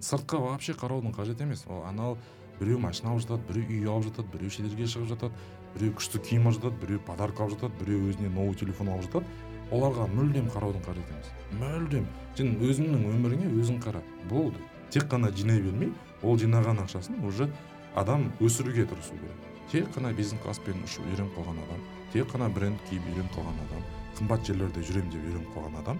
сыртқа 0.00 0.38
вообще 0.38 0.72
қараудың 0.72 1.14
қажет 1.16 1.42
емес. 1.42 1.64
Ол 1.66 1.84
анау 1.84 2.16
біреу 2.60 2.78
машина 2.78 3.12
алып 3.12 3.22
жатады 3.26 3.42
біреу 3.48 3.68
үй 3.68 3.88
алып 3.88 4.08
жатады 4.08 4.28
біреу 4.32 4.50
шетелге 4.50 4.86
шығып 4.86 5.08
жатады 5.12 5.32
біреу 5.74 5.94
күшті 5.98 6.22
киім 6.22 6.48
алып 6.48 6.60
жатады 6.60 6.80
біреу 6.84 7.00
подарка 7.06 7.44
алып 7.44 7.58
жатады 7.58 7.84
біреу 7.84 8.08
өзіне 8.10 8.30
новый 8.30 8.54
телефон 8.54 8.88
алып 8.94 9.08
жатады. 9.08 9.26
Оларға 9.70 10.06
мүлдем 10.08 10.48
қараудың 10.48 10.84
қажеті 10.86 11.12
емес. 11.12 11.32
Мүлдем. 11.60 12.06
Сен 12.38 12.54
өзіңнің 12.56 13.04
өміріңе 13.12 13.50
өзің 13.60 13.82
қара. 13.84 14.00
Болды. 14.30 14.56
Тек 14.90 15.10
қана 15.12 15.28
жинай 15.36 15.60
бермей 15.60 15.92
ол 16.22 16.38
жинаған 16.40 16.80
ақшасын 16.86 17.20
уже 17.28 17.50
адам 17.94 18.32
өсіруге 18.40 18.86
тырысу 18.88 19.12
керек. 19.12 19.36
Тек 19.70 19.90
қана 19.92 20.14
бизнес 20.16 20.40
класспен 20.40 20.80
ұшып 20.86 21.04
үйреніп 21.04 21.36
қалған 21.36 21.60
адам 21.66 21.82
тек 22.12 22.30
қана 22.32 22.48
бренд 22.48 22.80
киіп 22.88 23.04
үйреніп 23.10 23.34
қалған 23.34 23.58
адам 23.66 23.82
қымбат 24.16 24.46
жерлерде 24.48 24.80
жүремін 24.80 25.10
деп 25.12 25.26
үйреніп 25.28 25.50
қалған 25.52 25.76
адам 25.82 25.98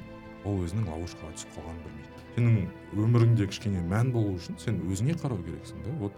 ол 0.49 0.65
өзінің 0.65 0.89
ловушкаға 0.89 1.31
түсіп 1.37 1.55
қалғанын 1.57 1.83
білмейді. 1.85 2.25
Сенің 2.35 2.69
өміріңде 3.05 3.49
кішкене 3.53 3.83
мән 3.93 4.13
болу 4.15 4.37
үшін 4.39 4.59
сен 4.63 4.83
өзіңе 4.89 5.17
қарау 5.21 5.41
керексің 5.47 5.83
да. 5.85 5.97
Вот 6.03 6.15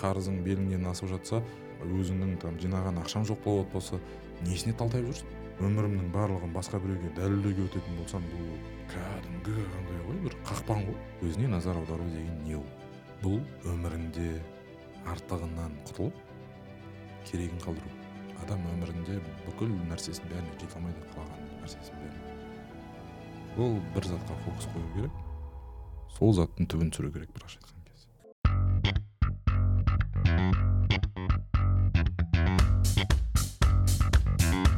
қарызың 0.00 0.42
беліңнен 0.46 0.86
асып 0.90 1.10
жатса 1.10 1.40
өзіңнің 1.84 2.36
там 2.42 2.58
жинаған 2.62 3.00
ақшаң 3.02 3.26
жоқ 3.28 3.42
болып 3.44 3.72
болса 3.74 3.98
несіне 4.46 4.74
талтайып 4.78 5.10
жүрсің 5.10 5.42
өмірімнің 5.64 6.10
барлығын 6.14 6.54
басқа 6.54 6.80
біреуге 6.82 7.10
дәлелдеуге 7.16 7.66
өтетін 7.68 7.98
болсам 8.00 8.24
бұл 8.30 8.48
кәдімгі 8.90 9.66
андай 9.78 10.00
ғой 10.08 10.20
бір 10.24 10.36
қақпан 10.48 10.86
ғой. 10.88 10.96
Өзіне 11.22 11.50
назар 11.52 11.78
аудару 11.78 12.06
деген 12.10 12.40
не 12.46 12.56
ол? 12.58 12.66
Бұл 13.22 13.38
өміріңде 13.70 14.30
артығынан 15.14 15.78
құтылып 15.90 16.18
керегін 17.30 17.62
қалдыру. 17.62 17.94
Адам 18.42 18.66
өмірінде 18.74 19.20
бүкіл 19.46 19.70
нәрсесін 19.88 20.26
бәріне 20.32 20.58
жете 20.58 20.80
алмайды 20.80 21.06
қалаған 21.14 21.46
нәрсесін 21.62 22.02
бәрін 22.02 22.23
бұл 23.54 23.78
бір 23.94 24.10
затқа 24.14 24.40
фокус 24.46 24.66
қою 24.74 24.88
керек. 24.96 25.22
Сол 26.18 26.34
заттың 26.34 26.70
түбін 26.70 26.90
түсіру 26.94 27.12
керек 27.14 27.30
былайша 27.34 27.58
айтқан 27.58 27.74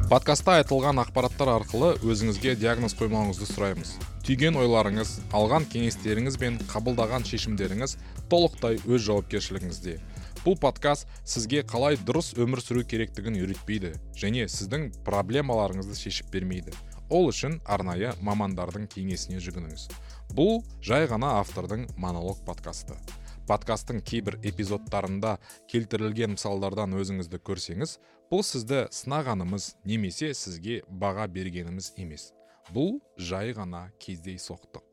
подкастта 0.07 0.53
айтылған 0.61 1.01
ақпараттар 1.01 1.49
арқылы 1.51 1.89
өзіңізге 1.99 2.53
диагноз 2.61 2.93
қоймауыңызды 2.95 3.43
сұраймыз. 3.49 3.89
Түйген 4.23 4.55
ойларыңыз 4.55 5.09
алған 5.35 5.67
кеңестеріңіз 5.67 6.37
бен 6.39 6.61
қабылдаған 6.71 7.27
шешімдеріңіз 7.27 7.97
толықтай 8.31 8.79
өз 8.87 9.03
жауапкершілігіңізде. 9.03 9.97
Бұл 10.45 10.55
подкаст 10.63 11.11
сізге 11.27 11.65
қалай 11.67 11.99
дұрыс 11.99 12.31
өмір 12.39 12.63
сүру 12.63 12.85
керектігін 12.87 13.35
үйретпейді 13.41 13.97
және 14.15 14.47
сіздің 14.47 14.93
проблемаларыңызды 15.03 15.99
шешіп 15.99 16.31
бермейді. 16.31 16.71
Ол 17.09 17.29
үшін 17.31 17.61
арнайы 17.63 18.11
мамандардың 18.25 18.87
кеңесіне 18.91 19.39
жүгініңіз. 19.43 19.87
Бұл 20.35 20.59
жай 20.83 21.07
ғана 21.07 21.37
автордың 21.39 21.85
монолог 21.95 22.41
подкасты. 22.45 22.97
Подкасттың 23.47 24.01
кейбір 24.03 24.35
эпизодтарында 24.43 25.37
келтірілген 25.71 26.33
мысалдардан 26.35 26.97
өзіңізді 26.99 27.39
көрсеңіз 27.47 27.95
бұл 28.31 28.43
сізді 28.43 28.87
сынағанымыз 28.91 29.69
немесе 29.87 30.33
сізге 30.35 30.81
баға 30.89 31.29
бергеніміз 31.31 31.93
емес. 31.95 32.33
Бұл 32.75 32.99
жай 33.15 33.55
ғана 33.55 33.87
кездейсоқтық. 34.03 34.83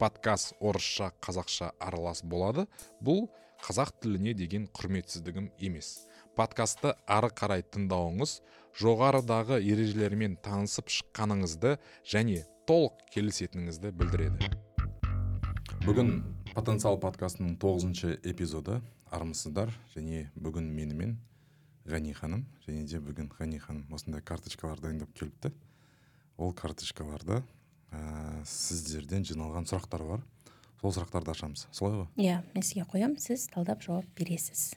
Подкаст 0.00 0.54
орысша 0.60 1.12
қазақша 1.20 1.74
аралас 1.84 2.24
болады. 2.24 2.64
Бұл 3.04 3.26
қазақ 3.60 3.92
тіліне 4.00 4.32
деген 4.38 4.70
құрметсіздігім 4.72 5.50
емес. 5.60 6.07
Подкастты 6.38 6.92
ары 7.10 7.32
қарай 7.34 7.64
тыңдауыңыз 7.66 8.36
жоғарыдағы 8.78 9.56
ережелермен 9.58 10.36
танысып 10.44 10.86
шыққаныңызды 10.94 11.72
және 12.06 12.44
толық 12.68 13.00
келісетініңізді 13.10 13.90
білдіреді. 13.98 14.50
Бүгін 15.82 16.12
потенциал 16.54 17.00
подкастының 17.02 17.56
тоғызыншы 17.58 18.20
эпизоды. 18.22 18.78
Армысыздар. 19.10 19.72
Және 19.96 20.28
бүгін 20.38 20.70
менімен 20.76 21.16
ғани 21.88 22.14
ханым 22.14 22.46
және 22.68 22.86
де 22.86 23.00
бүгін 23.02 23.32
ғани 23.34 23.58
ханым 23.58 23.86
осындай 23.96 24.22
карточкалар 24.22 24.78
дайындап 24.84 25.10
келіпті. 25.18 25.50
Ол 26.36 26.52
карточкаларда 26.54 27.40
ә, 27.90 28.02
сіздерден 28.46 29.24
жиналған 29.26 29.66
сұрақтар 29.66 30.04
бар. 30.06 30.26
Сол 30.82 30.92
сұрақтарды 30.94 31.34
ашамыз. 31.34 31.66
Солай 31.72 32.04
ғой? 32.04 32.12
Иә 32.20 32.42
мен 32.52 32.62
сізге 32.62 32.86
қоямын. 32.92 33.18
Сіз 33.18 33.48
талдап 33.50 33.82
жауап 33.82 34.06
бересіз. 34.14 34.76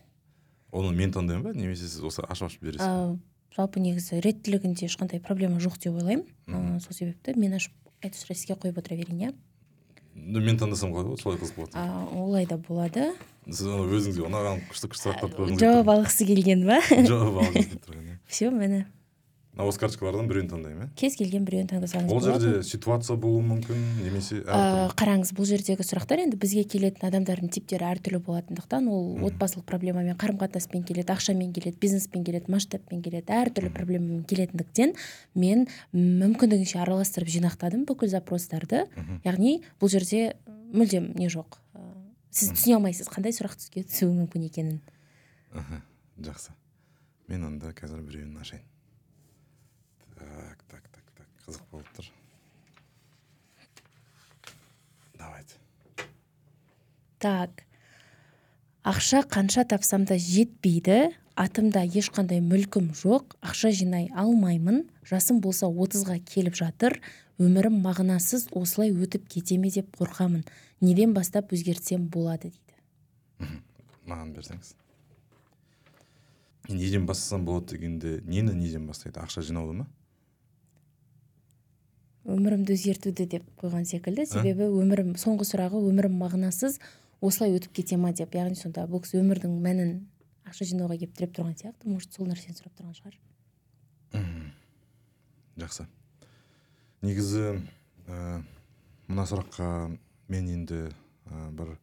Оны 0.72 0.96
мен 0.96 1.12
таңдаймын 1.14 1.44
ба? 1.44 1.54
Немесе 1.58 1.88
сіз 1.88 2.04
осы 2.08 2.24
ашып 2.28 2.50
ашып 2.50 2.66
бересіз 2.68 3.20
жалпы 3.52 3.82
негізі 3.84 4.22
реттілігінде 4.24 4.88
ешқандай 4.88 5.20
проблема 5.20 5.60
жоқ 5.60 5.76
деп 5.84 5.98
ойлаймын. 6.00 6.80
Сол 6.80 6.96
себепті 6.96 7.36
мен 7.36 7.58
ашып 7.58 7.74
айтып 8.02 8.24
сізге 8.32 8.56
қойып 8.56 8.80
отыра 8.80 8.96
берейін 8.96 9.26
иә. 9.28 9.34
Мен 10.16 10.58
таңдасам 10.60 10.94
қалай 10.94 11.10
болады 11.10 11.22
солай 11.22 11.40
қызық 11.42 11.58
болады 11.60 11.84
олай 12.16 12.46
да 12.48 12.58
болады. 12.58 13.12
Сіз 13.50 13.68
өзіңізге 13.68 14.24
ұнаған 14.28 14.64
күшті 14.72 14.92
күшті 14.92 15.08
сұрақтарды 15.10 15.38
қойғыңыз 15.38 15.62
жауап 15.66 15.92
алғысы 15.96 16.28
келген 16.30 16.66
ба? 16.68 16.80
Жауап 16.88 17.42
алғыңыз 17.44 17.70
келіп 17.72 17.86
тұрған 17.88 18.08
иә. 18.08 18.18
Все 18.32 18.52
міне 18.52 18.86
мына 19.52 19.72
карточкалардан 19.76 20.30
біреуін 20.30 20.48
таңдаймын 20.52 20.86
иә 20.86 20.96
кез 20.96 21.18
келген 21.20 21.44
біреуін 21.48 21.68
таңдасаңыз 21.68 22.14
ол 22.14 22.22
жерде 22.24 22.64
ситуация 22.64 23.18
болуы 23.20 23.42
мүмкін 23.44 23.82
немесе 24.00 24.40
қараңыз 24.48 25.34
бұл 25.36 25.48
жердегі 25.50 25.84
сұрақтар 25.84 26.24
енді 26.24 26.40
бізге 26.40 26.64
келетін 26.72 27.10
адамдардың 27.10 27.52
типтері 27.52 27.90
әртүрлі 27.90 28.22
болатындықтан 28.24 28.88
ол 28.88 29.20
отбасылық 29.28 29.68
проблемамен 29.68 30.16
қарым 30.22 30.40
қатынаспен 30.40 30.86
келеді 30.88 31.12
ақшамен 31.18 31.52
келеді 31.52 31.78
бизнеспен 31.84 32.24
келеді 32.24 32.54
масштабпен 32.54 33.04
келеді 33.04 33.36
әртүрлі 33.42 33.74
проблемамен 33.76 34.24
келетіндіктен 34.32 34.96
мен 35.36 35.68
мүмкіндігінше 35.92 36.80
араластырып 36.86 37.32
жинақтадым 37.36 37.86
бүкіл 37.90 38.12
запростарды. 38.16 38.86
Яғни 39.26 39.60
бұл 39.82 39.92
жерде 39.92 40.38
мүлдем 40.72 41.12
не 41.20 41.28
жоқ. 41.32 41.60
Сіз 42.32 42.54
түсіне 42.56 42.80
алмайсыз 42.80 43.12
қандай 43.12 43.36
сұрақ 43.36 43.58
түске 43.60 43.84
түсуі 43.84 44.14
мүмкін 44.16 44.48
екенін. 44.48 44.82
Жақсы. 46.22 46.56
Мен 47.28 47.44
онда 47.48 47.74
қазір 47.76 48.04
біреуін 48.08 48.38
ашайын. 48.40 48.64
Так 50.22 50.58
так 50.68 50.84
так 50.92 51.12
так. 51.18 51.28
Қызық 51.46 51.66
болып 51.72 51.90
тұр. 51.98 52.12
Давайте. 55.18 55.56
Так. 57.20 57.66
Ақша 58.84 59.22
қанша 59.30 59.66
тапсам 59.70 60.06
да 60.10 60.18
жетпейді 60.18 61.12
атымда 61.38 61.84
ешқандай 61.86 62.42
мүлкім 62.42 62.92
жоқ 62.98 63.36
ақша 63.46 63.70
жинай 63.78 64.10
алмаймын 64.18 64.88
жасым 65.06 65.40
болса 65.42 65.70
отызға 65.70 66.18
келіп 66.26 66.58
жатыр 66.58 66.98
өмірім 67.42 67.78
мағынасыз 67.86 68.50
осылай 68.58 68.90
өтіп 68.90 69.28
кете 69.30 69.58
ме 69.62 69.70
деп 69.70 69.94
қорқамын. 69.98 70.44
Неден 70.82 71.14
бастап 71.14 71.54
өзгертсем 71.54 72.08
болады 72.10 72.50
дейді. 72.50 73.62
Маған 74.10 74.34
берсеңіз. 74.34 74.74
Неден 76.70 77.06
бастасам 77.06 77.46
болады 77.46 77.76
дегенде 77.76 78.22
нені 78.26 78.54
неден 78.58 78.88
бастайды? 78.90 79.22
Ақша 79.22 79.46
жинауды 79.46 79.82
ма? 79.82 79.88
Өмірімді 82.26 82.76
өзгертуді 82.76 83.26
деп 83.26 83.46
қойған 83.62 83.86
секілді. 83.90 84.26
Себебі 84.30 84.70
өмірім 84.70 85.16
соңғы 85.20 85.48
сұрағы 85.50 85.82
өмірім 85.90 86.18
мағынасыз 86.22 86.80
осылай 87.22 87.56
өтіп 87.58 87.74
кете 87.80 87.98
ма 87.98 88.14
деп. 88.14 88.36
Яғни 88.38 88.58
сонда 88.60 88.86
бұл 88.90 89.04
кісі 89.04 89.22
өмірдің 89.22 89.58
мәнін 89.64 89.94
ақша 90.46 90.68
жинауға 90.70 90.98
келіп 91.02 91.16
тіреп 91.18 91.36
тұрған 91.38 91.56
сияқты. 91.58 91.90
Может 91.90 92.14
сол 92.14 92.30
нәрсені 92.30 92.58
сұрап 92.58 92.76
тұрған 92.78 92.98
шығар. 92.98 93.18
Жақсы. 95.62 95.88
Негізі 97.02 97.62
ә, 98.08 98.42
мына 99.08 99.26
сұраққа 99.30 99.68
мен 100.32 100.52
енді 100.54 100.84
ә, 100.88 101.50
бір 101.58 101.76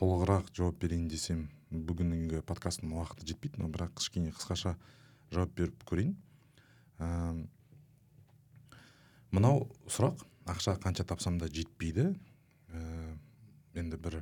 толығырақ 0.00 0.52
жауап 0.56 0.78
берейін 0.80 1.08
десем 1.12 1.48
бүгінгі 1.70 2.42
подкасттың 2.48 2.92
уақыты 2.96 3.28
жетпейді 3.30 3.62
но 3.62 3.68
бірақ 3.72 3.96
кішкене 4.00 4.32
қысқаша 4.36 4.76
жауап 5.32 5.52
беріп 5.56 5.84
көрейін. 5.88 6.14
Мынау 9.30 9.68
сұрақ 9.90 10.24
ақша 10.50 10.76
қанша 10.82 11.04
тапсам 11.06 11.38
да 11.38 11.48
жетпейді. 11.50 12.14
Ә, 12.70 12.82
енді 13.78 13.98
бір 14.00 14.20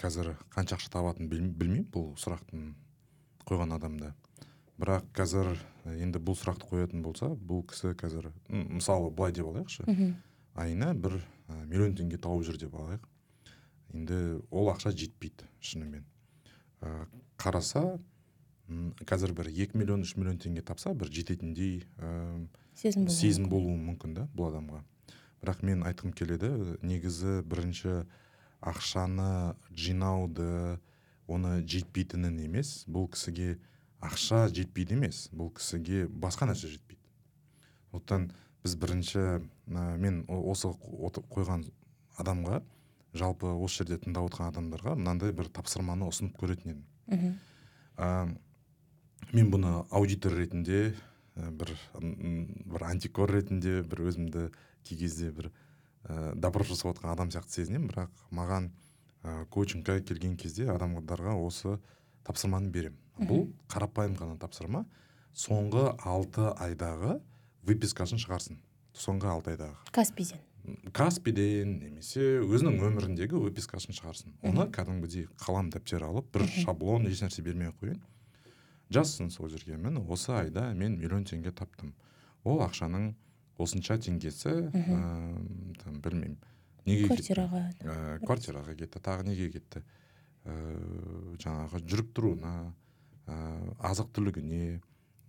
қазір 0.00 0.34
қанша 0.54 0.78
ақша 0.78 0.90
табатынын 0.94 1.30
білмеймін 1.30 1.88
бұл 1.92 2.12
сұрақтың 2.20 2.72
қойған 3.46 3.74
адамда. 3.76 4.12
Бірақ 4.80 5.06
қазір 5.14 5.52
енді 5.86 6.18
бұл 6.18 6.38
сұрақты 6.38 6.68
қоятын 6.70 7.02
болса 7.04 7.30
бұл 7.34 7.62
кісі 7.70 7.94
қазір 7.98 8.32
мысалы 8.48 9.10
былай 9.10 9.32
деп 9.32 9.46
алайықшы. 9.52 9.86
Айына 10.54 10.94
бір 10.94 11.20
ә, 11.48 11.64
миллион 11.66 11.94
теңге 11.98 12.18
тауып 12.18 12.46
жүр 12.46 12.58
деп 12.58 12.74
алайық. 12.74 13.06
Енді 13.94 14.40
ол 14.50 14.70
ақша 14.72 14.90
жетпейді 14.94 15.46
шынымен. 15.60 16.04
Ә, 16.82 17.06
қараса 17.38 17.98
қазір 19.04 19.34
бір 19.36 19.50
екі 19.52 19.78
миллион 19.78 20.04
үш 20.06 20.14
миллион 20.16 20.38
теңге 20.40 20.62
тапса 20.64 20.94
бір 20.96 21.10
жететіндей 21.12 21.84
сезім, 22.74 23.08
сезім 23.08 23.48
болуы 23.52 23.76
мүмкін 23.76 24.14
да 24.16 24.28
бұл 24.34 24.48
адамға. 24.50 24.80
Бірақ 25.44 25.60
мен 25.66 25.84
айтқым 25.84 26.14
келеді 26.16 26.78
негізі 26.80 27.42
бірінші 27.44 28.04
ақшаны 28.64 29.54
жинауды 29.70 30.78
оны 31.28 31.58
жетпейтінін 31.68 32.40
емес 32.46 32.84
бұл 32.88 33.10
кісіге 33.12 33.58
ақша 34.04 34.46
жетпейді 34.52 34.96
емес 34.96 35.26
бұл 35.32 35.52
кісіге 35.56 36.06
басқа 36.08 36.48
нәрсе 36.48 36.72
жетпейді. 36.72 37.00
Сондықтан 37.92 38.30
біз 38.64 38.76
бірінші 38.80 39.20
ә, 39.20 39.40
мен 40.00 40.24
осы 40.28 40.72
қойған 40.72 41.66
адамға 42.20 42.62
жалпы 43.14 43.52
осы 43.52 43.82
жерде 43.82 44.00
тыңдап 44.02 44.30
отырған 44.30 44.52
адамдарға 44.52 44.96
мынандай 44.98 45.32
бір 45.36 45.48
тапсырманы 45.52 46.08
ұсынып 46.08 46.36
көретін 46.40 46.72
едім. 46.72 46.84
Мхм. 47.12 47.36
Ә, 47.96 48.08
мен 49.32 49.50
бұны 49.52 49.72
аудитор 49.94 50.34
ретінде 50.36 50.94
ә, 51.36 51.50
бір 51.50 51.72
бір 51.94 52.86
антикор 52.90 53.32
ретінде 53.32 53.82
бір 53.82 54.04
өзімді 54.10 54.48
кей 54.84 54.98
кезде 54.98 55.30
бір 55.32 55.50
ә, 56.04 56.34
добро 56.34 56.64
жасап 56.64 56.92
жатқан 56.92 57.12
адам 57.12 57.32
сияқты 57.32 57.60
сезінемін. 57.60 57.88
Бірақ 57.90 58.24
маған 58.34 58.70
ә, 59.22 59.44
коучингке 59.54 60.00
келген 60.04 60.36
кезде 60.36 60.68
адамдарға 60.72 61.36
осы 61.40 61.78
тапсырманы 62.26 62.70
беремін. 62.74 62.98
Бұл 63.18 63.46
қарапайым 63.70 64.18
ғана 64.18 64.38
тапсырма. 64.40 64.84
Соңғы 65.34 65.92
алты 66.04 66.50
айдағы 66.62 67.20
выпискасын 67.66 68.20
шығарсын. 68.22 68.58
Соңғы 68.94 69.30
алты 69.30 69.54
айдағы. 69.54 69.78
Каспиден 69.94 70.42
каспиден 70.96 71.74
немесе 71.82 72.40
өзінің 72.40 72.78
өміріндегі 72.86 73.36
выпискасын 73.42 73.96
шығарсын. 73.96 74.32
Оны 74.46 74.66
кәдімгідей 74.72 75.26
қалам 75.40 75.68
дәптер 75.72 76.06
алып 76.06 76.30
бір 76.32 76.46
шаблон 76.48 77.04
ешнәрсе 77.10 77.44
бермей 77.44 77.68
ақ 77.68 77.82
қояйын. 77.82 77.98
Жазсын 78.90 79.30
сол 79.30 79.48
жерге. 79.48 79.76
Міне 79.76 80.02
осы 80.08 80.32
айда 80.32 80.72
мен 80.74 80.98
миллион 80.98 81.24
теңге 81.24 81.52
таптым. 81.52 81.94
Ол 82.44 82.60
ақшаның 82.64 83.12
осынша 83.58 83.98
теңгесі 84.02 84.54
ыыы 84.70 85.76
там 85.82 86.00
білмеймін. 86.04 86.38
Неге 86.84 87.08
кетті? 87.08 87.14
квартираға 87.14 87.62
Ә, 87.80 88.18
квартираға 88.24 88.74
кетті. 88.76 89.00
Тағы 89.00 89.28
неге 89.30 89.50
кетті? 89.54 89.84
Ыыы 90.44 91.38
жаңағы 91.40 91.80
жүріп 91.88 92.12
тұруына 92.16 92.54
ыыы 93.26 93.76
азық 93.80 94.10
түлігіне 94.12 94.82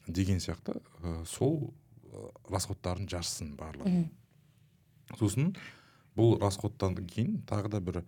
деген 0.08 0.42
сияқты 0.44 0.76
ы, 1.02 1.24
сол 1.26 1.74
ы, 2.12 2.28
расходтарын 2.52 3.08
жазсын 3.10 3.56
барлығын 3.56 4.10
сосын 5.20 5.54
бұл 6.18 6.36
расходтан 6.42 6.98
кейін 7.08 7.40
тағы 7.50 7.72
да 7.76 7.80
бір 7.80 8.02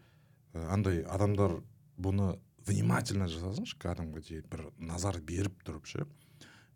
андай 0.54 1.02
адамдар 1.08 1.60
бұны 1.98 2.36
внимательно 2.68 3.28
жасасыншы 3.32 3.78
кәдімгідей 3.82 4.44
бір 4.52 4.68
назар 4.78 5.20
беріп 5.24 5.64
тұрып 5.68 5.88
ше 5.90 6.06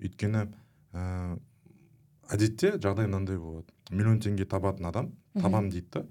өйткені 0.01 0.47
ә, 0.93 1.03
әдетте 2.31 2.77
жағдай 2.77 3.09
мынандай 3.09 3.37
болады. 3.37 3.67
Миллион 3.91 4.21
теңге 4.23 4.47
табатын 4.49 4.89
адам 4.89 5.11
табам 5.35 5.69
дейді 5.69 5.91
да. 5.93 6.05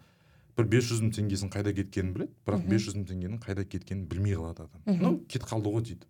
Бір 0.59 0.69
бес 0.69 0.87
жүз 0.91 1.03
мың 1.07 1.15
теңгесінің 1.17 1.55
қайда 1.55 1.73
кеткенін 1.79 2.13
біледі 2.15 2.37
бірақ 2.47 2.69
бес 2.69 2.87
жүз 2.87 3.01
мың 3.01 3.09
теңгенің 3.09 3.43
қайда 3.43 3.65
кеткенін 3.65 4.07
білмей 4.11 4.37
қалады 4.37 4.69
адам. 4.69 5.01
Ну 5.01 5.17
кетіп 5.27 5.49
қалды 5.49 5.73
ғой 5.73 5.87
дейді. 5.89 6.07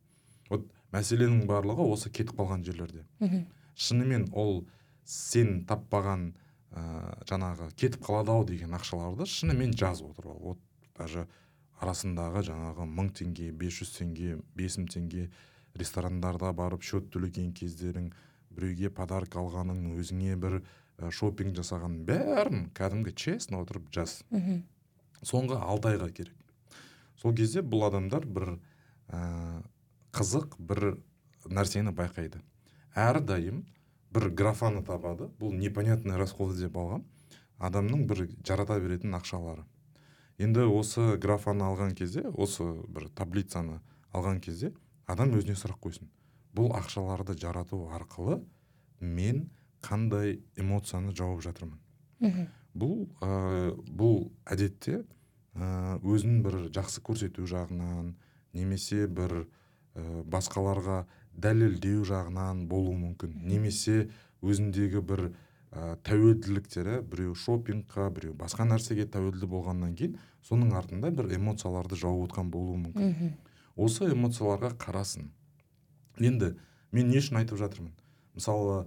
Вот 0.50 0.66
мәселенің 0.90 1.46
барлығы 1.46 1.86
осы 1.94 2.10
кетіп 2.10 2.40
қалған 2.40 2.64
жерлерде. 2.66 3.06
Мхм 3.20 3.46
шынымен 3.80 4.28
ол 4.36 4.64
сен 5.08 5.64
таппаған 5.68 6.30
ә, 6.70 6.82
жаңағы 7.28 7.70
кетіп 7.74 8.04
қалады 8.04 8.34
ау 8.34 8.44
деген 8.46 8.74
ақшаларды 8.76 9.26
шынымен 9.28 9.72
жазып 9.78 10.12
отыр 10.12 10.32
ол 10.34 10.40
вот 10.50 10.60
даже 10.98 11.26
арасындағы 11.80 12.42
жаңағы 12.50 12.86
мың 12.88 13.12
теңге 13.16 13.50
бес 13.56 13.80
жүз 13.80 13.94
теңге 13.96 14.36
бес 14.56 14.76
мың 14.78 14.88
теңге 14.92 15.28
ресторандарда 15.80 16.52
барып 16.56 16.84
счет 16.84 17.08
төлеген 17.14 17.52
кездерің 17.56 18.10
біреуге 18.50 18.90
подарок 18.90 19.36
алғаның 19.40 19.94
өзіңе 19.96 20.36
бір 20.40 20.60
ә, 20.60 21.10
шопинг 21.14 21.54
жасаған 21.56 22.00
бәрін 22.08 22.68
кәдімгі 22.76 23.14
честно 23.14 23.62
отырып 23.62 23.88
жаз. 23.94 24.20
Мхм. 24.30 24.62
Соңғы 25.22 25.60
алты 25.60 25.94
айға 25.94 26.10
керек. 26.10 26.36
Сол 27.20 27.34
кезде 27.36 27.62
бұл 27.62 27.86
адамдар 27.88 28.26
бір 28.26 28.56
ә, 29.08 29.62
қызық 30.16 30.58
бір 30.58 30.96
нәрсені 31.46 31.94
байқайды. 31.96 32.42
Әрдайым 32.98 33.64
бір 34.10 34.30
графаны 34.34 34.82
табады. 34.84 35.30
Бұл 35.38 35.54
непонятный 35.54 36.18
расходы 36.18 36.58
деп 36.58 36.76
алған 36.76 37.06
адамның 37.60 38.06
бір 38.08 38.24
жарата 38.46 38.78
беретін 38.80 39.14
ақшалары. 39.18 39.64
Енді 40.40 40.64
осы 40.72 41.16
графаны 41.20 41.66
алған 41.68 41.92
кезде 41.98 42.24
осы 42.32 42.64
бір 42.88 43.10
таблицаны 43.14 43.80
алған 44.16 44.40
кезде 44.40 44.72
адам 45.06 45.34
өзіне 45.36 45.56
сұрақ 45.58 45.80
қойсын. 45.84 46.08
Бұл 46.56 46.72
ақшаларды 46.78 47.36
жарату 47.38 47.82
арқылы 47.92 48.40
мен 49.00 49.50
қандай 49.84 50.40
эмоцияны 50.56 51.12
жауып 51.16 51.44
жатырмын? 51.44 52.48
Бұл 52.74 53.06
ә, 53.20 53.74
бұл 53.86 54.30
әдетте 54.46 55.02
ә, 55.54 55.98
өзін 56.00 56.40
бір 56.44 56.70
жақсы 56.74 57.02
көрсету 57.04 57.46
жағынан 57.50 58.14
немесе 58.56 59.06
бір 59.06 59.42
ә, 59.42 60.22
басқаларға 60.24 61.04
дәлелдеу 61.34 62.04
жағынан 62.06 62.66
болуы 62.70 62.96
мүмкін. 62.98 63.36
Немесе 63.44 64.10
өзіндегі 64.42 65.02
бір 65.02 65.30
ә, 65.70 65.96
тәуелділіктері 66.06 67.00
біреу 67.06 67.34
шопингқа 67.34 68.10
біреу 68.14 68.34
басқа 68.38 68.66
нәрсеге 68.68 69.06
тәуелді 69.10 69.48
болғаннан 69.50 69.96
кейін 69.98 70.18
соның 70.46 70.72
артында 70.76 71.10
бір 71.14 71.32
эмоцияларды 71.36 71.96
жауып 72.00 72.30
отқан 72.30 72.50
болуы 72.50 72.78
мүмкін. 72.86 73.10
Мхм. 73.10 73.34
Осы 73.76 74.10
эмоцияларға 74.12 74.72
қарасын. 74.80 75.28
Енді 76.18 76.54
мен 76.92 77.08
не 77.08 77.20
үшін 77.20 77.40
айтып 77.40 77.58
жатырмын? 77.60 77.92
Мысалы 78.34 78.86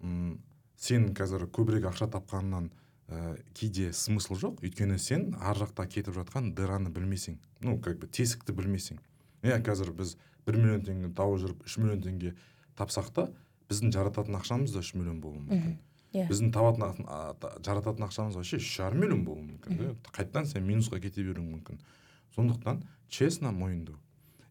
м, 0.00 0.40
сен 0.76 1.12
қазір 1.14 1.46
көбірек 1.48 1.86
ақша 1.90 2.08
тапқанынан 2.12 2.70
ә, 3.08 3.38
кейде 3.54 3.92
смысл 3.92 4.34
жоқ. 4.34 4.60
Өйткені 4.64 4.98
сен 4.98 5.34
ар 5.40 5.56
жақта 5.60 5.86
кетіп 5.88 6.14
жатқан 6.16 6.52
дыраны 6.56 6.90
білмесең 6.90 7.38
ну 7.60 7.78
как 7.80 7.98
бы 7.98 8.06
тесікті 8.06 8.52
білмесең. 8.52 8.98
Иә 9.44 9.60
қазір 9.64 9.92
біз 9.96 10.16
бір 10.46 10.56
миллион 10.60 10.84
теңге 10.84 11.14
тауып 11.16 11.40
жүріп 11.40 11.64
үш 11.64 11.78
миллион 11.80 12.02
теңге 12.04 12.34
тапсақ 12.76 13.10
та 13.14 13.28
біздің 13.70 13.92
жарататын 13.94 14.36
ақшамыз 14.36 14.72
да 14.74 14.82
үш 14.84 14.94
миллион 14.94 15.20
болуы 15.20 15.40
мүмкін. 15.46 15.78
Иә 16.14 16.26
біздің 16.30 16.52
табатын 16.54 16.84
ақ- 16.86 17.04
а, 17.08 17.34
та- 17.34 17.52
жарататын 17.64 18.06
ақшамыз 18.06 18.34
вообще 18.38 18.56
үш 18.62 18.68
жарым 18.78 19.00
миллион 19.02 19.24
болуы 19.24 19.42
мүмкін 19.48 19.76
да? 19.78 19.94
Қайтадан 20.12 20.46
сен 20.46 20.64
минусқа 20.66 21.00
кете 21.00 21.22
беруің 21.26 21.50
мүмкін. 21.58 21.80
Сондықтан 22.36 22.82
честно 23.08 23.52
мойындау. 23.52 23.96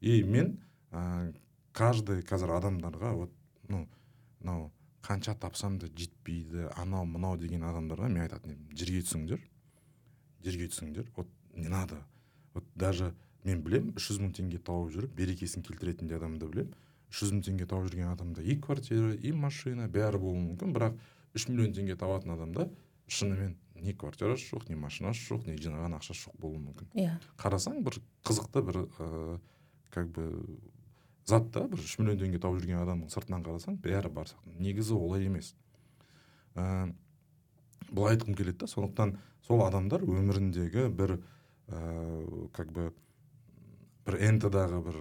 И 0.01 0.23
мен 0.23 0.59
ә, 0.91 1.33
каждый 1.73 2.21
қазір 2.21 2.51
адамдарға 2.59 3.13
вот 3.15 3.31
ну 3.69 3.87
мынау 4.41 4.71
қанша 5.01 5.35
тапсам 5.39 5.79
да 5.79 5.87
жетпейді 5.87 6.69
анау 6.77 7.05
мынау 7.05 7.37
деген 7.37 7.63
адамдарға 7.63 8.07
мен 8.09 8.21
айтатын 8.27 8.51
едім. 8.51 8.69
Жерге 8.75 9.01
түсіңдер 9.01 9.39
жерге 10.43 10.67
түсіңдер. 10.67 11.07
Вот 11.15 11.27
не 11.55 11.67
надо. 11.69 11.97
Вот 12.53 12.63
даже 12.75 13.13
мен 13.43 13.61
білем 13.63 13.93
үш 13.95 14.11
жүз 14.11 14.19
мың 14.21 14.33
теңге 14.35 14.59
тауып 14.59 14.91
жүріп 14.93 15.15
берекесін 15.15 15.63
келтіретін 15.63 16.07
де 16.07 16.15
адамды 16.15 16.47
білем 16.47 16.69
үш 17.11 17.23
жүз 17.23 17.31
мың 17.35 17.43
теңге 17.47 17.65
тауып 17.67 17.89
жүрген 17.91 18.11
адамда 18.13 18.41
и 18.43 18.55
квартира 18.59 19.13
и 19.15 19.31
машина 19.31 19.87
бәрі 19.87 20.19
болуы 20.19 20.39
мүмкін. 20.55 20.73
Бірақ 20.75 20.95
үш 21.33 21.47
миллион 21.49 21.73
теңге 21.73 21.97
табатын 21.99 22.35
адамда 22.35 22.67
шынымен 23.07 23.57
ни 23.83 23.93
квартирасы 23.93 24.47
жоқ 24.47 24.69
ни 24.69 24.77
машинасы 24.79 25.25
жоқ 25.27 25.47
ни 25.49 25.57
жинаған 25.59 25.97
ақшасы 25.97 26.29
жоқ 26.29 26.37
болуы 26.39 26.61
мүмкін. 26.61 26.91
Иә. 26.95 27.17
Қарасаң 27.41 27.81
бір 27.83 27.99
қызықты 28.23 28.63
бір 28.63 28.79
ыыы 28.85 29.39
как 29.93 30.09
бы 30.13 30.29
зат 31.25 31.51
та 31.51 31.65
бір 31.67 31.83
үш 31.83 31.97
миллион 31.99 32.21
теңге 32.21 32.39
тауып 32.43 32.61
жүрген 32.61 32.83
адамның 32.83 33.11
сыртынан 33.13 33.43
қарасаң 33.45 33.79
бәрі 33.83 34.11
бар 34.13 34.31
негізі 34.59 34.95
олай 34.95 35.27
емес. 35.27 35.53
Ыыы 36.55 36.93
былай 37.91 38.15
айтқым 38.15 38.37
келеді 38.37 38.63
да 38.63 38.71
сондықтан 38.71 39.17
сол 39.47 39.65
адамдар 39.65 40.05
өміріндегі 40.05 40.87
бір 40.89 41.17
ыыы 41.67 42.49
как 42.53 42.71
бы 42.71 42.91
бір 44.05 44.19
энтодағы 44.29 44.81
бір 44.83 44.99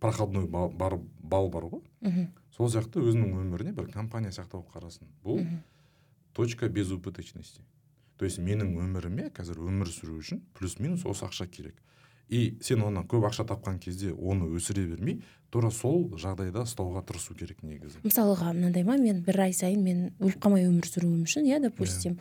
проходной 0.00 0.46
бал, 0.46 0.70
бар, 0.70 0.98
бал 1.20 1.48
бар 1.48 1.64
ғой. 1.70 1.82
Мхм 2.00 2.28
сол 2.58 2.70
сияқты 2.72 3.00
өзінің 3.00 3.36
өміріне 3.38 3.72
бір 3.72 3.90
компания 3.94 4.32
сияқты 4.34 4.58
болып 4.58 4.72
қарасын. 4.74 5.06
Бұл 5.22 5.44
точка 6.34 6.68
безубыточности 6.68 7.62
то 8.18 8.26
есть 8.26 8.40
менің 8.42 8.74
өміріме 8.82 9.30
қазір 9.34 9.60
өмір 9.62 9.90
сүру 9.94 10.18
үшін 10.18 10.42
плюс 10.58 10.78
минус 10.82 11.04
осы 11.06 11.24
ақша 11.28 11.46
керек. 11.46 11.76
И 12.28 12.58
сен 12.60 12.82
оны 12.84 13.04
көп 13.08 13.24
ақша 13.30 13.46
тапқан 13.48 13.78
кезде 13.80 14.10
оны 14.12 14.48
өсіре 14.58 14.84
бермей 14.90 15.22
тура 15.54 15.70
сол 15.70 16.10
жағдайда 16.18 16.66
ұстауға 16.66 17.04
тырысу 17.06 17.36
керек 17.38 17.62
негізі. 17.62 18.02
Мысалға 18.02 18.50
мынандай 18.52 18.84
ма 18.84 18.98
мен 18.98 19.22
бір 19.24 19.46
ай 19.46 19.54
сайын 19.56 19.84
мен 19.86 20.02
өліп 20.18 20.42
қалмай 20.42 20.66
өмір 20.66 20.90
сүруім 20.90 21.22
үшін 21.24 21.46
иә 21.48 21.62
допустим 21.62 22.18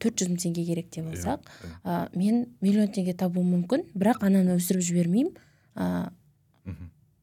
төрт 0.00 0.16
жүз 0.22 0.32
мың 0.32 0.40
теңге 0.42 0.64
керек 0.64 0.90
деп 0.90 1.12
алсақ 1.12 1.44
иә. 1.44 1.70
а, 1.84 2.08
мен 2.16 2.46
миллион 2.64 2.88
теңге 2.88 3.14
табуым 3.14 3.52
мүмкін 3.58 3.84
бірақ 3.94 4.24
ананы 4.24 4.56
өсіріп 4.56 4.80
жібермеймін. 4.80 5.36
А, 5.76 6.10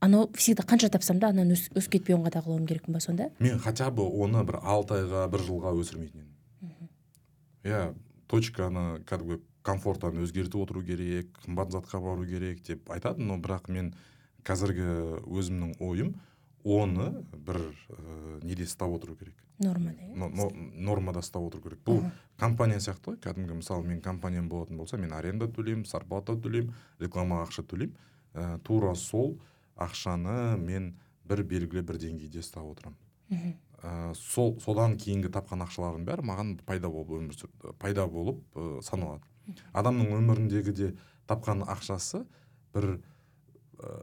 Анау 0.02 0.30
всегда 0.34 0.64
қанша 0.64 0.90
тапсам 0.90 1.20
да 1.20 1.30
ананы 1.30 1.54
өс- 1.54 1.70
өсіп 1.78 1.92
кетпеуін 2.00 2.24
қадағалауым 2.26 2.66
керекпін 2.68 2.94
ба 2.96 3.00
сонда? 3.00 3.30
Мен 3.40 3.60
хотя 3.60 3.92
бы 3.92 4.02
оны 4.02 4.44
бір 4.44 4.58
алты 4.64 4.96
айға 4.98 5.28
бір 5.30 5.44
жылға 5.46 5.74
өсірмейтін 5.78 6.24
едім. 6.64 6.90
Иә 7.64 7.94
точканы 8.28 9.04
кәдімгі 9.06 9.38
комфортаны 9.62 10.24
өзгертіп 10.26 10.58
отыру 10.64 10.82
керек 10.82 11.30
қымбат 11.46 11.70
затқа 11.70 12.02
бару 12.02 12.26
керек 12.26 12.64
деп 12.66 12.90
айтады 12.90 13.22
но 13.22 13.38
бірақ 13.38 13.70
мен 13.70 13.94
қазіргі 14.44 15.22
өзімнің 15.30 15.76
ойым 15.80 16.16
оны 16.66 17.12
бір 17.38 17.60
ә, 17.62 18.44
неде 18.44 18.64
ұстап 18.66 18.90
отыру 18.96 19.16
керек. 19.16 19.36
Нормада 19.60 20.02
иә? 20.02 20.16
Но- 20.18 20.30
но- 20.30 20.52
нормада 20.82 21.20
ұстап 21.22 21.46
отыру 21.46 21.62
керек. 21.62 21.80
Бұл 21.86 22.10
компания 22.38 22.80
сияқты 22.80 23.14
ғой. 23.14 23.18
Кәдімгі 23.22 23.54
мысалы 23.62 23.86
мен 23.86 24.02
компаниям 24.02 24.50
болатын 24.50 24.78
болса 24.78 24.98
мен 24.98 25.14
аренда 25.14 25.46
төлеймін 25.46 25.86
зарплата 25.86 26.34
төлеймін 26.34 26.74
рекламаға 27.00 27.46
ақша 27.50 27.64
төлеймін. 27.70 27.94
Ә, 28.34 28.60
тура 28.64 28.94
сол 28.96 29.38
ақшаны 29.76 30.58
мен 30.58 30.94
бір 31.28 31.44
белгілі 31.48 31.84
бір 31.88 32.00
деңгейде 32.02 32.42
ұстап 32.44 32.68
отырамын. 32.72 32.98
Мхм. 33.32 33.54
ә, 33.82 34.14
сол 34.16 34.60
содан 34.62 34.98
кейінгі 34.98 35.32
тапқан 35.34 35.64
ақшалардың 35.66 36.06
бәрі 36.06 36.26
маған 36.28 36.58
пайда 36.66 36.90
болып 36.92 37.16
өмір 37.18 37.38
сүр 37.38 37.76
пайда 37.80 38.08
болып 38.08 38.42
ә, 38.56 38.82
саналады. 38.86 39.26
Адамның 39.74 40.12
өміріндегі 40.20 40.74
де 40.76 40.92
тапқан 41.28 41.64
ақшасы 41.66 42.26
бір 42.76 43.02
ә, 43.80 43.96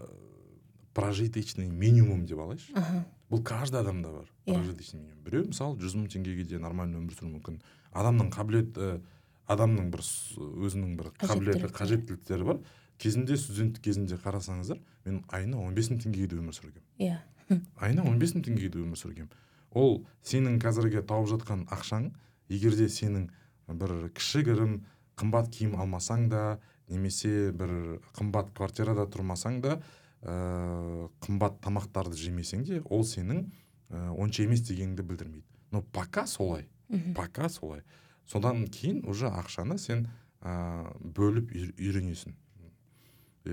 прожиточный 0.95 1.69
минимум 1.71 2.25
деп 2.27 2.41
алайыншы. 2.43 2.73
Аха. 2.75 3.05
Бұл 3.31 3.43
каждый 3.45 3.81
адамда 3.81 4.11
бар. 4.11 4.33
Иә. 4.47 4.55
прожиточный 4.55 5.01
минимум. 5.01 5.23
Біреу 5.25 5.47
мысалы 5.53 5.79
жүз 5.79 5.95
мың 5.95 6.09
теңгеге 6.11 6.45
де 6.49 6.59
нормально 6.59 6.99
өмір 6.99 7.15
сүруі 7.15 7.37
мүмкін. 7.37 7.61
Адамның 7.93 8.33
қабілеті 8.35 9.01
адамның 9.49 9.91
бір 9.93 10.03
өзінің 10.03 10.97
бір 10.99 11.13
қабілеті 11.21 11.71
қажеттіліктері 11.77 12.49
бар. 12.49 12.59
Кезінде 12.99 13.37
студенттік 13.37 13.83
кезінде 13.85 14.17
қарасаңыздар 14.23 14.79
мен 15.07 15.23
айына 15.29 15.59
он 15.63 15.75
бес 15.75 15.91
мың 15.91 16.01
теңгеге 16.05 16.29
де 16.33 16.37
өмір 16.41 16.57
сүргенмін 16.57 16.85
иә. 16.99 17.19
Айына 17.81 18.05
он 18.05 18.19
бес 18.19 18.35
мың 18.35 18.45
теңгеге 18.49 18.71
де 18.75 18.83
өмір 18.83 18.99
сүргенмін 19.01 19.31
ол 19.79 20.03
сенің 20.25 20.59
қазіргі 20.63 21.03
тауып 21.07 21.29
жатқан 21.35 21.67
ақшаң 21.73 22.11
егер 22.49 22.75
де 22.77 22.89
сенің 22.89 23.29
бір 23.69 24.09
кішігірім 24.17 24.81
қымбат 25.19 25.51
киім 25.53 25.77
алмасаң 25.81 26.29
да 26.33 26.43
немесе 26.89 27.51
бір 27.53 28.01
қымбат 28.17 28.53
квартирада 28.57 29.05
тұрмасаң 29.13 29.61
да 29.65 29.79
ә, 30.23 31.09
қымбат 31.25 31.59
тамақтарды 31.65 32.17
жемесең 32.17 32.65
де 32.65 32.81
ол 32.89 33.05
сенің 33.05 33.45
ә, 33.91 34.09
онша 34.17 34.43
емес 34.47 34.63
дегеніңді 34.69 35.05
білдірмейді. 35.05 35.45
Но 35.71 35.83
пока 35.83 36.27
солай 36.27 36.67
мхм. 36.89 37.13
пока 37.15 37.49
солай. 37.49 37.83
Содан 38.27 38.67
кейін 38.67 39.05
уже 39.07 39.29
ақшаны 39.29 39.77
сен 39.79 40.07
ә, 40.41 40.89
бөліп 41.03 41.53
үйр- 41.53 41.75
үйренесің. 41.77 42.33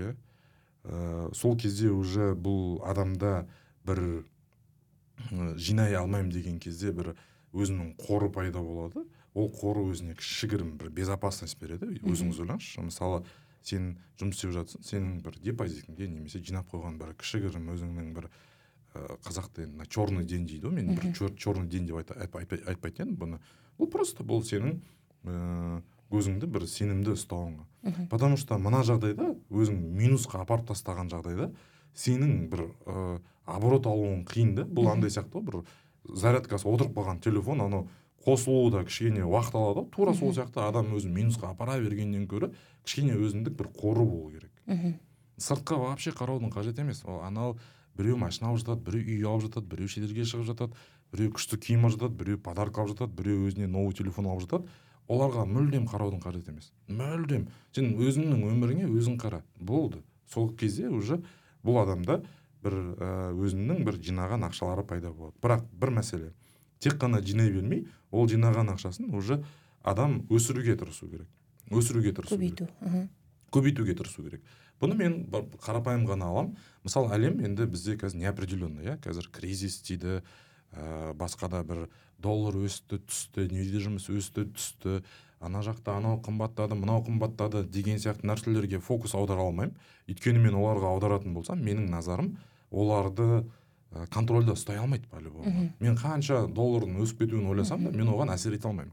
Иә. 0.02 0.14
Ә, 0.84 1.34
сол 1.34 1.56
кезде 1.58 1.90
уже 1.90 2.34
бұл 2.34 2.80
адамда 2.86 3.46
бір 3.86 4.24
жинай 5.56 5.94
алмаймын 5.96 6.30
деген 6.30 6.58
кезде 6.60 6.92
бір 6.92 7.14
өзінің 7.56 7.94
қоры 7.98 8.30
пайда 8.32 8.60
болады. 8.60 9.06
Ол 9.36 9.50
қоры 9.52 9.86
өзіне 9.90 10.14
кішігірім 10.16 10.76
бір 10.80 10.90
безопасность 10.90 11.58
береді. 11.60 11.88
Өзіңіз 12.04 12.40
ойлаңызшы 12.44 12.84
мысалы 12.86 13.24
сен 13.66 13.96
жұмыс 14.20 14.38
істеп 14.38 14.52
жатсың 14.54 14.84
сенің 14.86 15.16
бір 15.24 15.40
депозитіңде 15.42 16.06
немесе 16.08 16.40
жинап 16.40 16.70
қойған 16.70 17.00
бір 17.00 17.14
кішігірім 17.18 17.66
өзіңнің 17.74 18.12
бір 18.16 18.28
ә, 18.94 19.18
қазақта 19.26 19.64
енді 19.66 19.88
черный 19.90 20.24
день 20.24 20.46
дейді 20.46 20.68
ғой 20.68 20.78
мен 20.78 20.94
бір 20.94 21.10
чер- 21.16 21.34
черный 21.36 21.66
день 21.68 21.86
деп 21.88 21.98
айтпайтын 21.98 23.08
едім 23.08 23.16
бұны. 23.18 23.40
Бұл 23.76 23.90
просто 23.90 24.24
бұл 24.24 24.44
сенің 24.46 24.78
ыыы 25.26 25.82
өзіңді 26.10 26.46
бір 26.46 26.66
сенімді 26.70 27.14
ұстауыңа 27.16 27.66
потому 28.10 28.36
что 28.36 28.58
мына 28.58 28.82
жағдайда 28.86 29.32
өзің 29.50 29.78
минусқа 29.96 30.42
апарып 30.42 30.68
тастаған 30.70 31.10
жағдайда 31.12 31.50
сенің 31.94 32.48
бір 32.50 32.68
ыыы 32.86 33.20
оборот 33.46 33.86
алуың 33.86 34.24
қиын 34.26 34.54
да. 34.56 34.64
Бұл 34.66 34.90
андай 34.90 35.10
сияқты 35.10 35.40
бір 35.44 35.62
зарядкасы 36.04 36.68
отырып 36.68 36.96
қалған 36.96 37.22
телефон 37.22 37.62
анау 37.62 37.88
қосылуы 38.26 38.72
да 38.74 38.82
кішкене 38.84 39.22
уақыт 39.22 39.54
алады 39.54 39.84
ғой. 39.84 39.88
Тура 39.94 40.14
сол 40.14 40.34
сияқты 40.34 40.64
адам 40.66 40.92
өзін 40.96 41.14
минусқа 41.14 41.52
апара 41.52 41.78
бергеннен 41.80 42.26
гөрі 42.26 42.50
кішкене 42.84 43.14
өзіндік 43.14 43.54
бір 43.56 43.70
қоры 43.70 44.04
болу 44.04 44.30
керек. 44.32 44.50
Мхм. 44.66 44.98
сыртқа 45.38 45.76
вообще 45.76 46.10
қараудың 46.10 46.50
қажет 46.50 46.80
емес. 46.80 47.04
Ол 47.04 47.20
анау 47.22 47.58
біреу 47.96 48.16
машина 48.16 48.50
алып 48.50 48.64
жатады 48.64 48.82
біреу 48.82 49.04
үй 49.04 49.24
алып 49.28 49.46
жатады 49.46 49.66
біреу 49.68 49.88
шетелге 49.88 50.24
шығып 50.24 50.46
жатады 50.48 50.72
біреу 51.12 51.30
күшті 51.36 51.58
киім 51.60 51.84
алып 51.84 52.00
жатады 52.00 52.16
біреу 52.16 52.38
подарка 52.38 52.80
алып 52.82 52.96
жатады 52.96 53.12
біреу 53.14 53.46
өзіне 53.46 53.68
новый 53.68 53.94
телефон 53.94 54.26
алып 54.26 54.48
жатады. 54.48 54.68
Оларға 55.08 55.44
мүлдем 55.46 55.86
қараудың 55.90 56.20
қажет 56.22 56.48
емес. 56.50 56.72
Мүлдем. 56.88 57.48
Сен 57.74 57.94
өзіңнің 57.94 58.42
өміріңе 58.50 58.88
өзің 58.90 59.18
қара. 59.20 59.42
Болды. 59.58 60.02
Сол 60.32 60.50
кезде 60.58 60.88
уже 60.88 61.20
бұл 61.64 61.80
адамда 61.82 62.22
бір 62.64 62.78
өзінің 63.36 63.84
бір 63.86 64.00
жинаған 64.02 64.48
ақшалары 64.48 64.86
пайда 64.86 65.12
болады. 65.12 65.36
Бірақ 65.42 65.64
бір 65.72 65.94
мәселе. 66.00 66.32
Тек 66.80 66.98
қана 67.00 67.22
жинай 67.22 67.50
бермей 67.52 67.86
ол 68.10 68.26
жинаған 68.28 68.74
ақшасын 68.74 69.14
уже 69.14 69.44
адам 69.82 70.24
өсіруге 70.30 70.76
тырысу 70.76 71.08
керек. 71.08 71.28
Өсіруге 71.70 72.12
тырысу 72.12 72.38
керек. 72.38 72.66
Көбейту. 72.66 73.08
Көбейтуге 73.54 73.94
тырысу 73.94 74.24
керек. 74.26 74.42
Бұны 74.80 74.96
мен 74.98 75.14
қарапайым 75.62 76.04
ғана 76.08 76.28
аламын. 76.32 76.56
Мысалы 76.84 77.14
әлем 77.14 77.38
енді 77.46 77.64
бізде 77.70 77.94
қазір 77.96 78.20
неопределенный 78.26 78.90
иә. 78.90 78.98
Қазір 79.00 79.30
кризис 79.32 79.78
тиді 79.80 80.20
ә, 80.72 81.14
басқа 81.16 81.48
да 81.48 81.62
бір 81.64 81.86
доллар 82.22 82.56
өсті 82.66 82.98
түсті 83.04 83.46
недвижимость 83.52 84.10
өсті 84.10 84.46
түсті 84.56 85.02
ана 85.40 85.60
жақта 85.62 85.98
анау 85.98 86.20
қымбаттады 86.24 86.74
мынау 86.78 87.02
қымбаттады 87.04 87.64
деген 87.68 87.98
сияқты 88.00 88.26
нәрселерге 88.26 88.80
фокус 88.80 89.14
аудара 89.14 89.44
алмаймын. 89.44 89.74
Өйткені 90.08 90.40
мен 90.40 90.54
оларға 90.56 90.94
аударатын 90.94 91.34
болсам 91.34 91.60
менің 91.60 91.90
назарым 91.92 92.36
оларды 92.70 93.44
ә, 93.92 94.06
контрольда 94.10 94.54
ұстай 94.56 94.78
алмайды 94.80 95.06
по-любому 95.10 95.50
Мгм. 95.50 95.68
мен 95.80 95.96
қанша 95.96 96.46
доллардың 96.48 96.96
өсіп 97.04 97.20
кетуін 97.26 97.46
ойласам 97.52 97.84
да 97.84 97.90
мен 97.92 98.08
оған 98.08 98.32
әсер 98.34 98.54
ете 98.56 98.68
алмаймын. 98.68 98.92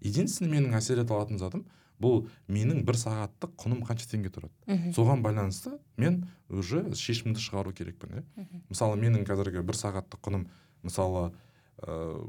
Единственный 0.00 0.50
менің 0.58 0.74
әсер 0.76 1.00
ете 1.00 1.14
алатын 1.14 1.38
затым 1.38 1.64
бұл 2.02 2.26
менің 2.50 2.82
бір 2.84 2.98
сағаттық 2.98 3.54
құным 3.56 3.84
қанша 3.86 4.10
теңге 4.10 4.32
тұрады. 4.34 4.92
Соған 4.92 5.22
байланысты 5.22 5.78
мен 5.96 6.26
уже 6.50 6.82
шешімді 6.94 7.38
шығару 7.40 7.72
керекпін 7.72 8.18
иә. 8.18 8.24
Мысалы 8.68 8.98
менің 8.98 9.24
қазіргі 9.24 9.62
бір 9.62 9.78
сағаттық 9.78 10.20
құным 10.26 10.48
мысалы 10.82 11.30
ә, 11.78 12.26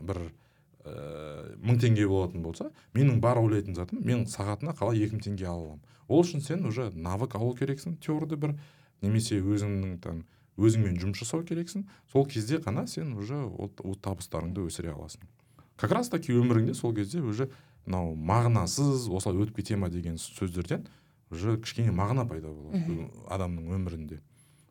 бір 0.00 0.20
ә, 0.84 1.54
мың 1.62 1.78
теңге 1.82 2.08
болатын 2.08 2.42
болса 2.42 2.70
менің 2.94 3.20
бар 3.20 3.40
ойлайтын 3.42 3.76
затым 3.76 4.02
мен 4.04 4.26
сағатына 4.26 4.74
қалай 4.78 5.04
екі 5.04 5.16
мың 5.18 5.24
теңге 5.26 5.46
ала 5.46 5.62
аламын. 5.62 5.84
Ол 6.08 6.24
үшін 6.24 6.40
сен 6.40 6.64
уже 6.66 6.90
навык 6.94 7.36
алу 7.36 7.54
керексің 7.56 7.98
теорияда 8.00 8.36
бір 8.36 8.54
немесе 9.02 9.40
өзіңнің 9.40 9.98
там 10.00 10.22
өзіңмен 10.58 10.96
жұмыс 10.98 11.22
жасау 11.22 11.44
керексің. 11.46 11.84
Сол 12.12 12.26
кезде 12.26 12.58
ғана 12.58 12.86
сен 12.88 13.12
уже 13.14 13.36
ол, 13.36 13.70
ол 13.84 13.94
табыстарыңды 13.94 14.64
өсіре 14.66 14.94
аласың. 14.94 15.22
Как 15.76 15.92
раз 15.92 16.08
таки 16.08 16.32
өміріңде 16.32 16.74
сол 16.74 16.94
кезде 16.94 17.20
уже 17.20 17.50
мынау 17.86 18.14
мағынасыз 18.16 19.06
осылай 19.12 19.44
өтіп 19.44 19.60
кете 19.60 19.76
ма 19.76 19.88
деген 19.88 20.16
сөздерден 20.18 20.88
уже 21.30 21.58
кішкене 21.60 21.92
мағына 21.92 22.24
пайда 22.28 22.48
болады 22.48 23.10
адамның 23.28 23.70
өмірінде. 23.76 24.18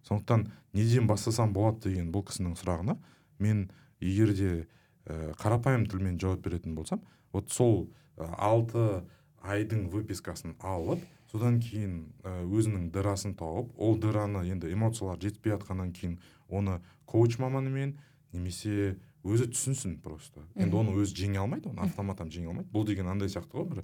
Сондықтан 0.07 0.47
неден 0.73 1.07
бастасам 1.07 1.53
болады 1.53 1.89
деген 1.89 2.11
бұл 2.11 2.25
кісінің 2.27 2.57
сұрағына 2.59 2.97
мен 3.39 3.69
егер 4.01 4.33
де 4.33 4.67
ә, 5.07 5.33
қарапайым 5.39 5.87
тілмен 5.89 6.19
жауап 6.19 6.43
беретін 6.45 6.75
болсам 6.75 7.01
вот 7.33 7.51
сол 7.51 7.89
ә, 8.17 8.27
алты 8.37 9.03
айдың 9.41 9.87
выпискасын 9.93 10.55
алып 10.59 11.03
содан 11.31 11.59
кейін 11.63 12.13
ә, 12.23 12.43
өзінің 12.45 12.89
дырасын 12.91 13.35
тауып 13.39 13.73
ол 13.77 13.97
дыраны 13.97 14.45
енді 14.47 14.71
эмоциялар 14.73 15.19
жетпей 15.21 15.55
жатқаннан 15.55 15.91
кейін 15.95 16.19
оны 16.49 16.79
коуч 17.05 17.37
маманымен 17.39 17.97
немесе 18.33 18.97
өзі 19.27 19.47
түсінсін 19.51 19.97
просто. 19.99 20.43
Енді 20.55 20.77
оны 20.79 20.93
өзі 20.95 21.15
жеңе 21.17 21.41
алмайды 21.41 21.67
оны 21.67 21.83
автоматтан 21.83 22.29
жеңе 22.31 22.47
алмайды. 22.51 22.69
Бұл 22.71 22.85
деген 22.87 23.07
андай 23.11 23.27
сияқты 23.27 23.57
ғой 23.59 23.65
бір 23.73 23.83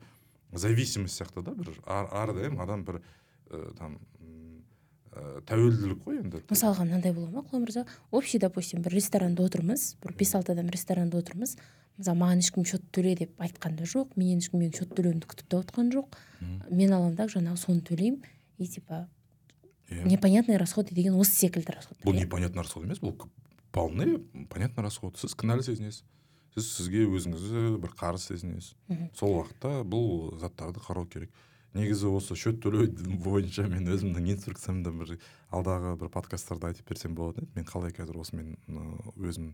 зависимость 0.53 1.19
сияқты 1.19 1.43
да 1.43 1.51
бір 1.57 1.73
ар- 1.83 2.11
әрдайым 2.23 2.61
адам 2.63 2.85
бір 2.87 3.01
ә, 3.49 3.73
там 3.75 3.97
ә, 5.13 5.41
тәуелділік 5.47 6.03
қой 6.03 6.19
енді. 6.23 6.41
мысалға 6.49 6.83
мынандай 6.87 7.13
бола 7.13 7.29
ма? 7.29 7.43
құлан 7.45 7.63
мырза? 7.65 7.85
Общий 8.11 8.39
допустим 8.39 8.81
бір 8.81 8.93
ресторанда 8.97 9.43
отырмыз 9.43 9.95
бір 10.03 10.15
бес 10.17 10.33
алты 10.35 10.51
адам 10.53 10.69
ресторанда 10.69 11.17
отырмыз. 11.17 11.57
Мысалы 11.97 12.17
маған 12.17 12.39
ешкім 12.41 12.65
счет 12.65 12.81
төле 12.91 13.15
деп 13.15 13.35
айтқан 13.39 13.75
да 13.77 13.83
жоқ 13.85 14.15
менен 14.17 14.39
ешкім 14.41 14.59
менің 14.63 14.73
счет 14.79 14.95
төлеуімді 14.97 15.27
күтіп 15.29 15.47
те 15.49 15.57
отқан 15.61 15.91
жоқ. 15.93 16.15
Мен 16.71 16.93
аламын 16.93 17.15
да 17.15 17.27
жаңағы 17.29 17.57
соны 17.61 17.81
төлеймін. 17.85 18.23
И 18.57 18.67
типа 18.67 19.07
Иә. 19.89 20.07
непонятные 20.07 20.57
расходы 20.57 20.95
деген 20.95 21.13
осы 21.19 21.31
секілді 21.35 21.73
расходтар 21.75 22.07
бұл 22.07 22.15
иә. 22.15 22.21
непонятный 22.23 22.63
расход 22.63 22.83
емес 22.85 22.99
бұл 22.99 23.13
вполне 23.69 24.17
понятный 24.49 24.81
расход. 24.83 25.17
Сіз 25.17 25.35
кінәлі 25.35 25.61
сезінесіз. 25.61 26.03
Сіз 26.55 26.71
сізге 26.77 27.03
өзіңізді 27.05 27.77
бір 27.81 27.91
қарыз 27.99 28.25
сезінесіз. 28.31 28.73
Сол 29.13 29.35
уақытта 29.43 29.83
бұл 29.83 30.39
заттарды 30.39 30.79
қарау 30.79 31.05
керек. 31.05 31.29
Негізі 31.73 32.07
осы 32.13 32.35
счет 32.35 32.59
төлеу 32.63 32.87
бойынша 33.25 33.67
мен 33.67 33.87
өзімнің 33.89 34.31
инструкциямда 34.35 34.91
бір 34.93 35.15
алдағы 35.51 35.95
бір 36.01 36.09
подкасттарда 36.13 36.71
айтып 36.73 36.89
берсем 36.89 37.15
болатын 37.15 37.45
еді. 37.47 37.51
Мен 37.55 37.65
қалай 37.69 37.93
қазір 37.95 38.19
осымен 38.21 38.55
өзім 39.17 39.53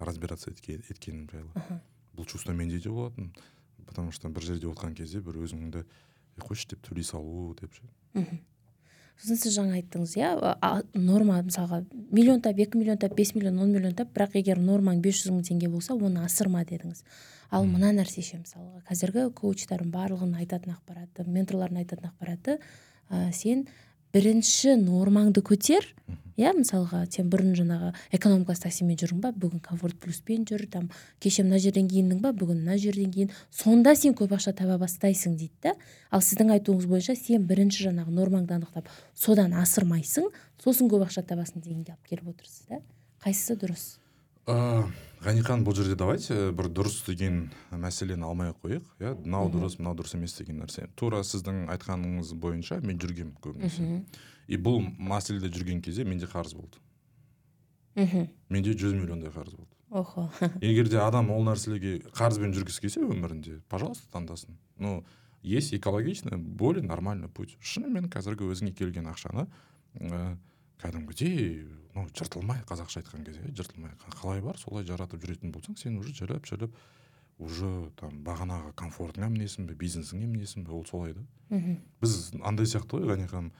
разбираться 0.00 0.50
етке- 0.50 0.78
еткенім 0.88 1.28
жайлы. 1.32 1.80
Бұл 2.16 2.26
чувство 2.26 2.52
менде 2.54 2.78
де 2.80 2.88
болатын. 2.90 3.32
Потому 3.86 4.12
что 4.12 4.28
бір 4.28 4.42
жерде 4.42 4.66
отқан 4.68 4.94
кезде 4.94 5.20
бір 5.20 5.38
өзіңді 5.46 5.84
«Е, 6.38 6.40
қойшы 6.40 6.68
деп 6.70 6.82
төлей 6.86 7.02
салу 7.04 7.54
деп 7.60 7.72
ше. 7.74 7.82
Сосын 9.18 9.38
сіз 9.40 9.56
жаңа 9.56 9.78
айттыңыз 9.80 10.12
иә 10.20 10.28
норма 10.94 11.40
мысалға 11.42 11.80
миллион 12.14 12.40
тап 12.44 12.58
екі 12.62 12.78
миллион 12.78 12.98
тап 13.02 13.16
бес 13.18 13.34
миллион 13.34 13.58
он 13.58 13.72
миллион 13.72 13.94
тап 13.98 14.12
бірақ 14.14 14.36
егер 14.38 14.60
нормаң 14.62 15.00
бес 15.02 15.18
жүз 15.24 15.32
мың 15.34 15.42
теңге 15.48 15.68
болса 15.72 15.94
оны 15.96 16.22
асырма 16.22 16.62
дедіңіз. 16.68 17.02
Ал 17.50 17.66
мына 17.66 17.92
нәрсе 17.96 18.22
ше 18.24 18.40
мысалға 18.42 18.82
қазіргі 18.88 19.28
коучтардың 19.38 19.92
барлығының 19.94 20.40
айтатын 20.44 20.76
ақпараты 20.76 21.26
менторлардың 21.26 21.82
айтатын 21.82 22.10
ақпараты 22.10 22.58
ә, 23.10 23.32
сен 23.32 23.66
бірінші 24.12 24.76
нормаңды 24.80 25.42
көтер 25.44 25.84
иә 26.38 26.52
мысалға 26.54 27.02
сен 27.10 27.28
бұрын 27.32 27.54
жаңағы 27.58 27.90
экономикасы 28.14 28.62
таксимен 28.62 28.98
жүрдің 29.00 29.20
ба 29.24 29.32
бүгін 29.34 29.60
комфорт 29.64 29.98
плюспен 30.00 30.46
жүр 30.48 30.64
там 30.70 30.86
кеше 31.20 31.42
мына 31.42 31.58
жерден 31.60 31.88
киіндің 31.90 32.22
ба 32.22 32.32
бүгін 32.32 32.62
мына 32.62 32.78
жерден 32.78 33.10
киін 33.12 33.32
сонда 33.50 33.96
сен 33.98 34.14
көп 34.16 34.36
ақша 34.38 34.54
таба 34.56 34.78
бастайсың 34.78 35.36
дейді 35.36 35.52
да. 35.66 35.74
Ал 36.10 36.22
сіздің 36.22 36.54
айтуыңыз 36.56 36.86
бойынша 36.88 37.18
сен 37.18 37.46
бірінші 37.50 37.88
жаңағы 37.90 38.14
нормаңды 38.14 38.54
анықтап 38.54 38.88
содан 39.14 39.56
асырмайсың 39.58 40.30
сосын 40.62 40.92
көп 40.92 41.08
ақша 41.08 41.26
табасың 41.26 41.64
дегенге 41.64 41.96
алып 41.96 42.12
келіп 42.14 42.36
отырсыз 42.36 42.68
да. 42.70 42.84
Қайсысы 43.24 43.58
дұрыс? 43.58 43.88
Ғанихан 44.48 45.64
бұл 45.66 45.76
жерде 45.76 45.96
давайте 45.98 46.36
бір 46.56 46.70
дұрыс 46.72 47.02
деген 47.06 47.48
мәселені 47.70 48.24
алмай 48.24 48.52
ақ 48.52 48.62
қояйық 48.64 48.90
иә? 49.02 49.14
Мынау 49.24 49.50
дұрыс 49.52 49.78
мынау 49.80 49.96
дұрыс 49.98 50.14
емес 50.16 50.36
деген 50.38 50.62
нәрсе. 50.62 50.86
Тура 50.96 51.20
сіздің 51.26 51.66
айтқаныңыз 51.74 52.32
бойынша 52.40 52.80
мен 52.84 53.00
жүргенмін 53.02 53.36
көбінесе. 53.44 54.02
И 54.48 54.56
бұл 54.56 54.80
мәселеде 54.98 55.50
жүрген 55.52 55.82
кезде 55.84 56.06
менде 56.08 56.30
қарыз 56.30 56.54
болды. 56.56 56.80
Мхм 57.98 58.28
менде 58.48 58.72
жүз 58.72 58.94
миллиондай 58.94 59.32
қарыз 59.34 59.56
болды. 59.58 59.74
Охо. 59.90 60.30
Егер 60.60 60.88
де 60.88 61.00
адам 61.00 61.30
ол 61.30 61.44
нәрселерге 61.44 61.98
қарызбен 62.12 62.52
жүргісі 62.56 62.84
келсе 62.84 63.02
өмірінде 63.04 63.60
пожалуйста 63.68 64.08
таңдасын. 64.12 64.56
Ну 64.78 65.04
есть 65.42 65.74
экологичный 65.74 66.36
более 66.36 66.82
нормальный 66.82 67.28
путь. 67.28 67.56
Шынымен 67.60 68.08
қазіргі 68.12 68.48
өзіңе 68.52 68.72
келген 68.76 69.08
ақшаны 69.08 69.46
ә, 70.00 70.36
кәдімгідей 70.82 71.66
ну 71.94 72.06
жыртылмай 72.14 72.60
қазақша 72.68 73.00
айтқан 73.02 73.24
кезде 73.26 73.42
жыртылмай 73.56 73.92
қа- 73.98 74.14
қалай 74.20 74.40
бар? 74.42 74.56
Солай 74.58 74.84
жаратып 74.84 75.22
жүретін 75.24 75.52
болсаң 75.54 75.76
сен 75.78 75.98
уже 75.98 76.12
жайлап 76.14 76.46
жайлап 76.46 76.70
уже 77.38 77.90
там 77.96 78.22
бағанағы 78.26 78.72
комфортыңа 78.74 79.28
мінесің 79.30 79.66
бе 79.68 79.74
бизнесіңе 79.78 80.26
мінесің 80.26 80.64
бе? 80.66 80.72
Ол 80.72 80.84
солай 80.86 81.14
да. 81.14 81.22
Мхм. 81.50 81.76
Біз 82.00 82.32
андай 82.42 82.66
сияқты 82.66 82.98
ғой 82.98 83.06
ғани 83.12 83.28
ханым 83.30 83.52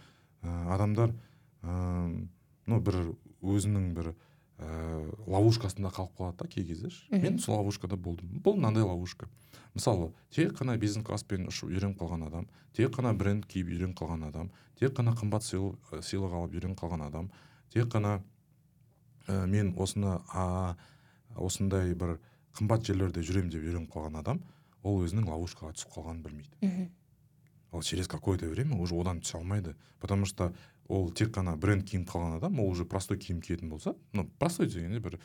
ә, 0.43 0.75
адамдар 0.75 1.15
ә, 1.63 2.27
ну 2.67 2.81
бір 2.81 3.15
өзінің 3.43 3.93
бір 3.95 4.13
ә, 4.59 5.15
ловушкасында 5.27 5.93
қалып 5.95 6.17
қалады 6.19 6.43
да 6.43 6.49
кей 6.49 6.65
кезде 6.67 6.91
мен 7.11 7.39
сол 7.39 7.57
ловушкада 7.61 7.97
болдым. 7.97 8.29
Бұл 8.43 8.57
мынандай 8.59 8.83
ловушка. 8.83 9.29
Мысалы 9.75 10.13
тек 10.35 10.57
қана 10.59 10.77
бизнес 10.77 11.05
класспен 11.07 11.47
ұшып 11.47 11.71
үйреніп 11.71 12.01
қалған 12.01 12.27
адам 12.27 12.49
тек 12.75 12.91
қана 12.97 13.13
бренд 13.15 13.47
киіп 13.47 13.69
үйреніп 13.71 13.95
қалған 14.01 14.27
адам 14.29 14.51
тек 14.81 14.97
қана 14.97 15.15
қымбат 15.15 15.47
сыйлық 15.47 16.35
алып 16.35 16.57
үйреніп 16.59 16.81
қалған 16.81 17.07
адам 17.07 17.31
тек 17.73 17.91
қана 17.93 18.19
ә, 19.27 19.47
мен 19.47 19.75
осыны 19.79 20.19
а, 20.33 20.77
осындай 21.37 21.95
бір 21.95 22.19
қымбат 22.59 22.87
жерлерде 22.87 23.23
жүремін 23.23 23.53
деп 23.53 23.67
үйреніп 23.67 23.93
қалған 23.93 24.21
адам 24.23 24.41
ол 24.83 25.03
өзінің 25.05 25.29
ловушкаға 25.29 25.75
түсіп 25.77 25.93
қалғанын 25.97 26.23
білмейді. 26.25 26.57
Мхм. 26.63 26.89
Ол 27.73 27.83
через 27.83 28.09
какое-то 28.09 28.49
время 28.49 28.77
уже 28.77 28.95
одан 28.95 29.21
түсе 29.21 29.39
алмайды. 29.39 29.77
Потому 30.01 30.25
что 30.25 30.55
ол 30.89 31.11
тек 31.13 31.35
қана 31.37 31.57
бренд 31.57 31.85
киініп 31.85 32.09
қалған 32.09 32.39
адам 32.39 32.61
ол 32.61 32.71
уже 32.71 32.85
простой 32.85 33.19
киім 33.19 33.41
киетін 33.41 33.69
болса 33.69 33.95
ну 34.13 34.25
простой 34.39 34.67
дегенде 34.67 35.01
бір 35.01 35.19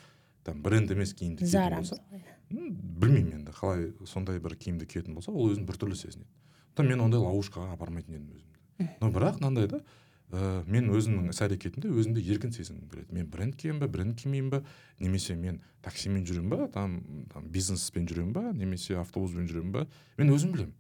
там 0.44 0.62
бренд 0.62 0.92
емес 0.92 1.14
киімді 1.14 1.46
киетін 1.46 1.78
болса 1.78 2.02
білмеймін 2.50 3.34
енді 3.40 3.52
қалай 3.52 3.94
сондай 4.06 4.40
бір 4.40 4.58
киімді 4.58 4.86
киетін 4.86 5.16
болса 5.16 5.32
ол 5.32 5.54
өзін 5.54 5.66
біртүрлі 5.66 5.96
сезінеді. 5.96 6.28
Сондықтан 6.74 6.90
мен 6.90 7.02
ондай 7.06 7.22
ловушкаға 7.22 7.74
апармайтын 7.78 8.16
едім 8.18 8.32
өзімді. 8.34 8.90
Но 9.00 9.10
бірақ 9.14 9.40
мынандай 9.40 9.68
да 9.70 9.80
ә, 10.34 10.64
мен 10.66 10.90
өзімнің 10.90 11.30
іс 11.30 11.42
әрекетімде 11.46 11.92
өзімді 11.94 12.24
еркін 12.34 12.54
сезінгім 12.56 12.90
келеді. 12.90 13.14
Мен 13.14 13.30
бренд 13.30 13.56
киемін 13.60 13.84
ба 13.84 13.90
бренд 13.92 14.18
кимеймін 14.18 14.50
ба 14.50 14.62
немесе 15.00 15.36
мен 15.38 15.62
таксимен 15.86 16.26
жүремін 16.26 16.50
ба 16.50 16.68
там, 16.74 16.98
там 17.34 17.46
бизнеспен 17.54 18.08
жүремін 18.10 18.34
ба 18.34 18.50
немесе 18.58 18.98
автобуспен 18.98 19.46
жүремін 19.50 19.76
ба 19.76 19.86
мен 20.18 20.34
өзім 20.34 20.56
білемін. 20.56 20.74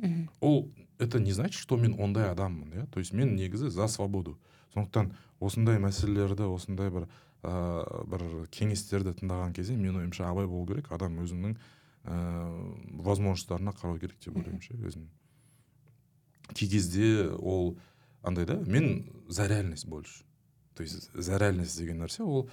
Мхм 0.00 0.28
ол 0.40 0.70
это 0.98 1.20
не 1.20 1.32
значит 1.32 1.60
что 1.60 1.76
мен 1.76 1.96
ондай 1.98 2.28
адаммын 2.30 2.72
иә. 2.74 2.86
То 2.92 3.00
есть 3.00 3.12
мен 3.12 3.34
негізі 3.36 3.70
за 3.70 3.88
свободу. 3.88 4.38
Сондықтан 4.74 5.14
осындай 5.40 5.80
мәселелерді 5.80 6.46
осындай 6.52 6.90
бір 6.92 7.08
ә, 7.42 8.04
бір 8.04 8.26
кеңестерді 8.52 9.16
тыңдаған 9.16 9.54
кезде 9.56 9.76
менің 9.76 10.04
ойымша 10.04 10.28
абай 10.28 10.46
болу 10.46 10.66
керек 10.68 10.92
адам 10.92 11.18
өзінің 11.24 11.56
ә, 12.04 12.18
возможностьтарына 13.00 13.72
қарау 13.72 13.98
керек 13.98 14.20
деп 14.20 14.36
ойлаймын 14.36 14.60
ше 14.60 14.76
өзім 14.76 15.08
кей 16.54 16.68
кезде 16.68 17.30
ол 17.38 17.76
андай 18.22 18.46
да 18.46 18.56
мен 18.66 19.06
за 19.28 19.46
реальность 19.46 19.86
больше. 19.86 20.24
То 20.74 20.82
есть 20.82 21.10
за 21.14 21.38
реальность 21.38 21.78
деген 21.78 22.02
нәрсе 22.02 22.22
ол 22.24 22.48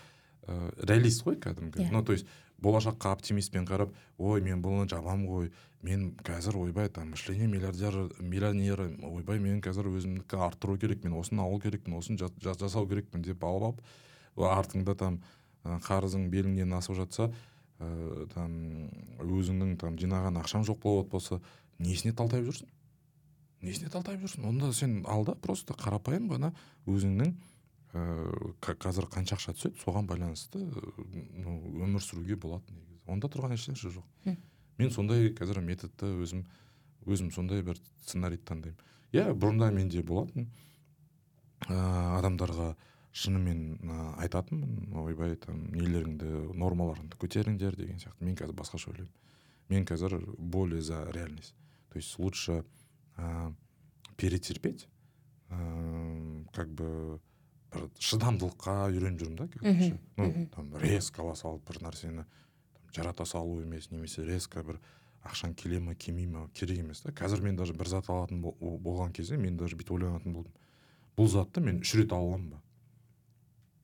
ә, 0.48 0.74
реалист 0.86 1.24
қой 1.26 1.40
кәдімгі. 1.40 1.80
Иә. 1.84 1.92
ну 1.92 2.04
то 2.04 2.14
есть 2.14 2.26
болашаққа 2.62 3.12
оптимистпен 3.14 3.66
қарап 3.68 3.94
ой 4.18 4.42
мен 4.42 4.62
бұны 4.64 4.88
жабамын 4.90 5.28
ғой 5.28 5.52
мен 5.84 6.16
қазір 6.26 6.58
ойбай 6.58 6.90
там 6.90 7.12
мышление 7.12 7.48
миллиардер 7.48 8.10
миллионер 8.20 8.82
ойбай 9.04 9.40
мен 9.40 9.62
қазір 9.62 9.92
өзімдікі 9.94 10.40
арттыру 10.42 10.78
керек 10.78 11.04
мен 11.04 11.14
осыны 11.20 11.42
алу 11.42 11.60
керекпін 11.60 11.94
осыны 12.00 12.18
жа- 12.18 12.32
жа- 12.42 12.58
жасау 12.58 12.88
керекпін 12.88 13.22
деп 13.22 13.44
алып 13.44 13.82
алып 14.36 14.50
артыңда 14.58 14.96
там 14.98 15.22
қарызың 15.64 16.30
беліңнен 16.34 16.74
асып 16.74 16.96
жатса 16.96 17.30
ә, 17.80 18.28
там 18.34 18.90
өзіңнің 19.22 19.78
там 19.78 19.98
жинаған 20.02 20.42
ақшаң 20.42 20.66
жоқ 20.66 20.82
болып 20.82 21.12
болса 21.12 21.42
несіне 21.78 22.14
талтайып 22.16 22.50
жүрсің? 22.50 22.68
Несіне 23.62 23.90
талтайып 23.94 24.26
жүрсің? 24.26 24.46
Онда 24.50 24.72
сен 24.74 25.00
ал 25.08 25.26
да 25.26 25.36
просто 25.36 25.74
қарапайым 25.78 26.30
ғана 26.32 26.54
өзіңнің 26.88 27.34
ыыы 27.98 28.54
қазір 28.62 29.08
қанша 29.12 29.38
ақша 29.38 29.56
түседі 29.58 29.82
соған 29.82 30.08
байланысты 30.10 30.62
ну, 30.62 31.58
өмір 31.86 32.04
сүруге 32.04 32.36
болады 32.36 32.74
негізі. 32.74 33.00
Онда 33.08 33.30
тұрған 33.32 33.56
ешнәрсе 33.56 33.92
жоқ. 33.96 34.36
Мен 34.78 34.92
сондай 34.94 35.32
қазір 35.34 35.62
методты 35.66 36.12
өзім 36.22 36.44
өзім 37.08 37.32
сондай 37.34 37.64
бір 37.66 37.80
сценарийді 38.06 38.46
таңдаймын. 38.46 38.84
Иә 39.16 39.32
бұрында 39.34 39.72
менде 39.74 40.04
болатын 40.04 40.50
ыыы 41.68 42.18
адамдарға 42.20 42.76
шынымен 43.18 43.62
ыыы, 43.82 44.10
айтатынмын. 44.26 44.92
Ойбай 45.02 45.36
там 45.42 45.64
нелеріңді 45.74 46.54
нормаларыңды 46.60 47.18
көтеріңдер 47.18 47.78
деген 47.80 47.98
сияқты. 48.04 48.28
Мен 48.28 48.36
қазір 48.38 48.54
басқаша 48.60 48.92
ойлаймын. 48.92 49.14
Мен 49.70 49.88
қазір 49.88 50.20
более 50.38 50.82
за 50.82 51.06
реальность. 51.12 51.56
То 51.90 51.98
есть 51.98 52.20
лучше 52.20 52.64
ә, 53.18 53.54
перетерпеть 54.18 54.88
ә, 55.50 56.46
как 56.54 56.70
бы 56.70 57.20
бір 57.74 57.90
шыдамдылыққа 58.00 58.76
үйреніп 58.94 59.20
жүрмін 59.22 59.36
да 59.38 59.48
ше. 59.52 59.98
ну 60.18 60.48
там 60.56 60.72
резко 60.82 61.22
ала 61.22 61.36
салып 61.36 61.66
бір 61.68 61.82
нәрсені 61.88 62.26
жарата 62.96 63.26
салу 63.26 63.60
емес 63.62 63.90
немесе 63.92 64.24
резко 64.26 64.64
бір 64.64 64.80
ақшаң 65.28 65.54
келе 65.60 65.80
ма 65.84 65.94
келмей 65.96 66.26
ма 66.28 66.48
керек 66.54 66.80
емес 66.80 67.02
та. 67.02 67.12
Қазір 67.12 67.42
мен 67.44 67.56
даже 67.58 67.74
бір 67.74 67.88
зат 67.90 68.08
алатын 68.10 68.40
бол- 68.42 68.56
болған 68.80 69.12
кезде 69.12 69.36
мен 69.38 69.58
даже 69.58 69.76
бүйтіп 69.76 69.92
ойланатын 69.98 70.34
болдым. 70.34 70.54
Бұл 71.18 71.28
затты 71.28 71.60
мен 71.60 71.82
үш 71.82 71.96
рет 71.96 72.14
ала 72.14 72.30
аламын 72.30 72.50
ба? 72.52 72.62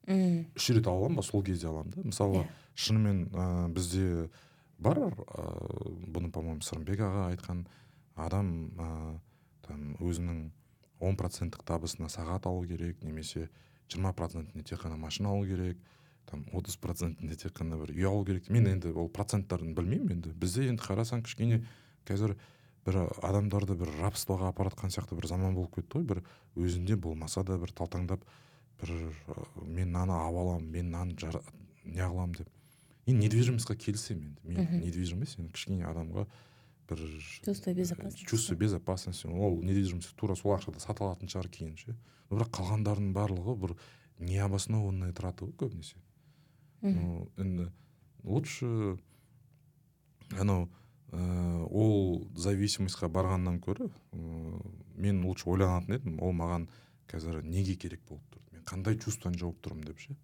Мм. 0.08 0.46
Үш 0.56 0.70
рет 0.70 0.88
ала 0.88 0.98
аламын 1.02 1.16
ба? 1.18 1.24
Сол 1.24 1.44
кезде 1.44 1.68
аламын 1.68 1.92
да. 1.92 2.02
Мысалы 2.04 2.44
Иә. 2.44 2.48
шынымен 2.76 3.30
ә, 3.32 3.68
бізде 3.74 4.30
бар 4.80 4.98
ә, 4.98 5.14
бұны 6.08 6.32
по 6.32 6.42
моему 6.42 6.62
сырымбек 6.62 7.00
аға 7.00 7.28
айтқан 7.36 7.66
адам 8.16 8.72
ә, 8.78 8.90
там 9.68 9.96
өзінің 10.00 10.46
он 11.04 11.18
проценттік 11.20 11.64
табысына 11.68 12.10
сағат 12.10 12.48
алу 12.48 12.66
керек 12.68 13.04
немесе 13.04 13.50
жиырма 13.90 14.14
процентіне 14.14 14.64
тек 14.64 14.82
қана 14.84 14.98
машина 14.98 15.34
алу 15.34 15.46
керек 15.48 15.78
там 16.30 16.46
отыз 16.54 16.78
процентіне 16.82 17.36
тек 17.36 17.54
қана 17.58 17.78
бір 17.82 17.94
үй 17.94 18.08
алу 18.08 18.24
керек. 18.26 18.50
Мен 18.50 18.68
енді 18.72 18.94
ол 18.96 19.10
проценттарын 19.12 19.74
білмеймін 19.76 20.18
енді. 20.18 20.34
Бізде 20.40 20.70
енді 20.72 20.84
қарасаң 20.84 21.24
кішкене 21.26 21.64
қазір 22.08 22.38
бір 22.86 23.00
адамдарды 23.24 23.76
бір 23.80 23.92
рабствоға 24.02 24.52
апаратқан 24.54 24.94
сияқты 24.94 25.18
бір 25.20 25.28
заман 25.28 25.56
болып 25.56 25.76
кетті 25.76 26.00
ғой. 26.00 26.08
Бір 26.08 26.24
өзінде 26.56 26.96
болмаса 26.96 27.44
да 27.44 27.58
бір 27.60 27.74
талтаңдап 27.76 28.24
бір 28.82 28.94
мен 29.62 29.92
мынаны 29.92 30.16
алып 30.16 30.42
аламын 30.46 30.72
мен 30.72 30.92
мынаны 30.92 31.44
не 31.84 32.02
қыламын 32.02 32.38
деп. 32.40 32.50
Енді 33.06 33.28
недвижимостьқа 33.28 33.76
келісемін 33.76 34.32
енді. 34.32 34.42
Мен 34.48 34.82
недвижимость 34.86 35.40
енді 35.40 35.52
кішкене 35.54 35.88
адамға 35.92 36.28
бір 36.94 37.24
Чувство 37.44 37.74
безопасности. 37.74 38.26
чувство 38.26 38.56
безопасности. 38.56 39.28
Ол 39.28 39.62
недвижимость 39.62 40.16
тура 40.16 40.36
сол 40.36 40.56
ақшада 40.56 40.80
сата 40.80 41.04
алатын 41.04 41.28
шығар 41.28 41.50
кейін 41.50 41.76
ше. 41.78 41.96
Бірақ 42.30 42.50
қалғандарының 42.56 43.14
барлығы 43.14 43.56
бір 43.60 43.76
необоснованные 44.20 45.14
траты 45.14 45.46
ғой 45.46 45.54
көбінесе. 45.58 45.98
Мхм. 46.82 47.00
Ну 47.00 47.28
енді 47.38 47.72
лучше 48.24 48.98
анау 50.40 50.70
ыыы 51.12 51.66
ол 51.70 52.28
зависимостьқа 52.36 53.08
барғаннан 53.10 53.60
гөрі 53.62 53.90
ыыы 54.14 54.62
мен 54.96 55.24
лучше 55.26 55.50
ойланатын 55.50 55.96
едім 56.00 56.20
ол 56.22 56.34
маған 56.34 56.68
қазір 57.12 57.44
неге 57.44 57.76
керек 57.76 58.02
болып 58.10 58.24
тұр 58.34 58.42
мен 58.52 58.64
қандай 58.66 58.98
чувствоны 58.98 59.38
жауып 59.38 59.60
тұрмын 59.62 59.86
деп 59.86 60.00
ше. 60.00 60.16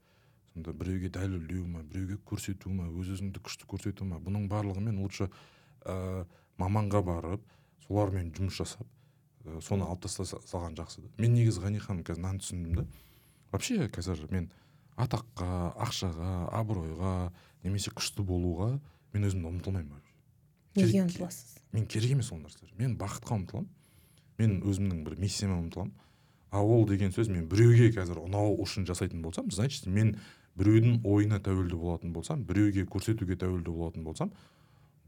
Сонда 0.53 0.73
біреуге 0.73 1.09
дәлелдеу 1.13 1.65
ма 1.67 1.83
біреуге 1.83 2.17
көрсету 2.25 2.71
ма 2.73 2.87
өз 2.89 3.13
өзіңді 3.15 3.41
күшті 3.45 3.67
көрсету 3.69 4.05
ма 4.09 4.17
бұның 4.17 4.47
барлығымен 4.49 4.97
лучше 4.97 5.29
ә, 5.85 6.25
маманға 6.59 7.01
барып 7.05 7.43
солармен 7.87 8.31
жұмыс 8.35 8.57
жасап 8.59 8.87
ә, 9.45 9.59
соны 9.61 9.85
алып 9.87 10.01
тастай 10.05 10.25
са- 10.29 10.41
салған 10.45 10.75
жақсы 10.77 11.01
да. 11.05 11.09
Мен 11.17 11.33
негізі 11.33 11.63
ғани 11.63 11.79
ханым 11.79 12.03
қазір 12.03 12.19
мынаны 12.21 12.43
түсіндім 12.43 12.75
да 12.75 12.85
вообще 13.51 13.87
қазір 13.89 14.25
мен 14.31 14.49
атаққа 14.99 15.47
ақшаға 15.85 16.33
абыройға 16.59 17.13
немесе 17.63 17.91
күшті 17.95 18.25
болуға 18.27 18.73
мен 19.13 19.23
өзімді 19.29 19.47
ұмтылмаймын 19.53 19.93
вообще. 19.95 20.15
Неге 20.75 21.03
ұмтыласыз 21.05 21.55
мен 21.73 21.85
керек 21.87 22.11
емес 22.11 22.31
ол 22.33 22.39
нәрселер. 22.43 22.73
Мен 22.77 22.97
бақытқа 22.99 23.37
ұмтыламын. 23.39 23.69
Мен 24.39 24.59
өзімнің 24.63 25.03
бір 25.07 25.15
миссияма 25.19 25.57
ұмтыламын. 25.63 25.93
А 26.51 26.61
ол 26.63 26.85
деген 26.89 27.11
сөз 27.13 27.29
мен 27.29 27.47
біреуге 27.49 27.91
қазір 27.95 28.19
ұнау 28.25 28.55
үшін 28.63 28.85
жасайтын 28.89 29.21
болсам 29.21 29.49
значит 29.53 29.85
мен 29.87 30.15
біреудің 30.57 31.03
ойына 31.05 31.39
тәуелді 31.45 31.77
болатын 31.77 32.13
болсам 32.13 32.43
біреуге 32.43 32.85
көрсетуге 32.89 33.37
тәуелді 33.37 33.69
болатын 33.71 34.03
болсам 34.03 34.31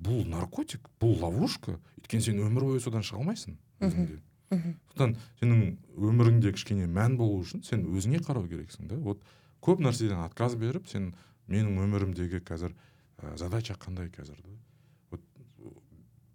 бұл 0.02 0.26
наркотик? 0.30 0.90
Бұл 1.02 1.20
ловушка? 1.22 1.78
Өйткені 2.02 2.26
сен 2.26 2.42
өмір 2.42 2.68
бойы 2.72 2.82
содан 2.84 3.06
шыға 3.06 3.22
алмайсың 3.22 3.58
өзіңде. 3.82 4.20
Сондықтан 4.52 5.14
сенің 5.40 5.62
өміріңде 5.96 6.52
кішкене 6.58 6.88
мән 6.92 7.16
болу 7.20 7.40
үшін 7.44 7.64
сен 7.64 7.86
өзіңе 7.88 8.20
қарау 8.26 8.50
керексің 8.52 8.90
да. 8.90 8.98
Вот 9.00 9.22
көп 9.64 9.80
нәрседен 9.80 10.20
отказ 10.26 10.58
беріп 10.60 10.90
сен 10.92 11.14
менің 11.48 11.80
өмірімдегі 11.86 12.42
қазір 12.44 12.74
ә, 13.22 13.38
задача 13.38 13.78
қандай 13.80 14.10
қазір 14.12 14.42
да? 14.44 14.56
Вот 15.12 15.24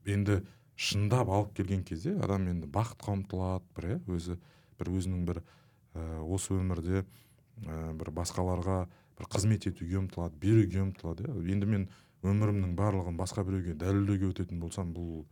енді 0.07 0.41
шындап 0.77 1.29
алып 1.29 1.53
келген 1.57 1.85
кезде 1.85 2.15
адам 2.23 2.49
енді 2.49 2.71
бақытқа 2.73 3.19
ұмтылады 3.19 3.69
бір 3.77 3.91
иә 3.91 4.01
өзі 4.17 4.39
бір 4.79 4.93
өзінің 4.95 5.27
бір 5.29 5.43
ә, 5.43 6.23
осы 6.25 6.57
өмірде 6.57 7.03
ә, 7.03 7.93
бір 7.97 8.13
басқаларға 8.17 8.87
бір 9.17 9.31
қызмет 9.33 9.69
етуге 9.69 10.01
ұмтылады 10.01 10.37
беруге 10.41 10.83
ұмтылады 10.85 11.29
иә. 11.29 11.37
Енді 11.53 11.69
мен 11.69 11.89
өмірімнің 12.33 12.77
барлығын 12.79 13.17
басқа 13.19 13.45
біреуге 13.47 13.75
дәлелдеуге 13.79 14.31
өтетін 14.33 14.61
болсам 14.61 14.93
бұл 14.97 15.25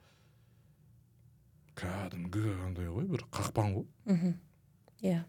кәдімгі 1.79 2.55
андай 2.67 2.91
ғой 2.91 3.09
бір 3.11 3.25
қақпан 3.35 3.73
ғой. 3.79 3.87
Мхм. 4.07 4.37
Иә. 5.03 5.25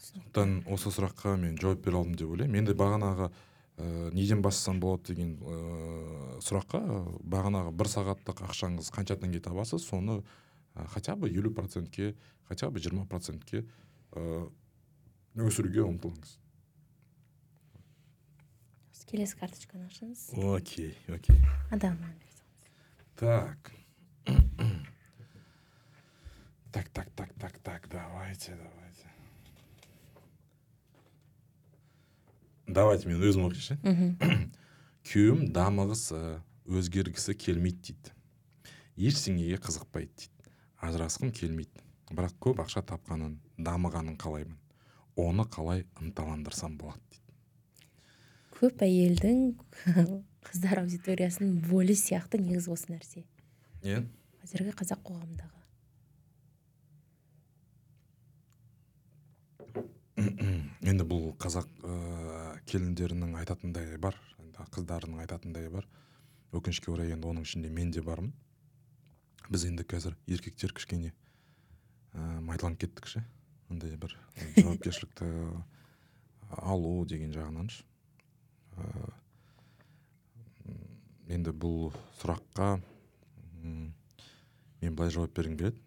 Сондықтан 0.00 0.62
осы 0.72 0.92
сұраққа 0.94 1.36
мен 1.40 1.58
жауап 1.60 1.82
бере 1.84 1.98
алдым 1.98 2.16
деп 2.16 2.30
ойлаймын. 2.32 2.62
Енді 2.62 2.76
бағанағы 2.78 3.28
ә, 3.28 4.14
неден 4.14 4.42
бастасам 4.42 4.80
болады 4.80 5.12
деген 5.12 5.36
ә, 5.42 6.38
сұраққа 6.44 6.80
бағанағы 7.20 7.74
бір 7.76 7.92
сағаттық 7.92 8.42
ақшаңыз 8.48 8.90
қанша 8.94 9.18
теңге 9.20 9.42
табасыз 9.44 9.84
соны 9.84 10.22
ә, 10.74 10.86
хотя 10.94 11.16
бы 11.16 11.28
елу 11.28 11.50
процентке 11.50 12.14
хотя 12.48 12.70
бы 12.70 12.80
жиырма 12.80 13.04
процентке 13.06 13.66
ә, 14.12 14.48
өсіруге 15.36 15.84
ұмтылыңыз. 15.84 16.38
Келесі 19.10 19.38
карточканы 19.40 19.86
ашыңыз. 19.88 20.28
Окей 20.54 20.96
окей. 21.08 21.38
Адамнан 21.70 22.14
так. 23.16 23.72
Так 26.72 26.88
так 26.90 27.08
так 27.16 27.32
так 27.40 27.58
так 27.58 27.88
давайте 27.88 28.52
давайте. 28.52 29.06
Давайте 32.66 33.08
мен 33.08 33.22
өзім 33.22 33.46
оқиыншы. 33.48 33.78
Мхм 33.80 34.50
күйеуім 35.08 35.46
дамығысы 35.56 36.20
өзгергісі 36.68 37.32
келмейді 37.38 37.94
дейді. 37.94 38.12
Ештеңеге 39.08 39.56
қызықпайды 39.62 40.12
дейді. 40.12 40.52
Ажырасқым 40.84 41.32
келмейді. 41.32 41.80
Бірақ 42.12 42.36
көп 42.42 42.60
ақша 42.66 42.84
тапқанын 42.84 43.38
дамығанын 43.56 44.18
қалаймын. 44.20 44.58
Оны 45.16 45.46
қалай 45.48 45.86
ынталандырсам 46.02 46.76
болады 46.76 47.00
дейді. 47.08 47.25
Көп 48.56 48.82
әйелдің 48.86 49.40
қыздар 50.46 50.80
аудиториясының 50.82 51.58
болі 51.68 51.96
сияқты 51.98 52.40
негізі 52.40 52.72
осы 52.72 52.92
нәрсе. 52.94 53.24
Иә. 53.84 54.00
Қазіргі 54.40 54.72
қазақ 54.78 55.02
қоғамындағы. 55.10 55.52
Енді 60.88 61.04
бұл 61.04 61.32
қазақ 61.42 61.68
ә, 61.84 61.94
келіндерінің 62.70 63.36
айтатындайы 63.42 63.98
бар 64.00 64.16
енді 64.40 64.68
қыздарының 64.72 65.20
айтатындайы 65.26 65.70
бар. 65.74 65.88
Өкінішке 66.56 66.92
орай 66.94 67.12
енді 67.12 67.28
оның 67.28 67.44
ішінде 67.44 67.68
мен 67.68 67.90
де 67.92 68.00
бармын. 68.00 68.32
Біз 69.50 69.66
енді 69.68 69.84
қазір 69.84 70.16
еркектер 70.30 70.72
кішкене 70.72 71.12
ә, 72.14 72.40
майталанып 72.40 72.86
кеттік 72.86 73.10
ше. 73.10 73.24
Андай 73.68 73.98
бір 74.00 74.16
жауапкершілікті 74.56 75.28
алу 76.62 77.04
деген 77.04 77.34
жағынан 77.34 77.68
ше. 77.74 77.82
ә, 77.82 77.95
енді 81.26 81.52
бұл 81.52 81.90
сұраққа 82.20 82.76
м, 83.62 83.92
мен 84.82 84.96
былай 84.96 85.10
жауап 85.14 85.34
бергім 85.36 85.56
келеді. 85.58 85.80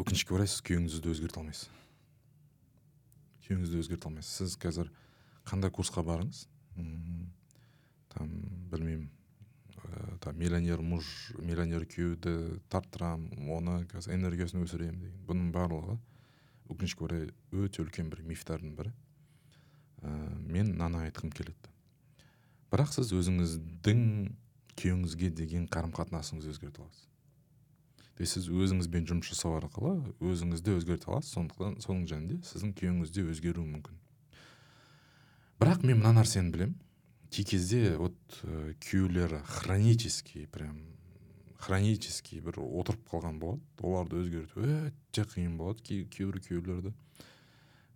Өкінішке 0.00 0.34
орай 0.36 0.48
сіз 0.48 0.62
күйеуіңізді 0.64 1.12
өзгерте 1.12 1.40
алмайсыз. 1.40 1.68
Күйеуіңізді 3.44 3.80
өзгерте 3.82 4.08
алмайсыз. 4.08 4.36
Сіз 4.40 4.58
қазір 4.60 4.92
қандай 5.48 5.72
курсқа 5.74 6.04
барыңыз? 6.06 6.46
Там 8.14 8.30
білмеймін 8.72 9.10
ә, 9.76 10.16
там 10.24 10.38
миллионер 10.40 10.80
муж 10.80 11.04
миллионер 11.38 11.84
күйеуді 11.88 12.60
тарттырамын 12.72 13.50
оны 13.52 13.76
қазір 13.90 14.16
энергиясын 14.16 14.64
өсіремін 14.64 15.04
деген. 15.04 15.20
Бұның 15.28 15.52
барлығы 15.54 15.98
өкінішке 16.72 17.06
орай 17.06 17.28
өте 17.52 17.84
үлкен 17.84 18.10
бір 18.12 18.24
мифтардың 18.28 18.74
бірі. 18.78 18.92
Ә, 20.02 20.10
мен 20.46 20.74
мынаны 20.74 21.04
айтқым 21.06 21.32
келеді. 21.34 21.70
Бірақ 22.70 22.92
сіз 22.94 23.12
өзіңіздің 23.16 24.02
күйеуіңізге 24.78 25.30
деген 25.34 25.66
қарым 25.70 25.94
қатынасыңызды 25.96 26.52
өзгерте 26.54 26.82
аласыз. 26.84 27.06
То 28.16 28.28
сіз 28.28 28.46
өзіңізбен 28.52 29.08
жұмыс 29.08 29.32
жасау 29.32 29.56
арқылы 29.58 29.96
өзіңізді 30.20 30.76
өзгерте 30.78 31.10
аласыз 31.10 31.34
сондықтан 31.36 31.80
соның 31.84 32.06
және 32.10 32.28
де 32.34 32.38
сіздің 32.46 32.76
күйеуіңіз 32.78 33.12
де 33.16 33.24
өзгеруі 33.32 33.66
мүмкін. 33.74 33.98
Бірақ 35.60 35.84
мен 35.84 36.00
мына 36.00 36.20
нәрсені 36.20 36.54
білемін. 36.54 36.78
Кей 37.30 37.44
кезде 37.44 37.96
вот 37.96 38.16
ә, 38.42 38.74
күйеулері 38.82 39.42
хронический 39.46 40.46
прям 40.46 40.78
хронический 41.60 42.40
бір 42.40 42.58
отырып 42.64 43.04
қалған 43.10 43.38
болады. 43.38 43.62
Оларды 43.84 44.22
өзгерту 44.22 44.64
өте 44.64 45.26
қиын 45.28 45.58
болады 45.60 45.84
кей 45.84 46.04
кейбір 46.08 46.40
күйеулерді. 46.46 46.94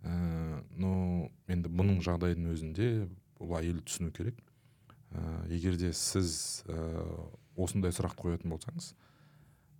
Ә, 0.05 0.62
но 0.77 1.31
енді 1.49 1.73
бұның 1.73 2.03
жағдайдың 2.05 2.53
өзінде 2.53 2.88
бұл 3.40 3.57
әйел 3.59 3.81
түсіну 3.83 4.12
керек. 4.14 4.38
Ә, 5.11 5.49
егер 5.51 5.77
де 5.81 5.93
сіз 5.97 6.62
ә, 6.69 6.77
осындай 7.57 7.95
сұрақты 7.95 8.23
қоятын 8.23 8.53
болсаңыз 8.55 8.93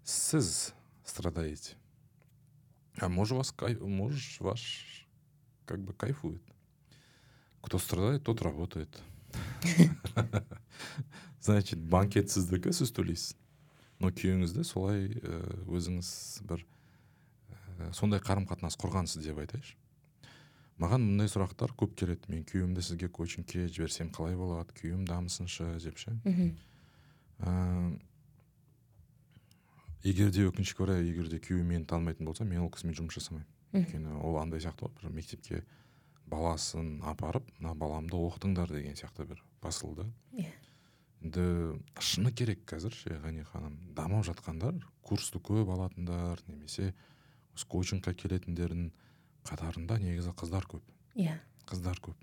сіз 0.05 0.75
страдаете. 1.05 1.77
А 3.01 3.09
муж 3.09 3.33
вас 3.33 3.51
кай... 3.51 3.77
муж 3.77 4.39
ваш 4.41 5.07
как 5.67 5.81
бы 5.81 5.93
кайфует. 5.93 6.43
Кто 7.63 7.79
страдает 7.79 8.23
тот 8.23 8.43
работает. 8.43 9.03
Значит 11.41 11.81
банкет 11.81 12.31
сіздікі 12.31 12.73
сіз 12.73 12.93
төлейсіз. 12.93 13.37
Но 13.99 14.11
күйеуіңізді 14.13 14.65
солай 14.67 15.09
өзіңіз 15.67 16.09
бір 16.47 16.65
сондай 17.97 18.21
қарым 18.21 18.47
қатынас 18.47 18.77
құрғансыз 18.79 19.25
деп 19.25 19.41
айтайыншы. 19.43 19.77
Маған 20.83 21.05
мұндай 21.05 21.31
сұрақтар 21.31 21.75
көп 21.79 21.95
келеді. 21.99 22.31
Мен 22.33 22.43
күйеуімді 22.49 22.83
сізге 22.83 23.09
коучингке 23.09 23.69
жіберсем 23.69 24.11
қалай 24.15 24.37
болады? 24.39 24.75
Күйеуім 24.81 25.05
дамысыншы 25.09 25.69
деп 25.85 26.01
ше? 26.01 26.17
Егер 30.05 30.31
де 30.35 30.45
өкінішке 30.51 30.85
орай 30.85 31.07
егер 31.07 31.31
де 31.33 31.39
күйеуім 31.41 31.71
мені 31.71 31.87
танымайтын 31.89 32.27
болса 32.29 32.45
мен 32.45 32.61
ол 32.67 32.71
кісімен 32.75 32.99
жұмыс 32.99 33.17
жасамаймын. 33.17 33.49
Өйткені 33.75 34.19
ол 34.21 34.37
андай 34.37 34.61
сияқты 34.61 34.85
ғой 34.85 34.93
бір 35.01 35.15
мектепке 35.17 35.63
баласын 36.29 37.01
апарып 37.09 37.49
мына 37.59 37.73
баламды 37.79 38.19
оқытыңдар 38.19 38.71
деген 38.73 38.99
сияқты 38.99 39.25
бір 39.31 39.41
посыл 39.65 39.95
да 39.97 40.05
иә. 40.37 40.53
Енді 41.25 41.81
шыны 41.99 42.33
керек 42.37 42.67
қазір 42.69 42.93
ше 42.93 43.17
ғани 43.25 43.47
ханым. 43.49 43.79
Дамып 43.97 44.27
жатқандар 44.29 44.77
курсты 45.03 45.41
көп 45.41 45.73
алатындар 45.73 46.41
немесе 46.47 46.93
осы 47.57 47.67
коучингқа 47.67 48.13
келетіндердің 48.13 48.91
қатарында 49.49 49.99
негізі 50.03 50.33
қыздар 50.39 50.67
көп. 50.71 50.85
Иә. 51.15 51.39
Қыздар 51.69 52.01
көп. 52.03 52.17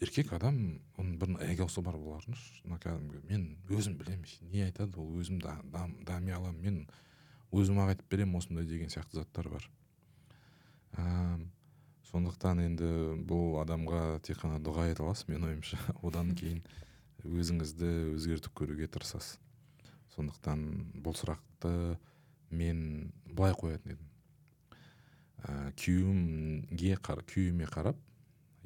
Еркек 0.00 0.32
адам 0.32 0.56
оның 0.96 1.16
бір 1.20 1.34
эгосы 1.52 1.82
бар 1.84 1.98
болардың 2.00 2.36
мына 2.64 2.78
кәдімгі 2.80 3.20
мен 3.28 3.42
өзім 3.68 3.98
білемін 4.00 4.24
не 4.48 4.64
айтады 4.64 4.96
ол 4.96 5.10
өзім 5.20 5.42
да, 5.44 5.58
дам, 5.74 5.92
дами 6.08 6.32
аламын 6.32 6.62
мен 6.64 6.78
өзім 7.52 7.82
ақ 7.82 7.92
айтып 7.94 8.08
беремін 8.14 8.40
осындай 8.40 8.64
деген 8.64 8.88
сияқты 8.88 9.20
заттар 9.20 9.50
бар. 9.52 9.66
Ә, 10.96 11.36
сондықтан 12.08 12.62
енді 12.64 12.90
бұл 13.28 13.58
адамға 13.60 14.20
тек 14.24 14.40
қана 14.40 14.56
дұға 14.64 14.88
ете 14.90 15.04
аласыз 15.04 15.28
менің 15.28 15.50
ойымша. 15.50 15.78
Одан 16.06 16.32
кейін 16.38 16.62
өзіңізді 17.28 17.90
өзгертіп 18.16 18.56
көруге 18.56 18.88
тырысасыз. 18.88 19.36
Сондықтан 20.16 20.64
бұл 21.04 21.14
сұрақты 21.18 21.74
мен 22.50 23.12
былай 23.28 23.52
қоятын 23.52 23.94
едім. 23.94 24.09
Ә, 25.44 25.72
күйеуімге 25.80 26.96
қар, 27.00 27.24
күйеуіме 27.26 27.68
қарап 27.70 27.98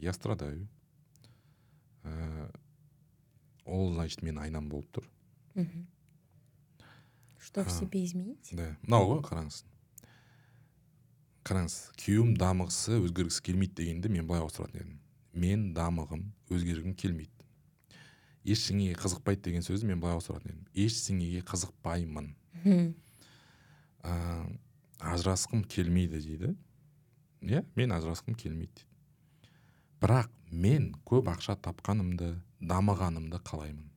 я 0.02 0.12
страдаю 0.12 0.66
ә, 2.04 2.50
ол 3.64 3.92
значит 3.94 4.22
менің 4.22 4.46
айнам 4.48 4.68
болып 4.68 4.90
тұр. 4.92 5.10
Мхм 5.54 5.86
что 7.44 7.64
в 7.64 7.70
себе 7.70 8.04
изменить? 8.04 8.48
да. 8.52 8.76
Мынау 8.82 9.10
ғой 9.12 9.22
қараңыз. 9.22 9.60
Қараңыз 11.44 11.76
күйеуім 12.00 12.32
дамығысы 12.40 12.96
өзгергісі 13.04 13.44
келмейді 13.44 13.76
дегенді 13.82 14.10
мен 14.10 14.26
былай 14.26 14.40
ауыстыратын 14.42 14.80
едім. 14.80 14.94
Мен 15.36 15.66
дамығым 15.76 16.24
өзгергім 16.48 16.94
келмейді. 16.96 17.30
Ештеңеге 18.44 18.96
қызықпайды 18.96 19.44
деген 19.50 19.64
сөзді 19.66 19.90
мен 19.90 20.00
былай 20.00 20.16
ауыстыратын 20.16 20.54
едім. 20.54 20.64
Ештеңеге 20.72 21.44
қызықпаймын. 21.44 22.32
Мхм. 22.62 22.94
Ажырасқым 25.14 25.64
келмейді 25.64 26.20
дейді. 26.20 26.54
Иә 27.42 27.64
мен 27.78 27.94
ажырасқым 27.96 28.36
келмейді 28.38 28.72
дейді. 28.74 28.90
Бірақ 30.02 30.30
мен 30.50 30.92
көп 31.08 31.30
ақша 31.32 31.56
тапқанымды 31.64 32.34
дамығанымды 32.60 33.40
қалаймын. 33.46 33.90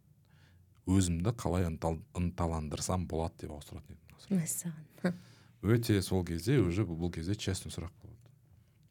Өзімді 0.88 1.34
қалай 1.36 1.68
ынтал, 1.68 2.00
ынталандырсам 2.16 3.08
болады 3.12 3.44
деп 3.44 3.52
ауыстыратын 3.58 3.98
едім 3.98 4.08
мәссаған. 4.38 5.18
Өте 5.64 6.02
сол 6.02 6.24
кезде 6.26 6.60
уже 6.60 6.86
бұл 6.86 7.12
кезде 7.12 7.36
честный 7.36 7.72
сұрақ 7.74 7.92
болады. 8.02 8.32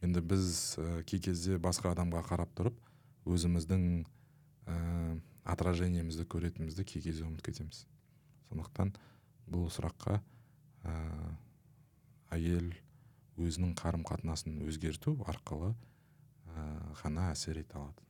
Енді 0.02 0.20
біз 0.20 0.76
ә, 0.76 1.02
кей 1.06 1.20
кезде 1.20 1.58
басқа 1.62 1.92
адамға 1.94 2.22
қарап 2.26 2.52
тұрып 2.58 2.76
өзіміздің 3.24 4.04
ә, 4.66 4.76
отражениемізді 5.46 6.26
көретінімізді 6.26 6.84
кей 6.84 7.02
кезде 7.02 7.24
ұмытып 7.24 7.50
кетеміз. 7.50 7.84
Сондықтан 8.50 8.92
бұл 9.46 9.70
сұраққа 9.72 10.18
ә, 10.84 10.96
әйел 12.32 12.72
өзінің 13.36 13.74
қарым 13.78 14.04
қатынасын 14.06 14.60
өзгерту 14.66 15.16
арқылы 15.28 15.72
ә, 15.72 16.66
ғана 17.02 17.30
әсер 17.32 17.60
ете 17.60 17.76
алады. 17.76 18.02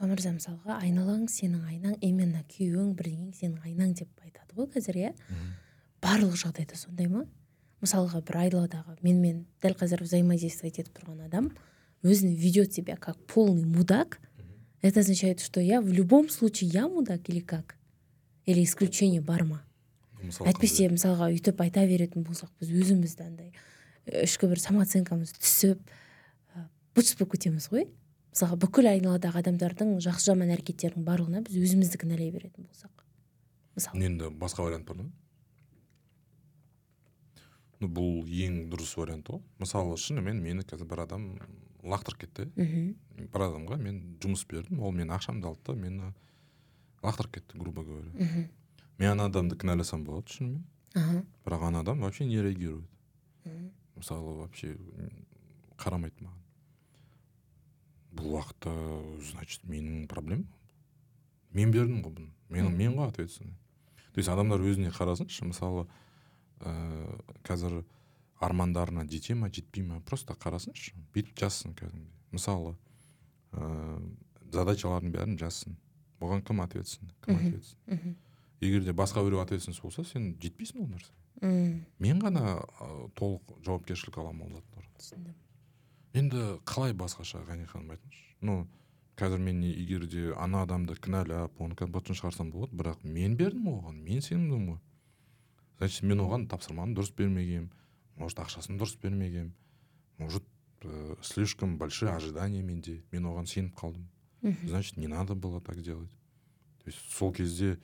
Ұлан 0.00 0.14
мырза 0.14 0.32
мысалға 0.32 0.78
айналаң 0.80 1.26
сенің 1.30 1.66
айнаң 1.68 1.98
именно 2.00 2.40
күйеуің 2.50 2.94
бірдеңең 2.98 3.34
сенің 3.36 3.66
айнаң 3.68 3.92
деп 4.00 4.24
айтады 4.24 4.56
ғой 4.56 4.70
қазір 4.72 4.96
иә? 5.02 5.10
Барлық 6.00 6.38
жағдайда 6.40 6.78
сондай 6.80 7.10
ма? 7.12 7.26
Мысалға 7.84 8.22
бір 8.24 8.38
айдаладағы 8.46 8.96
менімен 9.04 9.44
дәл 9.62 9.76
қазір 9.76 10.02
взаимодействовать 10.06 10.80
етіп 10.80 10.96
тұрған 10.96 11.26
адам 11.28 11.50
өзін 12.02 12.34
ведет 12.34 12.72
себя 12.72 12.96
как 12.96 13.18
полный 13.26 13.64
мудак. 13.64 14.20
Это 14.80 15.00
означает 15.00 15.40
что 15.40 15.60
я 15.60 15.80
в 15.82 15.88
любом 15.88 16.30
случае 16.30 16.70
я 16.70 16.88
мудак 16.88 17.28
или 17.28 17.40
как? 17.40 17.76
Или 18.46 18.64
исключение 18.64 19.20
бар 19.20 19.44
ма? 19.44 19.62
Әйтпесе 20.46 20.88
мысалға 20.92 21.30
өйтіп 21.34 21.62
айта 21.64 21.84
беретін 21.88 22.24
болсақ 22.26 22.50
біз 22.60 22.72
өзімізді 22.82 23.26
андай 23.26 23.50
і 23.50 24.24
ішкі 24.26 24.50
бір 24.50 24.60
самооценкамыз 24.62 25.32
түсіп 25.38 25.80
ы, 25.80 26.64
быт 26.96 27.14
болып 27.18 27.34
кетеміз 27.36 27.70
ғой. 27.72 27.86
Мысалға 28.30 28.60
бүкіл 28.62 28.90
айналадағы 28.90 29.42
адамдардың 29.42 29.96
жақсы 30.04 30.30
жаман 30.30 30.52
әрекеттерінің 30.54 31.06
барлығына 31.06 31.42
біз 31.46 31.56
өзімізді 31.60 32.00
кінәлай 32.04 32.30
беретін 32.34 32.68
болсақ. 32.68 33.04
Мысалы 33.74 34.04
енді 34.06 34.30
басқа 34.38 34.66
вариант 34.66 34.86
бар 34.86 35.02
ма 35.02 35.10
ну 37.80 37.88
бұл 37.88 38.28
ең 38.28 38.66
дұрыс 38.70 38.92
вариант 39.00 39.30
ғой 39.32 39.40
мысалы 39.62 39.96
шынымен 40.00 40.40
мені 40.44 40.64
қазір 40.68 40.88
бір 40.90 41.04
адам 41.06 41.26
лақтырып 41.80 42.24
кетті. 42.26 42.48
Мхм. 42.56 42.90
Бір 43.32 43.46
адамға 43.46 43.78
мен 43.80 44.00
жұмыс 44.20 44.44
бердім 44.48 44.82
ол 44.84 44.92
менің 44.92 45.14
ақшамды 45.16 45.48
алды 45.48 45.64
да 45.70 45.76
мені 45.80 46.10
лақтырып 47.02 47.38
кетті 47.38 47.58
грубо 47.58 47.84
говоря. 47.84 48.10
Мхм. 48.12 48.48
Мен 49.00 49.14
ана 49.14 49.30
адамды 49.30 49.56
кінәласам 49.56 50.04
болады 50.04 50.28
шынымен. 50.36 50.64
Аха. 50.94 51.24
Бірақ 51.46 51.66
ана 51.68 51.80
адам 51.80 52.00
вообще 52.04 52.26
не 52.28 52.42
реагирует. 52.42 52.84
Мысалы 53.96 54.36
вообще 54.36 54.76
қарамайды 55.80 56.20
маған. 56.20 56.38
Бұл 58.12 58.34
уақытта 58.36 58.72
значит 59.32 59.64
менің 59.64 60.06
проблемам 60.10 60.48
мен 61.52 61.72
бердім 61.72 62.02
ғой 62.04 62.12
бұны. 62.14 62.30
Мен, 62.48 62.76
мен 62.76 62.94
ғой 62.98 63.08
ответственный. 63.08 63.56
То 64.12 64.20
есть 64.20 64.28
адамдар 64.28 64.60
өзіне 64.60 64.90
қарасыншы 64.94 65.46
мысалы 65.46 65.86
ә, 66.60 67.20
қазір 67.46 67.84
армандарына 68.40 69.06
жете 69.08 69.34
ма 69.34 69.48
жетпей 69.48 69.84
ма 69.84 70.00
просто 70.00 70.34
қарасыншы. 70.34 70.94
Бүйтіп 71.14 71.38
жазсын 71.38 71.74
кәдімгідей. 71.78 72.12
Мысалы 72.32 72.76
ә, 73.52 74.00
задачалардың 74.52 75.14
бәрін 75.14 75.38
жазсын. 75.38 75.78
Бұған 76.20 76.44
кім 76.44 76.60
ответственный? 76.66 77.14
Кім 77.24 77.38
ответственный? 77.38 78.16
Егер 78.60 78.84
де 78.84 78.92
басқа 78.92 79.24
біреу 79.24 79.40
ответственность 79.40 79.82
болса 79.82 80.04
сен 80.04 80.34
жетпейсің 80.40 80.82
ол 80.82 80.90
нәрсе. 80.90 81.12
М, 81.40 81.86
мен 81.98 82.20
ғана 82.20 82.60
ә, 82.60 83.08
толық 83.16 83.56
жауапкершілік 83.64 84.18
аламын 84.20 84.50
ол 84.50 84.60
заттар 84.60 84.84
түсіндім. 84.98 85.34
Енді 86.12 86.44
қалай 86.68 86.92
басқаша 86.92 87.40
ғани 87.46 87.66
ханым 87.70 87.94
айтыңызшы. 87.94 88.36
Ну 88.42 88.66
қазір 89.16 89.38
мен 89.38 89.62
егер 89.64 90.06
де 90.06 90.30
ана 90.36 90.64
адамды 90.66 90.96
кінәлап 90.96 91.60
оны 91.60 91.74
бұтын 91.74 92.18
шығарсам 92.18 92.52
болады 92.52 92.76
бірақ 92.76 93.04
мен 93.04 93.36
бердім 93.36 93.68
оған 93.72 94.00
мен 94.04 94.20
сендім 94.20 94.68
ғой. 94.74 94.80
Значит 95.78 96.02
мен 96.04 96.20
оған 96.20 96.46
тапсырманы 96.48 96.96
дұрыс 96.96 97.14
бермегенмін 97.16 97.70
может 98.16 98.38
ақшасын 98.44 98.76
дұрыс 98.80 98.98
бермегенмін 99.00 99.54
может 100.18 100.44
ә, 100.82 101.16
слишком 101.22 101.78
большие 101.78 102.10
ожидания 102.10 102.62
менде 102.62 103.02
мен 103.12 103.24
оған 103.24 103.46
сеніп 103.46 103.76
қалдым. 103.76 104.08
Значит 104.64 104.96
не 104.96 105.06
надо 105.06 105.34
было 105.34 105.60
так 105.60 105.80
делать. 105.82 106.10
То 106.82 106.86
есть 106.90 106.98
сол 107.12 107.32
кезде 107.32 107.78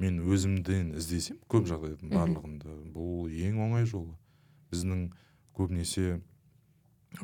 мен 0.00 0.18
өзімден 0.24 0.94
іздесем 0.96 1.38
көп 1.52 1.66
жағдайдың 1.68 2.10
барлығында. 2.14 2.76
Бұл 2.94 3.28
ең 3.30 3.58
оңай 3.66 3.84
жолы 3.88 4.14
біздің 4.72 5.10
көбінесе 5.58 6.20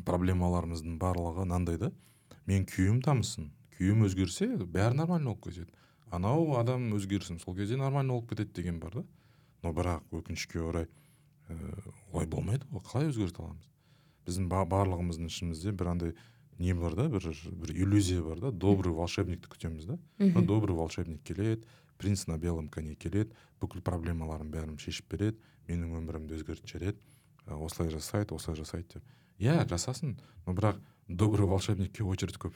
проблемаларымыздың 0.05 0.97
барлығы 1.01 1.45
мынандай 1.45 1.79
да. 1.81 1.91
Мен 2.47 2.65
күйеуім 2.69 3.01
дамысын 3.05 3.49
күйеуім 3.77 4.05
өзгерсе 4.07 4.47
бәрі 4.65 4.97
нормально 4.97 5.31
болып 5.33 5.47
кетеді. 5.49 5.71
Анау 6.11 6.55
адам 6.59 6.89
өзгерсін 6.95 7.39
сол 7.41 7.55
кезде 7.57 7.77
нормально 7.77 8.13
болып 8.17 8.29
кетеді 8.31 8.53
деген 8.61 8.79
бар 8.79 8.99
да. 9.01 9.03
Но 9.63 9.73
бірақ 9.73 10.05
өкінішке 10.13 10.61
орай 10.61 10.87
ә, 11.49 11.55
олай 12.13 12.27
болмайды 12.27 12.67
ғой 12.71 12.83
қалай 12.85 13.09
өзгерте 13.11 13.41
аламыз? 13.43 13.67
Біздің 14.27 14.47
ба- 14.51 14.65
барлығымыздың 14.69 15.31
ішімізде 15.31 15.71
бір 15.71 15.91
андай 15.95 16.13
не 16.59 16.73
бар 16.75 16.95
да 16.95 17.07
бір 17.09 17.25
бір 17.31 17.73
иллюзия 17.73 18.21
бар 18.23 18.39
да. 18.39 18.51
Добрый 18.51 18.93
волшебникті 18.93 19.49
күтеміз 19.49 19.85
да. 19.87 19.97
Добрый 20.19 20.75
волшебник 20.75 21.23
келеді 21.23 21.63
принц 21.97 22.27
на 22.27 22.37
белом 22.37 22.69
коне 22.69 22.95
келеді 22.95 23.33
бүкіл 23.61 23.81
проблемаларымның 23.85 24.53
бәрін 24.53 24.79
шешіп 24.81 25.11
береді 25.11 25.37
менің 25.67 25.97
өмірімді 26.01 26.37
өзгертіп 26.39 26.71
жібереді 26.71 26.97
осылай 27.47 27.91
жасайды 27.91 28.35
осылай 28.35 28.57
жасайды 28.59 28.97
деп. 28.97 29.03
Иә 29.39 29.67
жасасын 29.69 30.17
но 30.45 30.53
бірақ 30.53 30.81
добрый 31.07 31.47
волшебникке 31.47 32.03
очередь 32.03 32.37
көп. 32.37 32.53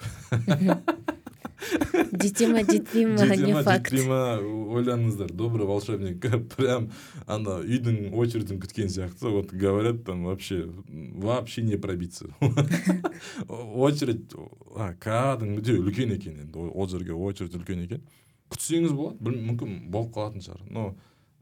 Жете 2.22 2.48
ма 2.48 2.64
жетпей 2.64 3.06
ма 3.06 3.36
не 3.36 3.54
факт. 3.64 3.92
Жетпей 3.92 4.08
ма 4.08 4.40
ойланыңыздар 4.42 5.32
добрый 5.32 5.68
волшебник 5.68 6.20
прям 6.56 6.90
ана 7.28 7.60
үйдің 7.62 8.12
очередін 8.18 8.60
күткен 8.62 8.90
сияқты 8.92 9.30
вот 9.32 9.52
говорят 9.52 10.04
там 10.06 10.26
вообще 10.26 10.66
вообще 10.88 11.62
не 11.62 11.78
пробиться. 11.78 12.28
Очередь 13.48 14.34
а, 14.76 14.94
кәдімгідей 15.00 15.80
үлкен 15.80 16.16
екен 16.18 16.42
енді 16.44 16.68
ол 16.74 16.90
жерге 16.90 17.14
очередь 17.14 17.56
үлкен 17.56 17.86
екен. 17.86 18.04
Күтсеңіз 18.52 18.94
болады. 18.98 19.18
Біл- 19.24 19.42
мүмкін 19.50 19.78
болып 19.92 20.12
қалатын 20.16 20.44
шығар. 20.46 20.66
Но 20.72 20.90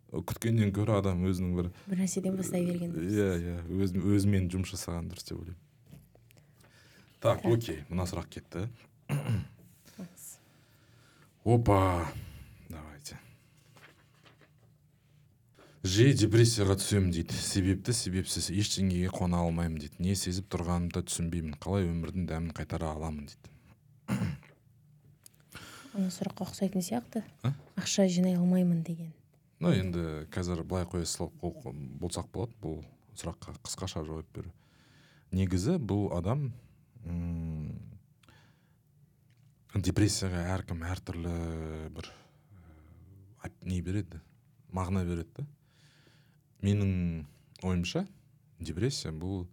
күткеннен 0.10 0.72
гөрі 0.74 0.96
адам 1.00 1.26
өзінің 1.30 1.56
бір 1.58 1.72
бір 1.90 2.00
нәрседен 2.04 2.38
бастай 2.38 2.66
берген 2.66 2.94
дұрыс. 2.96 3.14
Иә 3.14 3.30
иә. 3.44 3.58
Өз, 3.84 3.94
өзімен 3.94 4.48
жұмыс 4.54 4.74
жасаған 4.74 5.10
дұрыс 5.12 5.28
деп 5.30 5.38
ойлаймын. 5.42 5.66
Так 7.20 7.44
окей. 7.46 7.84
Мына 7.90 8.06
сұрақ 8.10 8.30
кетті. 8.32 8.70
Опа. 11.44 12.08
Давайте. 12.70 13.18
Жиі 15.84 16.14
депрессияға 16.20 16.76
түсемін 16.80 17.12
дейді. 17.16 17.34
Себепті 17.40 17.94
себепсіз 17.96 18.50
ештеңеге 18.52 19.10
қона 19.14 19.40
алмаймын 19.46 19.80
дейді. 19.80 19.96
Не 20.04 20.16
сезіп 20.20 20.50
тұрғанымды 20.52 21.06
түсінбеймін. 21.08 21.56
Қалай 21.64 21.88
өмірдің 21.88 22.28
дәмін 22.30 22.54
қайтара 22.58 22.92
аламын 22.96 23.30
дейді. 23.32 23.54
Ана 25.94 26.10
сұраққа 26.14 26.46
ұқсайтын 26.48 26.84
сияқты. 26.86 27.24
А? 27.44 27.54
ақша 27.80 28.08
жинай 28.12 28.36
алмаймын 28.38 28.84
деген. 28.84 29.12
Ну 29.60 29.72
енді 29.76 30.26
қазір 30.32 30.64
былай 30.64 30.86
қоя 30.88 31.06
салып 31.10 31.36
болсақ 32.00 32.30
болады 32.34 32.56
бұл 32.64 32.82
сұраққа 33.20 33.58
қысқаша 33.66 34.06
жауап 34.08 34.28
беру. 34.36 34.52
Негізі 35.32 35.78
бұл 35.78 36.08
адам 36.16 36.52
м, 37.06 37.74
депрессияға 39.76 40.46
әркім 40.56 40.84
әртүрлі 40.90 41.34
бір 41.96 42.10
ә, 43.44 43.52
не 43.64 43.82
береді? 43.86 44.22
Мағына 44.74 45.04
береді 45.06 45.30
да. 45.42 45.46
Менің 46.66 47.26
ойымша 47.64 48.06
депрессия 48.60 49.12
бұл 49.12 49.46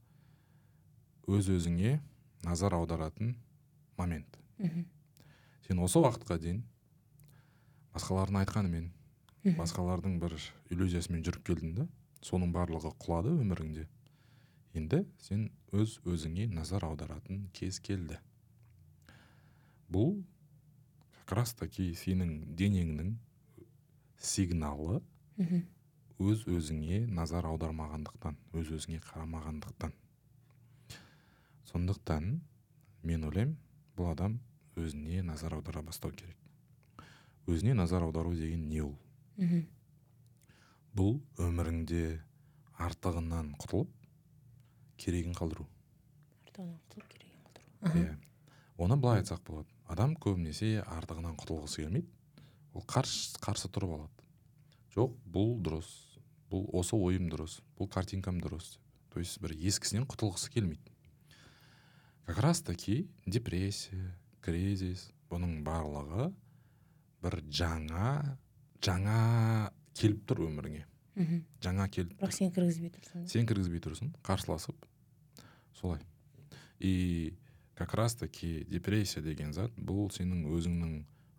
өз 1.26 1.50
өзіңе 1.50 1.98
назар 2.46 2.74
аударатын 2.78 3.34
момент. 3.98 4.38
Мхм. 4.58 4.86
Сен 5.66 5.82
осы 5.82 5.98
уақытқа 5.98 6.38
дейін 6.42 6.62
басқалардың 7.96 8.40
айтқанымен 8.42 8.86
басқалардың 9.58 10.18
бір 10.22 10.36
иллюзиясымен 10.70 11.24
жүріп 11.26 11.46
келдің 11.50 11.74
да 11.80 11.86
соның 12.26 12.52
барлығы 12.54 12.92
құлады 13.02 13.32
өміріңде. 13.34 13.86
Енді 14.76 15.02
сен 15.22 15.48
өз 15.72 15.98
өзіңе 16.06 16.48
назар 16.52 16.84
аударатын 16.86 17.46
кез 17.56 17.78
келді. 17.80 18.18
Бұл 19.90 20.18
как 21.20 21.38
раз 21.38 21.54
таки 21.54 21.92
сенің 21.94 22.56
денеңнің 22.58 23.14
сигналы 24.18 25.00
өз 26.18 26.46
өзіңе 26.48 27.04
назар 27.12 27.46
аудармағандықтан 27.50 28.36
өз 28.56 28.72
өзіңе 28.78 29.00
қарамағандықтан. 29.06 29.94
Сондықтан 31.70 32.28
мен 33.02 33.24
ойлаймын 33.28 33.56
бұл 33.96 34.12
адам 34.12 34.38
өзіне 34.76 35.22
назар 35.22 35.54
аудара 35.56 35.82
бастау 35.82 36.12
керек. 36.12 36.36
Өзіне 37.46 37.74
назар 37.74 38.02
аудару 38.02 38.34
деген 38.34 38.68
не 38.68 38.82
ол? 38.82 38.94
Мхм. 39.36 39.66
бұл 40.96 41.18
өміріңде 41.36 42.22
артығынан 42.80 43.50
құтылып 43.60 43.90
керегін 44.96 45.34
қалдыру. 45.36 45.66
Артығынан 46.46 46.78
құтылып 46.88 47.10
керегін 47.12 47.42
қалдыру. 47.44 48.00
Иә. 48.00 48.14
Оны 48.78 48.96
былай 48.96 49.20
айтсақ 49.20 49.42
болады. 49.44 49.68
Адам 49.92 50.16
көбінесе 50.16 50.80
артығынан 50.82 51.36
құтылғысы 51.36 51.84
келмейді. 51.84 52.08
Ол 52.72 52.84
қарсы, 52.88 53.36
қарсы 53.44 53.68
тұрып 53.68 53.92
алады. 53.98 54.26
Жоқ 54.96 55.12
бұл 55.36 55.58
дұрыс. 55.60 55.92
Бұл 56.50 56.64
осы 56.72 56.96
ойым 56.96 57.28
дұрыс. 57.28 57.60
Бұл 57.76 57.92
картинкам 57.92 58.40
дұрыс. 58.40 58.78
То 59.12 59.20
есть 59.20 59.40
бір 59.40 59.52
ескісінен 59.52 60.08
құтылғысы 60.08 60.50
келмейді. 60.52 60.92
Как 62.26 62.38
раз 62.38 62.60
таки 62.60 63.08
депрессия 63.26 64.16
кризис 64.46 65.08
бұның 65.30 65.60
барлығы 65.66 66.30
бір 67.24 67.40
жаңа 67.50 68.10
жаңа 68.86 69.20
келіп 69.96 70.22
тұр 70.28 70.44
өміріңе. 70.46 70.84
Мхм. 71.16 71.42
Жаңа 71.64 71.88
келіп 71.90 72.20
бірақ 72.20 72.36
сен 72.36 72.52
кіргізбей 72.54 72.92
тұрсың 72.94 73.26
сен 73.32 73.48
кіргізбей 73.48 73.82
тұрсың 73.82 74.12
қарсыласып. 74.26 74.86
Солай. 75.74 76.00
И 76.78 77.34
как 77.74 77.94
раз 77.94 78.14
таки 78.14 78.64
депрессия 78.68 79.22
деген 79.22 79.52
зат 79.52 79.72
бұл 79.76 80.10
сенің 80.12 80.46
өзіңнің 80.52 80.92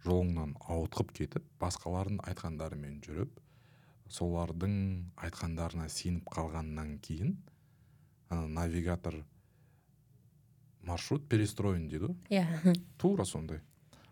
жолыңнан 0.05 0.55
ауытқып 0.69 1.13
кетіп 1.19 1.45
басқалардың 1.61 2.19
айтқандарымен 2.29 2.99
жүріп 3.05 3.39
солардың 4.13 4.75
айтқандарына 5.25 5.87
сеніп 5.91 6.29
қалғаннан 6.33 6.97
кейін 7.03 7.35
ана 8.29 8.47
навигатор 8.61 9.17
маршрут 10.87 11.27
перестроен 11.29 11.87
дейді 11.91 12.07
ғой. 12.07 12.15
Иә. 12.31 12.75
Тура 12.97 13.25
сондай. 13.25 13.61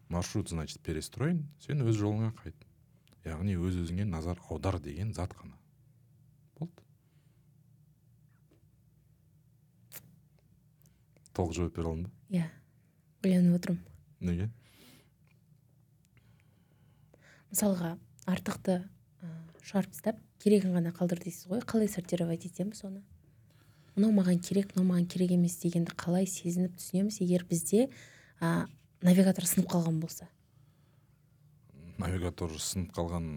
Маршрут 0.09 0.49
значит 0.49 0.81
перестроен 0.83 1.45
сен 1.63 1.81
өз 1.81 1.97
жолыңа 1.97 2.33
қайт. 2.41 2.67
Яғни 3.25 3.55
өз 3.57 3.79
өзіңе 3.85 4.05
назар 4.05 4.41
аудар 4.49 4.77
деген 4.83 5.13
зат 5.15 5.33
қана. 5.33 5.55
Болды. 6.59 6.83
Толық 11.33 11.55
жауап 11.57 11.79
бере 11.79 11.89
алдым 11.89 12.03
ба? 12.05 12.11
Иә. 12.29 12.51
Ойланып 13.23 13.57
отырмын. 13.57 13.81
Неге? 14.19 14.51
Мысалға 17.49 17.95
артықты 18.29 18.81
ә, 19.23 19.33
шығарып 19.63 19.95
тастап 19.95 20.21
керегін 20.43 20.75
ғана 20.75 20.91
қалдыр 20.93 21.23
дейсіз 21.23 21.47
ғой 21.49 21.63
қалай 21.65 21.89
сортировать 21.89 22.45
етеміз 22.45 22.83
оны? 22.85 23.01
Мынау 23.95 24.11
маған 24.15 24.39
керек 24.43 24.71
мынау 24.75 24.91
маған 24.93 25.09
керек 25.11 25.31
емес 25.35 25.57
дегенді 25.61 25.95
қалай 25.99 26.27
сезініп 26.29 26.75
түсінеміз 26.79 27.19
егер 27.23 27.45
бізде 27.49 27.89
ә, 28.41 28.65
навигатор 29.01 29.47
сынып 29.47 29.69
қалған 29.71 29.99
болса? 30.03 30.27
Навигатор 31.97 32.51
сынып 32.59 32.91
қалған 32.95 33.29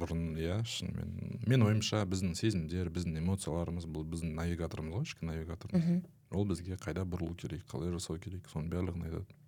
бұрын 0.00 0.34
иә 0.36 0.58
шынымен 0.68 1.40
менің 1.48 1.70
ойымша 1.70 2.02
біздің 2.08 2.34
сезімдер 2.36 2.90
біздің 2.92 3.16
эмоцияларымыз 3.22 3.86
бұл 3.88 4.04
біздің 4.12 4.34
навигаторымыз 4.36 4.98
ғой 4.98 5.08
ішкі 5.08 5.30
навигаторымыз 5.30 6.04
ол 6.34 6.44
бізге 6.50 6.76
қайда 6.82 7.06
бұрылу 7.08 7.36
керек 7.40 7.64
қалай 7.70 7.92
жасау 7.94 8.18
керек 8.18 8.48
соның 8.52 8.68
барлығын 8.72 9.06
айтады. 9.08 9.38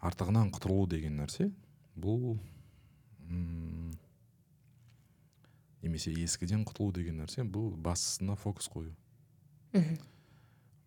Артығынан 0.00 0.50
құтылу 0.52 0.86
деген 0.90 1.16
нәрсе 1.20 1.50
бұл 1.96 2.36
м, 3.28 3.92
немесе 5.82 6.12
ескіден 6.12 6.64
құтылу 6.68 6.92
деген 6.92 7.20
нәрсе 7.22 7.44
бұл 7.44 7.72
бастысына 7.76 8.36
фокус 8.36 8.68
қою. 8.72 8.92
Мхм. 9.72 9.96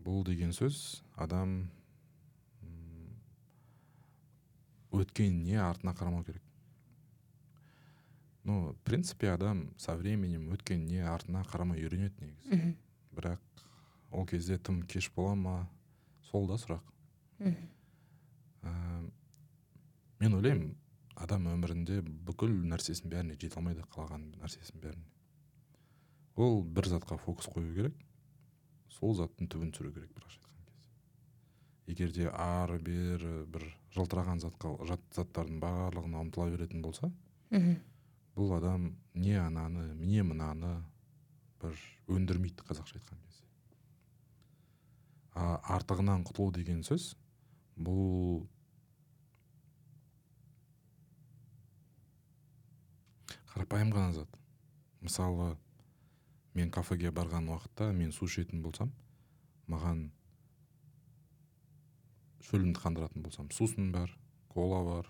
Бұл 0.03 0.23
деген 0.27 0.51
сөз 0.53 1.01
адам 1.15 1.69
өткеніне 4.93 5.57
артына 5.63 5.95
қарамау 5.97 6.23
керек. 6.25 6.43
Ну 8.43 8.73
в 8.73 8.77
принципе 8.83 9.31
адам 9.31 9.69
со 9.77 9.95
временем 9.95 10.51
өткеніне 10.53 11.07
артына 11.07 11.45
қарамай 11.47 11.81
үйренеді 11.81 12.27
негізі. 12.27 12.49
Мхм. 12.51 12.75
Бірақ 13.15 13.39
ол 14.11 14.25
кезде 14.27 14.57
тым 14.57 14.83
кеш 14.83 15.09
бола 15.15 15.35
ма 15.35 15.55
сол 16.29 16.47
да 16.47 16.59
сұрақ. 16.59 16.83
Мхм. 17.39 17.69
Ә, 18.63 18.71
мен 20.19 20.35
ойлаймын 20.37 20.75
адам 21.15 21.47
өмірінде 21.51 22.01
бүкіл 22.01 22.53
нәрсесін 22.71 23.11
бәріне 23.11 23.37
жете 23.37 23.59
алмайды 23.59 23.85
қалаған 23.93 24.31
нәрсесін 24.41 24.81
бәріне 24.81 25.09
ол 26.35 26.63
бір 26.63 26.89
затқа 26.89 27.17
фокус 27.21 27.47
қою 27.53 27.73
керек 27.75 27.97
сол 28.97 29.13
заттың 29.17 29.49
түбін 29.51 29.73
түсіру 29.73 29.93
керек 29.93 30.13
былайша 30.15 30.39
айтқан 30.41 30.65
кезде. 30.65 30.83
Егер 31.91 32.13
де 32.15 32.29
ары 32.29 32.79
бері 32.79 33.33
бір 33.53 33.65
жылтыраған 33.95 34.41
затқа 34.41 34.73
жат 34.89 35.03
заттардың 35.15 35.59
барлығына 35.61 36.23
ұмтыла 36.25 36.49
беретін 36.53 36.81
болса 36.81 37.11
мхм. 37.51 37.77
бұл 38.35 38.55
адам 38.57 38.95
не 39.13 39.35
ананы 39.37 39.93
не 39.95 40.23
мынаны 40.23 40.79
бір 41.61 41.77
өндірмейді 42.07 42.65
қазақша 42.65 42.97
айтқан 42.97 43.21
кезде. 43.27 43.45
А 45.35 45.59
артығынан 45.77 46.25
құтылу 46.25 46.51
деген 46.53 46.81
сөз 46.83 47.13
бұл 47.77 48.47
қарапайым 53.53 53.93
ғана 53.93 54.13
зат. 54.13 54.29
Мысалы 55.01 55.53
мен 56.57 56.71
кафеге 56.73 57.11
барған 57.13 57.47
уақытта 57.51 57.91
мен 57.93 58.11
су 58.11 58.25
ішетін 58.25 58.63
болсам 58.65 58.91
маған 59.69 60.07
шөлімді 62.49 62.81
қандыратын 62.81 63.23
болсам 63.25 63.49
сусын 63.53 63.91
бар 63.93 64.11
кола 64.49 64.83
бар 64.85 65.09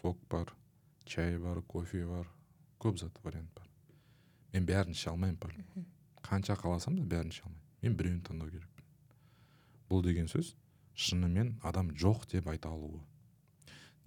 сок 0.00 0.18
бар 0.30 0.52
чай 1.04 1.38
бар 1.38 1.62
кофе 1.62 2.04
бар 2.06 2.28
көп 2.80 2.98
зат 2.98 3.18
вариант 3.24 3.50
бар. 3.54 3.66
Мен 4.52 4.66
бәрін 4.66 4.94
іше 4.94 5.10
алмаймын 5.10 5.38
пардон 5.38 5.86
қанша 6.22 6.56
қаласам 6.58 6.98
да 6.98 7.04
бәрін 7.16 7.34
іше 7.34 7.42
алмаймын. 7.42 7.64
Мен 7.82 7.96
біреуін 7.96 8.22
таңдау 8.24 8.50
керекпін. 8.50 8.84
Бұл 9.90 10.04
деген 10.04 10.30
сөз 10.30 10.54
шынымен 10.94 11.58
адам 11.62 11.90
жоқ 11.90 12.28
деп 12.30 12.48
айта 12.48 12.70
алуы. 12.70 13.02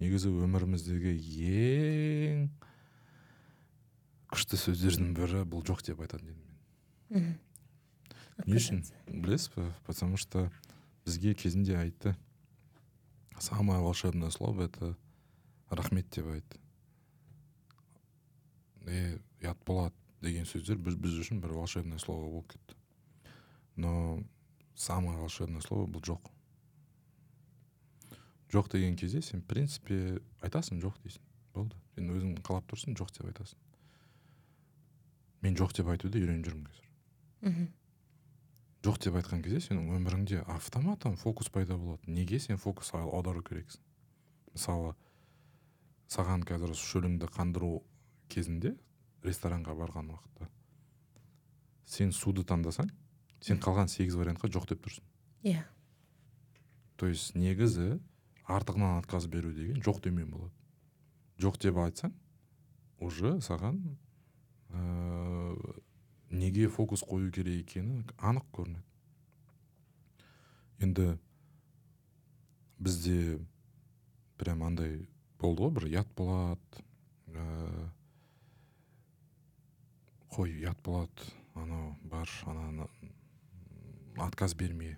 Негізі 0.00 0.30
өміріміздегі 0.30 1.14
ең 1.52 2.48
күшті 4.28 4.60
сөздердің 4.60 5.12
бірі 5.16 5.44
бұл 5.48 5.64
жоқ 5.66 5.84
деп 5.86 6.00
айтатын 6.04 6.32
едім 6.32 6.42
мен. 6.44 6.58
Мхм 7.08 7.36
не 8.46 8.58
үшін? 8.58 8.84
білесіз 9.08 9.50
ба 9.56 9.74
потому 9.86 10.16
что 10.16 10.50
бізге 11.04 11.34
кезінде 11.34 11.76
айтты. 11.76 12.16
Самое 13.40 13.80
волшебное 13.80 14.30
слово 14.30 14.68
это 14.68 14.96
рахмет 15.70 16.10
деп 16.10 16.26
айтты. 16.26 16.58
Е 18.86 19.18
ұят 19.42 19.58
болады 19.66 19.94
деген 20.22 20.46
сөздер 20.46 20.78
біз, 20.78 20.96
біз 20.96 21.18
үшін 21.18 21.40
бір 21.40 21.52
волшебное 21.52 21.98
слово 21.98 22.28
болып 22.30 22.52
кетті. 22.52 22.76
Но 23.76 24.22
самое 24.74 25.18
волшебное 25.18 25.60
слово 25.60 25.86
бұл 25.86 26.02
жоқ 26.02 26.30
жоқ 28.52 28.70
деген 28.72 28.96
кезде 28.96 29.20
сен 29.22 29.42
в 29.42 29.46
принципе 29.46 30.20
айтасың 30.40 30.80
жоқ 30.80 30.94
дейсің. 31.02 31.22
Болды. 31.54 31.76
Сен 31.94 32.10
өзің 32.10 32.38
қалап 32.42 32.66
тұрсың 32.70 32.96
жоқ 32.96 33.12
деп 33.18 33.26
айтасың. 33.26 33.58
Мен 35.42 35.54
жоқ 35.56 35.74
деп 35.76 35.88
айтуды 35.92 36.20
үйреніп 36.20 36.46
жүрмін 36.48 36.64
қазір. 36.68 36.86
Мхм. 37.42 37.68
Жоқ 38.82 38.98
деп 39.04 39.14
айтқан 39.18 39.42
кезде 39.42 39.60
сенің 39.60 39.88
өміріңде 39.96 40.42
автоматом 40.46 41.16
фокус 41.16 41.48
пайда 41.50 41.76
болады. 41.76 42.02
Неге 42.06 42.38
сен 42.40 42.56
фокус 42.56 42.92
ау- 42.94 43.10
аудару 43.14 43.42
керексің? 43.42 43.80
Мысалы 44.54 44.94
саған 46.08 46.44
қазір 46.46 46.74
шөліңді 46.78 47.28
қандыру 47.34 47.82
кезінде 48.28 48.76
ресторанға 49.24 49.74
барған 49.76 50.12
уақытта 50.14 50.48
сен 51.86 52.12
суды 52.12 52.44
таңдасаң 52.44 52.90
сен 53.40 53.58
қалған 53.62 53.88
сегіз 53.88 54.14
вариантқа 54.18 54.48
жоқ 54.50 54.68
деп 54.70 54.82
тұрсың. 54.86 55.02
Иә. 55.44 55.62
То 56.96 57.06
есть 57.06 57.34
негізі 57.36 58.00
артығынан 58.48 58.98
отказ 58.98 59.26
беру 59.26 59.52
деген 59.52 59.82
жоқ 59.82 60.00
деумен 60.02 60.30
болады. 60.30 60.52
Жоқ 61.38 61.58
деп 61.62 61.76
айтсаң 61.76 62.12
уже 63.00 63.38
саған 63.40 63.78
неге 66.38 66.68
фокус 66.68 67.02
қою 67.02 67.30
керек 67.34 67.66
екені 67.66 68.04
анық 68.18 68.46
көрінеді. 68.54 68.84
Енді 70.78 71.06
бізде 72.78 73.38
прям 74.38 74.62
андай 74.62 75.08
болды 75.40 75.66
ғой 75.66 75.74
бір 75.74 75.88
ұят 75.90 76.12
болады. 76.16 76.84
Ыыы 77.34 77.88
қой 80.38 80.54
ұят 80.60 80.78
болады 80.86 81.32
анау 81.58 81.96
бар 82.06 82.30
ананы 82.46 82.86
отказ 84.22 84.54
берме. 84.54 84.96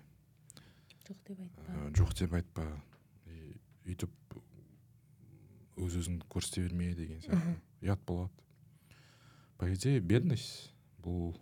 Жоқ 1.07 1.17
деп 1.27 1.39
айтпа. 1.41 1.63
Ә, 1.65 1.89
жоқ 1.97 2.13
деп 2.19 2.33
айтпа. 2.37 2.67
И 3.25 3.55
өйтіп 3.89 4.37
өз 5.81 5.97
өзіңді 6.01 6.27
көрсете 6.29 6.67
берме 6.67 6.93
деген 6.93 7.23
сияқты. 7.25 7.55
Ұят 7.81 8.05
болады. 8.05 8.31
По 9.57 9.69
идее 9.69 9.99
бедность. 9.99 10.71
Бұл 11.03 11.33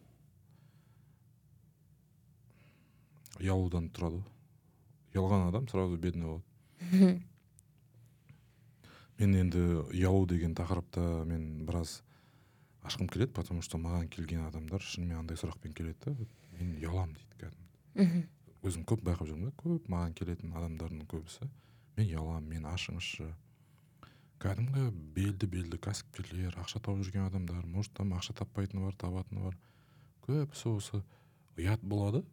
ұялудан 3.40 3.90
тұрады 3.96 4.20
ғой 4.20 5.20
ұялған 5.20 5.48
адам 5.50 5.68
сразу 5.72 5.98
бедный 5.98 6.28
болады 6.28 7.20
мен 9.20 9.36
енді 9.36 9.64
ұялу 9.92 10.26
деген 10.30 10.56
тақырыпта 10.56 11.26
мен 11.28 11.66
біраз 11.68 12.00
ашқым 12.84 13.10
келеді 13.12 13.34
потому 13.34 13.62
что 13.62 13.78
маған 13.78 14.08
келген 14.10 14.46
адамдар 14.48 14.82
шынымен 14.82 15.20
андай 15.20 15.38
сұрақпен 15.38 15.74
келеді 15.76 16.00
да 16.06 16.16
мен 16.60 16.76
ұяламын 16.80 17.16
дейді 17.18 17.36
кәдімгі 17.44 18.06
мхм. 18.06 18.24
Өзім 18.64 18.86
көп 18.88 19.04
байқап 19.04 19.28
жүрмін 19.28 19.50
да 19.50 19.56
көп 19.60 19.90
маған 19.92 20.16
келетін 20.16 20.56
адамдардың 20.56 21.06
көбісі 21.12 21.50
мен 21.98 22.08
ұяламын 22.08 22.48
мен 22.54 22.68
ашыңызшы 22.72 23.28
кәдімгі 24.40 24.90
белді 25.16 25.48
белді 25.52 25.80
кәсіпкерлер 25.84 26.56
ақша 26.62 26.80
тауып 26.84 27.04
жүрген 27.04 27.28
адамдар 27.28 27.66
может 27.68 27.94
там 27.98 28.14
ақша 28.16 28.36
таппайтыны 28.40 28.86
бар 28.86 28.96
табатыны 28.96 29.44
бар. 29.44 29.58
Көбісі 30.26 30.76
осы 30.78 31.02
ұят 31.58 31.84
болады. 31.84 32.24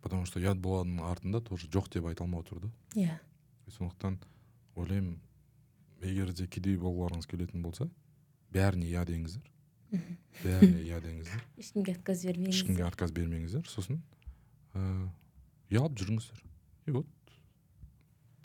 Потому 0.00 0.24
что 0.24 0.40
ұят 0.40 0.58
болғанның 0.58 1.04
артында 1.04 1.40
тоже 1.44 1.68
жоқ 1.68 1.90
деп 1.92 2.06
айта 2.08 2.24
алмау 2.24 2.42
тұр 2.42 2.62
да. 2.64 2.70
Иә. 2.96 3.18
Сондықтан 3.68 4.16
ойлаймын 4.74 5.18
егер 6.00 6.32
де 6.32 6.46
кедей 6.48 6.78
болғыларыңыз 6.80 7.28
келетін 7.28 7.62
болса 7.62 7.90
бәріне 8.50 8.88
иә 8.88 9.04
деңіздер. 9.06 9.44
Бәріне 10.42 10.86
иә 10.88 11.02
деңіздер. 11.04 11.44
Ешкімге 11.60 11.94
отказ 11.98 12.24
бермеңіз 12.24 12.56
ешкімге 12.56 12.86
отказ 12.88 13.12
бермеңіздер. 13.12 13.68
Сосын 13.68 14.00
ыыы 14.74 15.10
ұялып 15.70 16.00
жүріңіздер. 16.00 16.42
И 16.86 16.96
вот. 16.96 17.06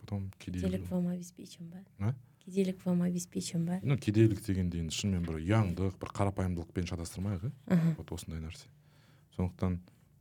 Потом 0.06 0.30
кедей 0.38 0.62
кедейлік 0.62 0.90
вам 0.90 1.08
обеспечен 1.08 1.66
ба 1.68 1.82
А? 1.98 2.14
кедейлік 2.44 2.86
вам 2.86 3.02
обеспечен 3.02 3.66
ба 3.66 3.80
ну 3.82 3.98
кедейлік 3.98 4.40
дегенде 4.46 4.78
енді 4.78 4.94
шынымен 4.94 5.26
бір 5.26 5.40
ұяңдық 5.42 5.98
бір 5.98 6.12
қарапайымдылықпен 6.14 6.86
шатастырмайық 6.86 7.48
иә 7.50 7.96
вот 7.98 8.12
осындай 8.14 8.38
нәрсе. 8.40 8.70
Сондықтан 9.34 9.80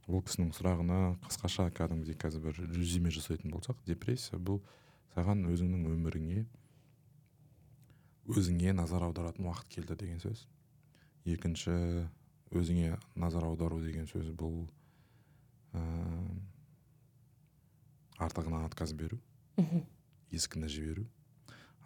бұл 0.09 0.23
кісінің 0.25 0.49
сұрағына 0.57 0.97
қысқаша 1.29 1.69
кәдімгідей 1.77 2.17
қазір 2.17 2.41
бір 2.49 2.57
резюме 2.73 3.13
жасайтын 3.13 3.53
болсақ 3.53 3.77
депрессия 3.85 4.41
бұл 4.41 4.63
саған 5.13 5.45
өзіңнің 5.53 5.85
өміріңе 5.93 6.47
өзіңе 8.25 8.73
назар 8.73 9.05
аударатын 9.05 9.45
уақыт 9.45 9.69
келді 9.77 9.95
деген 10.01 10.19
сөз. 10.19 10.47
Екінші 11.25 12.09
өзіңе 12.53 12.97
назар 13.15 13.45
аудару 13.45 13.79
деген 13.85 14.09
сөз 14.09 14.33
бұл 14.33 14.65
ыыы 15.77 16.41
артығынан 18.17 18.65
отказ 18.65 18.93
беру. 18.97 19.19
Мхм. 19.57 19.83
ескіні 20.31 20.67
жіберу. 20.67 21.05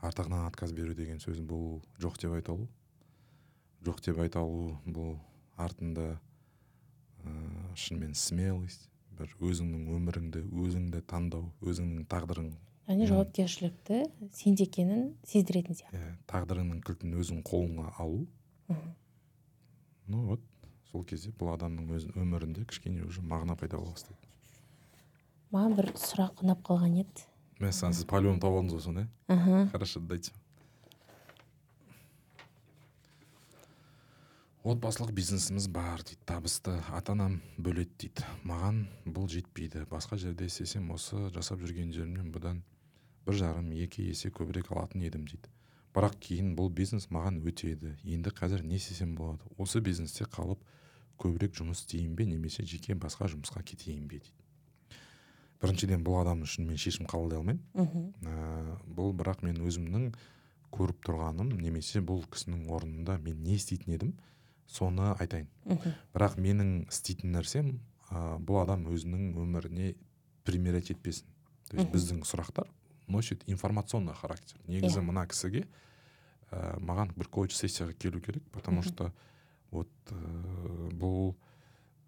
Артығынан 0.01 0.47
отказ 0.47 0.71
беру 0.71 0.93
деген 0.95 1.19
сөз 1.19 1.41
бұл 1.43 1.81
жоқ 1.99 2.21
деп 2.21 2.37
айта 2.37 2.53
алу. 2.53 2.69
Жоқ 3.83 4.01
деп 4.05 4.19
айта 4.19 4.39
алу 4.39 4.77
бұл 4.85 5.17
артында 5.57 6.19
ыыы 7.25 7.75
шынымен 7.75 8.15
смелость 8.15 8.89
бір 9.19 9.33
өзіңнің 9.43 9.89
өміріңді 9.97 10.45
өзіңді 10.47 11.01
таңдау 11.11 11.49
өзіңнің 11.59 12.05
тағдырың 12.11 12.53
яғни 12.89 13.07
жауапкершілікті 13.09 13.99
сенде 14.33 14.65
екенін 14.65 15.09
сездіретін 15.27 15.77
сияқты 15.77 15.99
иә, 15.99 16.13
тағдырыңның 16.31 16.79
кілтін 16.87 17.17
өзің 17.21 17.43
қолыңа 17.45 17.91
алу. 18.01 18.25
Мхм. 18.69 18.95
ну 20.07 20.23
вот 20.31 20.41
сол 20.91 21.03
кезде 21.05 21.29
бұл 21.29 21.53
адамның 21.53 21.91
өз 21.97 22.07
өмірінде 22.15 22.65
кішкене 22.65 23.03
уже 23.05 23.21
мағына 23.21 23.57
пайда 23.59 23.77
бола 23.77 23.93
бастайды. 23.93 24.17
Маған 25.53 25.75
бір 25.77 25.91
сұрақ 25.97 26.41
ұнап 26.43 26.63
қалған 26.65 26.97
еді. 27.03 27.28
Мәссаған 27.59 27.95
сіз 27.95 28.07
по 28.07 28.21
тауып 28.21 28.43
алдыңыз 28.45 28.75
ғой 28.77 28.85
соны 28.85 29.07
иә? 29.27 29.65
Хорошо 29.73 29.99
дайте. 29.99 30.31
Отбасылық 34.63 35.13
бизнесіміз 35.15 35.69
бар 35.71 36.03
дейді 36.03 36.19
табысты 36.27 36.73
ата 36.91 37.13
анам 37.15 37.39
бөледі 37.57 37.93
дейді. 38.03 38.25
Маған 38.43 38.83
бұл 39.05 39.29
жетпейді. 39.31 39.85
Басқа 39.89 40.17
жерде 40.19 40.49
істесем 40.49 40.91
осы 40.91 41.29
жасап 41.33 41.63
жүрген 41.63 41.93
жерімнен 41.95 42.27
бұдан 42.35 42.59
бір 43.25 43.39
жарым 43.39 43.71
екі 43.71 44.03
есе 44.09 44.29
көбірек 44.29 44.67
алатын 44.73 45.05
едім 45.07 45.23
дейді. 45.31 45.47
Бірақ 45.95 46.19
кейін 46.21 46.51
бұл 46.59 46.69
бизнес 46.69 47.07
маған 47.09 47.39
өтеді. 47.39 47.95
Енді 48.03 48.35
қазір 48.35 48.61
не 48.67 48.75
істесем 48.75 49.15
болады? 49.15 49.47
Осы 49.57 49.79
бизнесте 49.79 50.27
қалып 50.27 50.59
көбірек 51.23 51.55
жұмыс 51.55 51.85
істейін 51.85 52.13
бе 52.19 52.27
немесе 52.27 52.67
жеке 52.67 52.95
басқа 52.99 53.31
жұмысқа 53.31 53.63
кетейін 53.63 54.05
бе 54.11 54.19
дейді. 54.19 54.38
Біріншіден 55.61 56.03
бұл 56.05 56.21
адам 56.21 56.43
үшін 56.45 56.67
мен 56.69 56.79
шешім 56.79 57.07
қабылдай 57.09 57.39
алмаймын. 57.39 57.63
Мхм. 57.73 58.05
Ә, 58.23 58.77
бұл 58.85 59.13
бірақ 59.17 59.43
мен 59.43 59.59
өзімнің 59.65 60.09
көріп 60.71 61.01
тұрғаным 61.05 61.51
немесе 61.59 62.01
бұл 62.05 62.23
кісінің 62.31 62.69
орнында 62.71 63.17
мен 63.23 63.41
не 63.43 63.57
істейтін 63.57 63.95
едім 63.97 64.13
соны 64.69 65.13
айтайын. 65.19 65.49
Мхм. 65.65 65.95
Бірақ 66.15 66.37
менің 66.39 66.71
істейтін 66.87 67.35
нәрсем 67.35 67.73
ә, 68.09 68.37
бұл 68.39 68.61
адам 68.63 68.87
өзінің 68.91 69.33
өміріне 69.39 69.95
примерять 70.45 70.91
етпесін. 70.93 71.27
То 71.69 71.77
есть 71.77 71.91
біздің 71.93 72.23
сұрақтар 72.25 72.69
носит 73.07 73.43
информационный 73.47 74.13
характер. 74.13 74.57
Негізі 74.67 75.01
Иә. 75.01 75.05
мына 75.05 75.25
кісіге 75.27 75.67
ә, 76.51 76.79
маған 76.79 77.11
бір 77.17 77.27
коуч 77.29 77.53
сессияға 77.53 77.93
келу 77.93 78.21
керек 78.21 78.43
потому 78.51 78.81
что 78.81 79.11
вот 79.71 79.89
ә, 80.09 80.89
бұл 80.93 81.35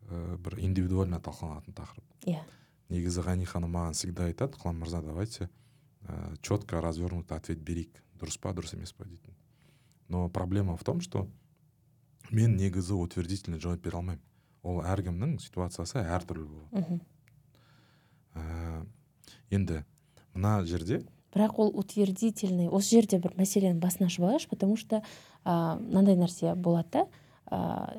ә, 0.10 0.38
бір 0.38 0.60
индивидуально 0.60 1.20
талқыланатын 1.20 1.74
тақырып. 1.74 2.06
Иә. 2.26 2.41
Негізі 2.92 3.24
ғани 3.26 3.48
ханым 3.48 3.74
маған 3.76 3.96
всегда 3.98 4.28
айтады 4.30 4.60
құлан 4.60 4.82
мырза 4.82 5.02
давайте 5.02 5.48
ә, 6.08 6.36
четко 6.42 6.82
развернутый 6.82 7.38
ответ 7.38 7.62
берейік 7.64 8.02
дұрыс 8.20 8.38
па 8.42 8.54
дұрыс 8.54 8.76
емес 8.76 8.94
па 8.94 9.06
дейтін. 9.06 9.34
Но 10.10 10.30
проблема 10.30 10.76
в 10.78 10.84
том 10.84 11.02
что 11.02 11.28
мен 12.30 12.58
негізі 12.58 12.94
утвердительный 12.94 13.60
жауап 13.60 13.82
бере 13.82 13.98
алмаймын. 13.98 14.24
Ол 14.64 14.84
әркімнің 14.84 15.39
ситуациясы 15.42 16.04
әртүрлі 16.04 16.46
болады 16.46 17.00
ә, 18.36 18.86
енді 19.50 19.84
мына 20.34 20.62
жерде 20.66 21.02
бірақ 21.34 21.58
ол 21.58 21.72
утвердительный. 21.80 22.70
Осы 22.70 22.98
жерде 22.98 23.20
бір 23.20 23.34
мәселенің 23.39 23.80
басын 23.80 24.08
ашып 24.08 24.26
алайықшы 24.26 24.50
потому 24.50 24.78
что 24.78 25.02
мынандай 25.44 26.18
нәрсе 26.20 26.56
болады 26.56 26.89
да 26.92 27.08
а, 27.46 27.96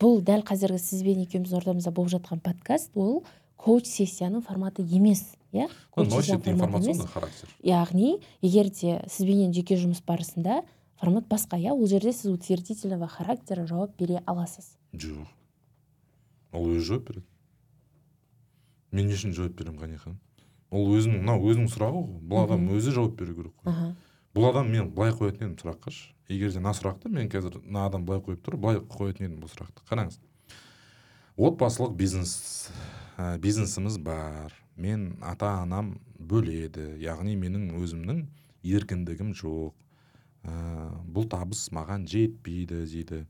бұл 0.00 0.22
дәл 0.24 0.42
қазіргі 0.48 0.80
сізбен 0.80 1.22
екеуміздің 1.26 1.60
ортамызда 1.60 1.92
болып 1.92 2.14
жатқан 2.16 2.40
подкаст 2.40 2.96
ол 2.96 3.22
коуч 3.60 3.88
сессияның 3.90 4.44
форматы 4.46 4.82
емес 4.82 5.34
иә? 5.52 5.68
Носит 5.96 6.48
информационный 6.48 7.06
характер. 7.06 7.52
Яғни 7.62 8.20
егер 8.40 8.70
де 8.72 9.00
сізбенен 9.08 9.52
жеке 9.52 9.76
жұмыс 9.76 10.00
барысында 10.06 10.62
формат 11.00 11.28
басқа 11.28 11.60
иә? 11.60 11.74
Ол 11.74 11.86
жерде 11.86 12.12
сіз 12.12 12.32
утвердительного 12.32 13.08
характера 13.08 13.66
жауап 13.66 13.96
бере 13.98 14.22
аласыз. 14.26 14.76
Жоқ. 14.92 15.28
Ол 16.52 16.72
өзі 16.72 16.86
жауап 16.94 17.08
береді. 17.10 17.26
Мен 18.92 19.06
не 19.06 19.14
үшін 19.14 19.36
жауап 19.36 19.54
беремін 19.58 19.80
ғани 19.84 20.00
ханым 20.00 20.18
ол 20.70 20.86
өзінің 20.94 21.24
мынау 21.24 21.42
өзінің 21.50 21.70
сұрағы 21.70 22.00
ғой. 22.04 22.20
Бұл 22.30 22.44
адам 22.44 22.68
өзі 22.76 22.94
жауап 22.94 23.16
беру 23.18 23.34
керек 23.34 23.54
қой. 23.64 23.94
Бұл 24.34 24.46
адам 24.52 24.70
мен 24.70 24.90
былай 24.94 25.10
қоятын 25.10 25.48
едім 25.48 25.56
сұраққа 25.58 25.90
шы. 25.90 26.12
егер 26.30 26.52
де 26.52 26.60
мына 26.62 26.70
сұрақты 26.78 27.10
мен 27.10 27.28
қазір 27.28 27.58
мына 27.64 27.86
адам 27.88 28.04
былай 28.06 28.22
қойып 28.22 28.44
тұр 28.46 28.56
былай 28.56 28.78
қоятын 28.78 29.26
едім 29.26 29.40
бұл 29.42 29.50
сұрақты. 29.50 29.82
Қараңыз. 29.90 30.20
Отбасылық 31.36 31.96
бизнес. 31.98 32.70
Ә, 33.20 33.38
бизнесіміз 33.38 33.98
бар. 34.00 34.54
Мен 34.80 35.18
ата 35.20 35.52
анам 35.60 35.98
бөледі. 36.16 36.94
Яғни 37.02 37.36
менің 37.36 37.70
өзімнің 37.76 38.24
еркіндігім 38.64 39.34
жоқ. 39.36 39.74
Ә, 40.44 40.54
бұл 41.04 41.28
табыс 41.28 41.68
маған 41.74 42.06
жетпейді 42.08 42.84
дейді. 42.88 43.24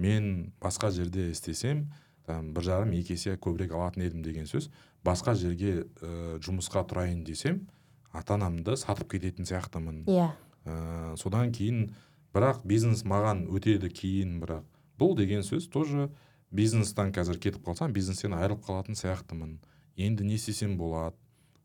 Мен 0.00 0.52
басқа 0.60 0.90
жерде 0.90 1.30
істесем 1.30 1.90
там 2.26 2.52
бір 2.54 2.66
жарым 2.66 2.94
екі 2.96 3.14
есе 3.14 3.36
көбірек 3.36 3.74
алатын 3.76 4.06
едім 4.06 4.24
деген 4.24 4.48
сөз. 4.50 4.70
Басқа 5.06 5.36
жерге 5.38 5.84
ә, 6.02 6.38
жұмысқа 6.42 6.82
тұрайын 6.90 7.22
десем 7.24 7.66
ата 8.12 8.34
анамды 8.34 8.76
сатып 8.76 9.12
кететін 9.14 9.46
сияқтымын. 9.46 10.04
Иә. 10.10 10.30
Ә, 10.66 11.16
содан 11.20 11.52
кейін 11.54 11.92
бірақ 12.34 12.64
бизнес 12.64 13.04
маған 13.04 13.46
өтеді 13.50 13.92
кейін 13.94 14.40
бірақ. 14.42 14.66
Бұл 15.00 15.14
деген 15.16 15.44
сөз 15.46 15.70
тоже 15.72 16.10
бизнестан 16.50 17.12
қазір 17.14 17.38
кетіп 17.38 17.64
қалсам 17.66 17.92
бизнестен 17.94 18.34
айырылып 18.34 18.64
қалатын 18.66 18.98
сияқтымын. 18.98 19.58
Енді 19.96 20.24
не 20.24 20.34
істесем 20.34 20.76
болады? 20.78 21.16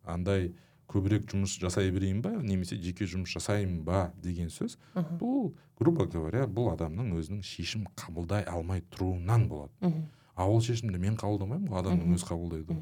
Андай 0.04 0.54
көбірек 0.92 1.26
жұмыс 1.32 1.58
жасай 1.62 1.90
берейін 1.92 2.22
ба? 2.22 2.32
Немесе 2.42 2.78
жеке 2.78 3.08
жұмыс 3.10 3.34
жасайын 3.34 3.80
ба? 3.86 4.12
деген 4.22 4.52
сөз. 4.54 4.78
Мхм. 4.94 5.18
Бұл 5.22 5.54
грубо 5.80 6.06
говоря 6.06 6.46
бұл 6.46 6.72
адамның 6.74 7.16
өзінің 7.20 7.42
шешім 7.46 7.88
қабылдай 7.98 8.46
алмай 8.46 8.84
тұруынан 8.94 9.48
болады. 9.50 10.06
А 10.36 10.48
ол 10.50 10.62
шешімді 10.62 11.00
мен 11.00 11.18
қабылдамаймын 11.18 11.72
ғой 11.72 11.82
адамның 11.82 12.16
өзі 12.16 12.30
қабылдайды. 12.30 12.78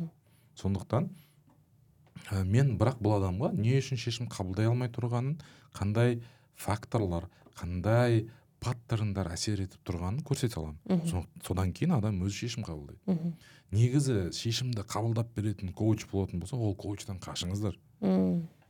Сондықтан 0.60 1.10
ә, 2.32 2.44
мен 2.44 2.76
бірақ 2.78 3.00
бұл 3.02 3.18
адамға 3.20 3.54
не 3.56 3.78
үшін 3.80 4.00
шешім 4.02 4.30
қабылдай 4.34 4.68
алмай 4.70 4.90
тұрғанын 4.94 5.38
қандай 5.74 6.20
факторлар 6.56 7.30
қандай 7.58 8.28
паттерндар 8.64 9.30
әсер 9.34 9.60
етіп 9.66 9.84
тұрғанын 9.88 10.24
көрсете 10.26 10.58
аламын. 10.62 11.04
Со- 11.10 11.26
содан 11.46 11.74
кейін 11.76 11.98
адам 11.98 12.22
өзі 12.24 12.46
шешім 12.46 12.64
қабылдайды. 12.66 13.00
Мхм. 13.06 13.34
Негізі 13.74 14.18
шешімді 14.34 14.86
қабылдап 14.88 15.34
беретін 15.36 15.74
коуч 15.76 16.06
болатын 16.12 16.40
болса 16.40 16.56
ол 16.56 16.76
коучтан 16.76 17.20
қашыңыздар. 17.20 17.76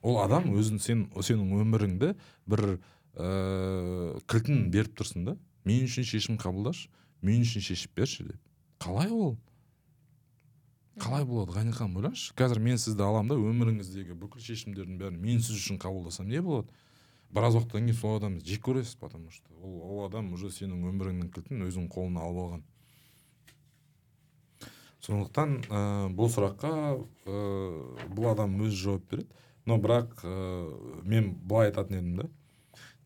Ол 0.04 0.20
адам 0.20 0.50
өзін 0.58 0.80
сен 0.84 1.06
сенің 1.16 1.54
өміріңді 1.64 2.14
бір 2.50 2.64
ыыы 3.16 4.20
кілтін 4.28 4.70
беріп 4.74 4.98
тұрсың 5.00 5.26
да 5.30 5.38
мен 5.66 5.86
үшін 5.88 6.04
шешім 6.08 6.38
қабылдашы 6.42 6.90
мен 7.22 7.42
үшін 7.46 7.62
шешіп 7.64 7.94
берші 7.96 8.26
деп. 8.28 8.40
Қалай 8.84 9.12
ол? 9.14 9.38
Қалай 11.00 11.24
болады 11.26 11.56
ғани 11.56 11.72
ханым 11.74 12.02
ойлаңызшы 12.02 12.36
қазір 12.38 12.60
мен 12.62 12.78
сізді 12.78 13.02
аламын 13.06 13.32
да 13.32 13.38
өміріңіздегі 13.40 14.18
бүкіл 14.20 14.44
шешімдердің 14.46 15.00
бәрін 15.00 15.22
мен 15.24 15.40
сіз 15.42 15.56
үшін 15.58 15.80
қабылдасам 15.82 16.28
не 16.30 16.42
болады? 16.42 16.68
Біраз 17.34 17.58
уақыттан 17.58 17.88
кейін 17.88 17.98
сол 17.98 18.18
адамды 18.20 18.46
жек 18.46 18.62
көресіз 18.68 18.98
потому 19.00 19.32
что 19.32 19.50
ол, 19.62 19.80
ол 19.82 20.06
адам 20.06 20.34
уже 20.34 20.52
сенің 20.54 20.86
өміріңнің 20.92 21.32
кілтін 21.34 21.66
өзінің 21.66 21.90
қолына 21.94 22.22
алып 22.22 22.44
алған. 22.44 22.64
Сондықтан 25.04 25.56
ә, 25.68 25.82
бұл 26.16 26.30
сұраққа 26.32 26.72
ә, 27.26 27.40
бұл 28.14 28.30
адам 28.32 28.56
өзі 28.64 28.78
жауап 28.86 29.10
береді. 29.12 29.42
Но 29.66 29.80
бірақ 29.82 30.24
ә, 30.24 31.02
мен 31.04 31.34
былай 31.42 31.72
айтатын 31.72 32.00
едім 32.00 32.16
да. 32.22 32.30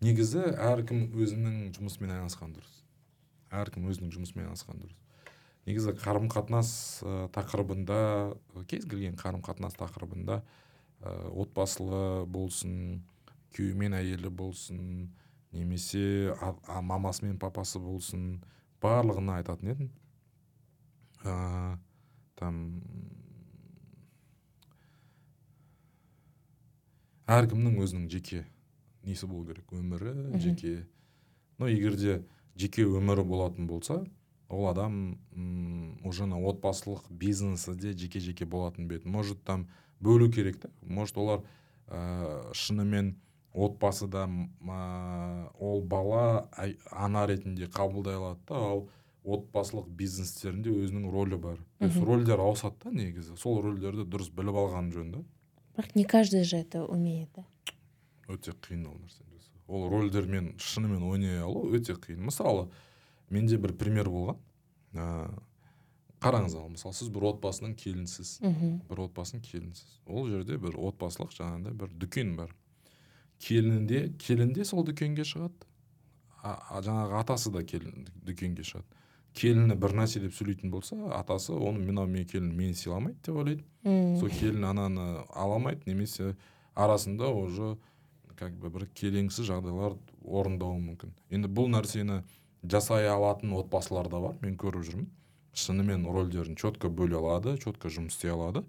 Негізі 0.03 0.43
әркім 0.53 1.07
өзінің 1.17 1.71
жұмысымен 1.73 2.13
айналысқан 2.13 2.53
дұрыс. 2.53 2.84
Әркім 3.49 3.88
өзінің 3.89 4.13
жұмысымен 4.13 4.45
айналысқан 4.45 4.84
дұрыс. 4.84 4.97
Негізі 5.65 5.95
қарым 5.97 6.30
қатынас 6.30 6.69
тақырыбында 7.34 7.97
кез 8.69 8.86
келген 8.86 9.17
қарым 9.17 9.41
қатынас 9.41 9.73
тақырыбында 9.80 10.43
ә, 11.01 11.15
отбасылы 11.34 12.25
болсын 12.30 13.01
күйеуі 13.56 13.78
мен 13.78 13.95
әйелі 13.98 14.30
болсын 14.30 15.12
немесе 15.52 16.34
а- 16.41 16.56
а- 16.68 16.82
мамасы 16.82 17.26
мен 17.26 17.38
папасы 17.39 17.80
болсын 17.80 18.41
барлығына 18.82 19.39
айтатын 19.41 19.72
едім. 19.74 19.89
Ә, 21.24 21.78
там 22.36 22.60
әркімнің 27.28 27.80
өзінің 27.84 28.10
жеке 28.12 28.45
несі 29.04 29.28
болу 29.28 29.48
керек? 29.48 29.72
Өмірі 29.72 30.39
жеке. 30.39 30.86
Но 31.58 31.68
егер 31.68 31.98
де 31.98 32.22
жеке 32.56 32.86
өмірі 32.86 33.26
болатын 33.26 33.68
болса 33.68 34.04
ол 34.50 34.68
адам 34.70 35.18
уже 36.06 36.24
ана 36.24 36.38
отбасылық 36.39 37.10
бизнесі 37.10 37.76
де 37.76 37.93
жеке 37.93 38.20
жеке 38.20 38.45
болатын 38.45 38.88
беді 38.88 39.10
может 39.10 39.43
там 39.43 39.68
бөлу 40.00 40.32
керек 40.32 40.60
та 40.60 40.70
может 40.82 41.18
олар 41.18 41.43
ә, 41.88 42.54
шынымен 42.54 43.16
отбасыда 43.54 44.28
а, 44.70 45.50
ол 45.60 45.82
бала 45.82 46.50
ай- 46.58 46.78
ана 46.91 47.26
ретінде 47.28 47.68
қабылдай 47.68 48.16
алады 48.16 48.39
да 48.48 48.56
ал 48.56 48.88
отбасылық 49.28 49.88
бизнестерінде 49.89 50.70
өзінің 50.72 51.10
рөлі 51.12 51.38
бар. 51.38 51.58
То 51.80 51.86
есть 51.86 51.98
Мгм. 51.98 52.06
рольдер 52.06 52.39
ауысады 52.39 52.76
да 52.84 52.91
негізі. 52.91 53.36
Сол 53.38 53.62
рольдерді 53.62 54.06
дұрыс 54.08 54.30
біліп 54.32 54.56
алған 54.56 54.91
жөн 54.93 55.12
да. 55.12 55.24
Бірақ 55.76 55.91
не 55.95 56.06
каждый 56.06 56.43
же 56.43 56.58
это 56.58 56.86
умеет 56.86 57.30
да? 57.36 57.45
Өте 58.30 58.52
қиын 58.54 58.86
ол 58.88 58.95
нәрсені 58.95 59.36
жасау. 59.36 59.60
Ол 59.68 59.89
рольдермен 59.89 60.54
шынымен 60.58 61.04
ойнай 61.04 61.41
алу 61.41 61.66
өте 61.76 61.93
қиын. 61.95 62.20
Мысалы 62.30 62.70
менде 63.30 63.58
бір 63.58 63.74
пример 63.74 64.06
болған. 64.08 64.38
Ә, 64.93 65.30
қараңыз 66.22 66.56
ал 66.56 66.70
мысалы 66.70 66.93
сіз 66.93 67.10
бір 67.10 67.28
отбасының 67.34 67.76
келінісіз 67.76 68.39
мхм 68.41 68.80
бір 68.89 69.02
отбасының 69.10 69.41
келінісіз 69.43 70.00
ол 70.08 70.28
жерде 70.30 70.58
бір 70.58 70.78
отбасылық 70.80 71.36
жаңағыдай 71.36 71.74
бір 71.74 71.89
дүкен 72.00 72.36
бар. 72.38 72.56
Келінінде 73.44 74.14
келін 74.20 74.54
де 74.54 74.66
сол 74.66 74.86
дүкенге 74.86 75.26
шығады. 75.28 75.68
А, 76.42 76.56
а 76.70 76.82
жаңағы 76.86 77.18
атасы 77.22 77.52
да 77.54 77.64
келін 77.68 78.08
дүкенге 78.26 78.66
шығады. 78.68 78.88
Келіні 79.38 79.76
бір 79.78 79.94
нәрсе 80.00 80.22
деп 80.24 80.34
сөйлейтін 80.34 80.72
болса 80.74 80.98
атасы 81.14 81.54
оны 81.54 81.84
мынау 81.84 82.08
мен 82.10 82.26
келін 82.26 82.54
мені 82.58 82.74
сыйламайды 82.78 83.20
деп 83.28 83.36
ойлайды. 83.38 83.66
Сол 84.20 84.32
келін 84.34 84.66
ананы 84.66 85.06
ала 85.30 85.60
алмайды 85.60 85.86
немесе 85.86 86.36
арасында 86.74 87.30
уже 87.30 87.76
как 88.38 88.56
бы 88.58 88.70
бір 88.74 88.88
келеңсіз 88.98 89.50
жағдайлар 89.50 89.98
орындауы 90.26 90.80
мүмкін. 90.82 91.14
Енді 91.30 91.50
бұл 91.50 91.70
нәрсені 91.74 92.24
жасай 92.64 93.08
алатын 93.10 93.54
отбасылар 93.58 94.10
да 94.10 94.22
бар 94.22 94.38
мен 94.42 94.58
көріп 94.58 94.86
жүрмін. 94.90 95.08
Шынымен 95.58 96.06
рольдерін 96.06 96.58
четко 96.58 96.90
бөле 96.90 97.18
алады 97.18 97.58
четко 97.62 97.90
жұмыс 97.90 98.18
істей 98.18 98.34
алады. 98.34 98.64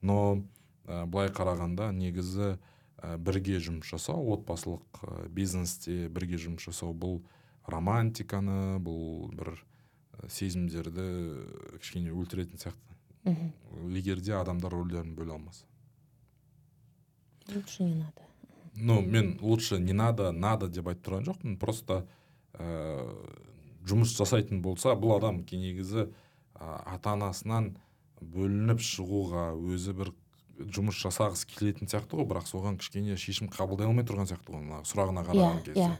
Но 0.00 0.40
ә, 0.86 1.04
былай 1.04 1.28
қарағанда 1.28 1.90
негізі 1.92 2.58
ә, 3.00 3.16
бірге 3.16 3.58
жұмыс 3.62 3.88
жасау 3.90 4.30
отбасылық 4.36 5.02
ә, 5.02 5.28
бизнесте 5.28 6.08
бірге 6.12 6.38
жұмыс 6.40 6.68
жасау 6.68 6.94
бұл 6.94 7.20
романтиканы 7.70 8.78
бұл 8.84 9.30
бір 9.34 9.54
ә, 9.56 10.28
сезімдерді 10.28 11.08
кішкене 11.80 12.12
өлтіретін 12.12 12.60
сияқты. 12.60 12.96
Мхм. 13.24 13.50
егер 13.92 14.20
де 14.20 14.32
адамдар 14.32 14.72
рөлдерін 14.72 15.14
бөле 15.14 15.34
алмаса. 15.34 15.66
Лучше 17.54 17.84
не 17.84 17.94
надо. 17.94 18.22
Ну 18.76 19.00
мен 19.02 19.38
лучше 19.40 19.78
не 19.78 19.92
надо 19.92 20.32
надо 20.32 20.68
деп 20.68 20.88
айтып 20.88 21.04
тұрған 21.06 21.26
жоқпын. 21.28 21.58
Просто 21.58 22.06
ә, 22.54 23.04
жұмыс 23.84 24.14
жасайтын 24.16 24.62
болса 24.62 24.94
бұл 24.96 25.16
адам 25.16 25.44
негізі 25.44 26.06
ә, 26.06 26.94
ата 26.94 27.12
анасынан 27.12 27.74
бөлініп 28.20 28.80
шығуға 28.84 29.50
өзі 29.56 29.96
бір 29.96 30.12
жұмыс 30.68 30.98
жасағысы 31.00 31.46
келетін 31.48 31.88
сияқты 31.88 32.18
ғой 32.20 32.26
бірақ 32.30 32.46
соған 32.50 32.76
кішкене 32.80 33.16
шешім 33.16 33.48
қабылдай 33.48 33.86
алмай 33.88 34.04
тұрған 34.04 34.28
сияқты 34.28 34.52
ғой 34.52 34.62
мына 34.64 34.82
сұрағына 34.84 35.24
қараған 35.26 35.60
Иә, 35.60 35.64
кезде. 35.64 35.80
иә. 35.80 35.98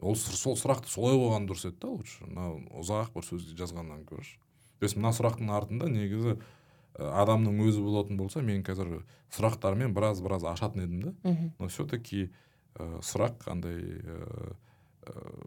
ол 0.00 0.14
сұр- 0.14 0.36
сол 0.40 0.56
сұрақты 0.56 0.88
солай 0.88 1.14
қойған 1.16 1.46
дұрыс 1.48 1.66
еді 1.68 1.78
да 1.80 1.88
лучше. 1.88 2.24
Мынау 2.26 2.60
ұзақ 2.80 3.12
бір 3.14 3.22
сөзге 3.28 3.56
жазғаннан 3.60 4.04
көрші. 4.08 4.38
То 4.80 4.86
есть 4.88 4.96
мына 4.96 5.12
сұрақтың 5.12 5.50
артында 5.52 5.88
негізі 5.92 6.38
адамның 6.98 7.60
өзі 7.68 7.82
болатын 7.84 8.16
болса 8.16 8.40
мен 8.42 8.62
қазір 8.64 9.02
сұрақтармен 9.30 9.92
біраз 9.94 10.20
біраз 10.24 10.42
ашатын 10.44 10.82
едім 10.86 11.02
да. 11.02 11.12
Мхм. 11.30 11.52
но 11.58 11.68
все 11.68 11.84
таки 11.86 12.30
ә, 12.74 13.00
сұрақ 13.00 13.46
андай 13.50 13.76
ә, 13.78 14.56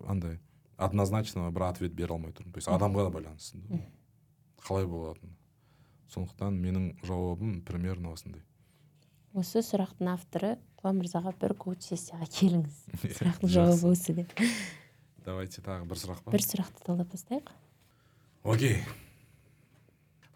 андай 0.08 0.40
однозначно 0.78 1.52
бір 1.52 1.64
ответ 1.70 1.94
бере 1.94 2.14
алмай 2.14 2.32
тұрмын. 2.32 2.52
То 2.54 2.58
есть 2.60 2.68
адамға 2.68 3.10
да 3.10 3.10
байланысты. 3.20 3.60
Қалай 4.64 4.86
болатыны. 4.88 5.32
Сондықтан 6.14 6.54
менің 6.62 6.96
жауабым 7.04 7.62
примерно 7.66 8.12
осындай. 8.14 8.42
Осы 9.34 9.64
сұрақтың 9.66 10.10
авторы 10.14 10.56
құлан 10.82 11.00
мырзаға 11.00 11.34
бір 11.42 11.56
коуч 11.60 11.88
сессияға 11.90 12.28
келіңіз. 12.30 12.82
Сұрақтың 13.20 13.52
жауабы 13.54 13.92
осы 13.94 14.14
деп. 14.20 14.34
Давайте 15.26 15.64
тағы 15.64 15.88
бір 15.90 16.02
сұрақ 16.02 16.22
па? 16.26 16.34
бір 16.36 16.44
сұрақты 16.46 16.84
талдап 16.86 17.10
бастайық 17.14 17.50
окей. 18.44 18.82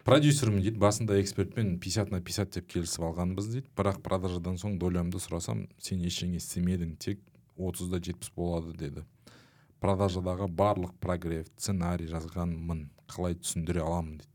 Продюсермін 0.08 0.62
дейді 0.64 0.80
басында 0.80 1.18
экспертпен 1.20 1.74
50 1.84 2.14
на 2.14 2.22
50 2.24 2.54
деп 2.56 2.68
келісіп 2.72 3.04
алғанбыз 3.10 3.50
дейді. 3.52 3.68
Бірақ 3.76 4.00
продажадан 4.00 4.56
соң 4.56 4.78
долямды 4.80 5.20
сұрасам 5.20 5.66
сен 5.84 6.00
ештеңе 6.08 6.40
істемедің 6.40 6.94
тек 6.96 7.20
30-да 7.60 8.00
70 8.00 8.32
болады 8.34 8.72
деді. 8.72 9.04
Продажадағы 9.84 10.48
барлық 10.48 10.94
прогрев 10.98 11.46
сценарий 11.58 12.08
жазғанмын 12.08 12.86
қалай 13.12 13.36
түсіндіре 13.36 13.84
аламын 13.84 14.16
дейді. 14.22 14.32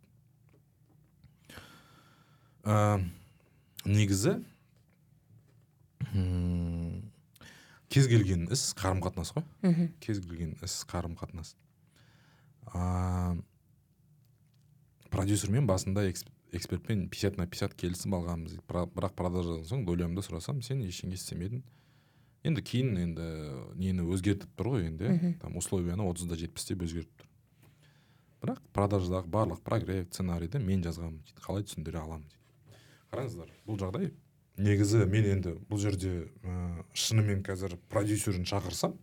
Ә, 2.63 3.01
негізі 3.89 4.37
м, 6.13 7.01
кез 7.93 8.07
келген 8.09 8.47
іс 8.51 8.71
қарым 8.79 9.01
қатынас 9.05 9.33
қой. 9.35 9.43
Мхм. 9.61 9.91
кез 10.01 10.19
келген 10.23 10.55
іс 10.65 10.79
қарым 10.89 11.13
қатынас 11.19 11.53
а, 12.73 13.35
продюсермен 15.11 15.67
басында 15.67 16.07
экс- 16.09 16.25
экспертпен 16.53 17.07
50 17.09 17.37
на 17.37 17.45
50 17.47 17.75
келісіп 17.77 18.15
алғанбыз 18.17 18.57
бірақ 18.67 19.13
продажадан 19.17 19.65
соң 19.69 19.85
долямды 19.85 20.21
сұрасам 20.25 20.61
сен 20.65 20.81
ештеңе 20.85 21.17
істемедің. 21.17 21.61
Енді 22.43 22.61
кейін 22.65 22.97
енді 22.99 23.27
нені 23.79 24.03
өзгертіп 24.13 24.49
тұр 24.59 24.73
ғой 24.73 24.87
енді 24.89 25.35
там 25.41 25.55
условияны 25.57 26.03
отызда 26.09 26.35
жетпіс 26.39 26.65
деп 26.71 26.81
өзгертіп 26.87 27.21
тұр. 27.23 27.29
Бірақ 28.43 28.59
продажадағы 28.75 29.29
барлық 29.31 29.61
прогрев 29.63 30.09
сценарийді 30.11 30.59
мен 30.59 30.81
жазғанмын 30.83 31.21
дейді 31.23 31.45
қалай 31.45 31.63
түсіндіре 31.69 32.01
аламын 32.01 32.25
дейді. 32.27 32.81
Қараңыздар 33.13 33.53
бұл 33.67 33.79
жағдай 33.79 34.11
негізі 34.57 35.05
мен 35.09 35.25
енді 35.25 35.55
бұл 35.69 35.81
жерде 35.81 36.27
ә, 36.43 36.83
шынымен 36.93 37.41
қазір 37.45 37.77
продюсерін 37.89 38.45
шақырсам 38.49 38.97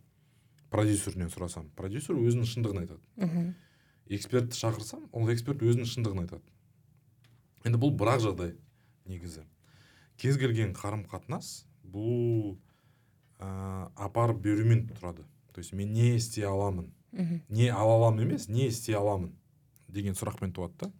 продюсерінен 0.71 1.31
сұрасам 1.33 1.67
продюсер 1.75 2.15
өзінің 2.15 2.47
шындығын 2.47 2.83
айтады. 2.85 3.01
Мхм. 3.17 3.53
экспертті 4.07 4.57
шақырсам 4.57 5.07
ол 5.11 5.31
эксперт 5.31 5.61
өзінің 5.61 5.87
шындығын 5.91 6.23
айтады. 6.23 6.43
Енді 7.65 7.81
бұл 7.81 7.91
бір 7.95 8.15
ақ 8.15 8.23
жағдай 8.27 8.55
негізі. 9.05 9.43
Кез 10.17 10.37
келген 10.39 10.73
қарым 10.73 11.03
қатынас 11.09 11.65
бұл 11.83 12.57
ә, 13.39 13.91
апарып 13.95 14.41
берумен 14.41 14.87
тұрады. 14.87 15.27
То 15.51 15.59
есть 15.59 15.73
мен 15.73 15.91
не 15.91 16.15
істей 16.15 16.45
аламын? 16.45 16.93
Мхм. 17.11 17.41
не 17.49 17.67
ала 17.67 17.95
аламын 17.95 18.23
емес 18.23 18.47
не 18.47 18.67
істей 18.67 18.95
аламын 18.95 19.33
деген 19.89 20.13
сұрақпен 20.15 20.53
туады 20.55 20.73
да. 20.79 20.91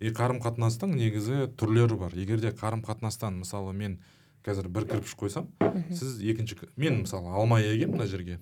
И 0.00 0.10
қарым 0.10 0.40
қатынастың 0.42 0.94
негізі 0.98 1.46
түрлері 1.56 1.96
бар. 1.98 2.12
Егер 2.18 2.40
де 2.40 2.50
қарым 2.50 2.82
қатынастан 2.84 3.38
мысалы 3.42 3.72
мен 3.72 3.98
қазір 4.44 4.68
бір 4.68 4.84
кірпіш 4.90 5.14
қойсам 5.16 5.46
сіз 5.94 6.18
екінші 6.20 6.56
кі- 6.60 6.68
мен 6.76 7.02
мысалы 7.04 7.30
алма 7.32 7.60
егемін 7.60 7.96
мына 7.96 8.06
жерге. 8.06 8.40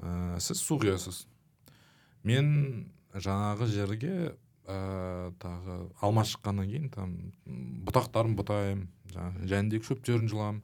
Ә, 0.00 0.40
сіз 0.40 0.60
су 0.60 0.78
құясыз. 0.82 1.26
Мен 2.26 2.90
жаңағы 3.14 3.66
жерге 3.70 4.34
ә, 4.66 5.32
тағы 5.40 5.76
алма 6.02 6.24
шыққаннан 6.26 6.66
кейін 6.68 6.90
там 6.90 7.14
бұтақтарын 7.86 8.34
бұтаймын 8.36 8.88
жаңағы 9.14 9.46
жәнібек 9.52 9.86
шөптерін 9.86 10.26
жұламын 10.32 10.62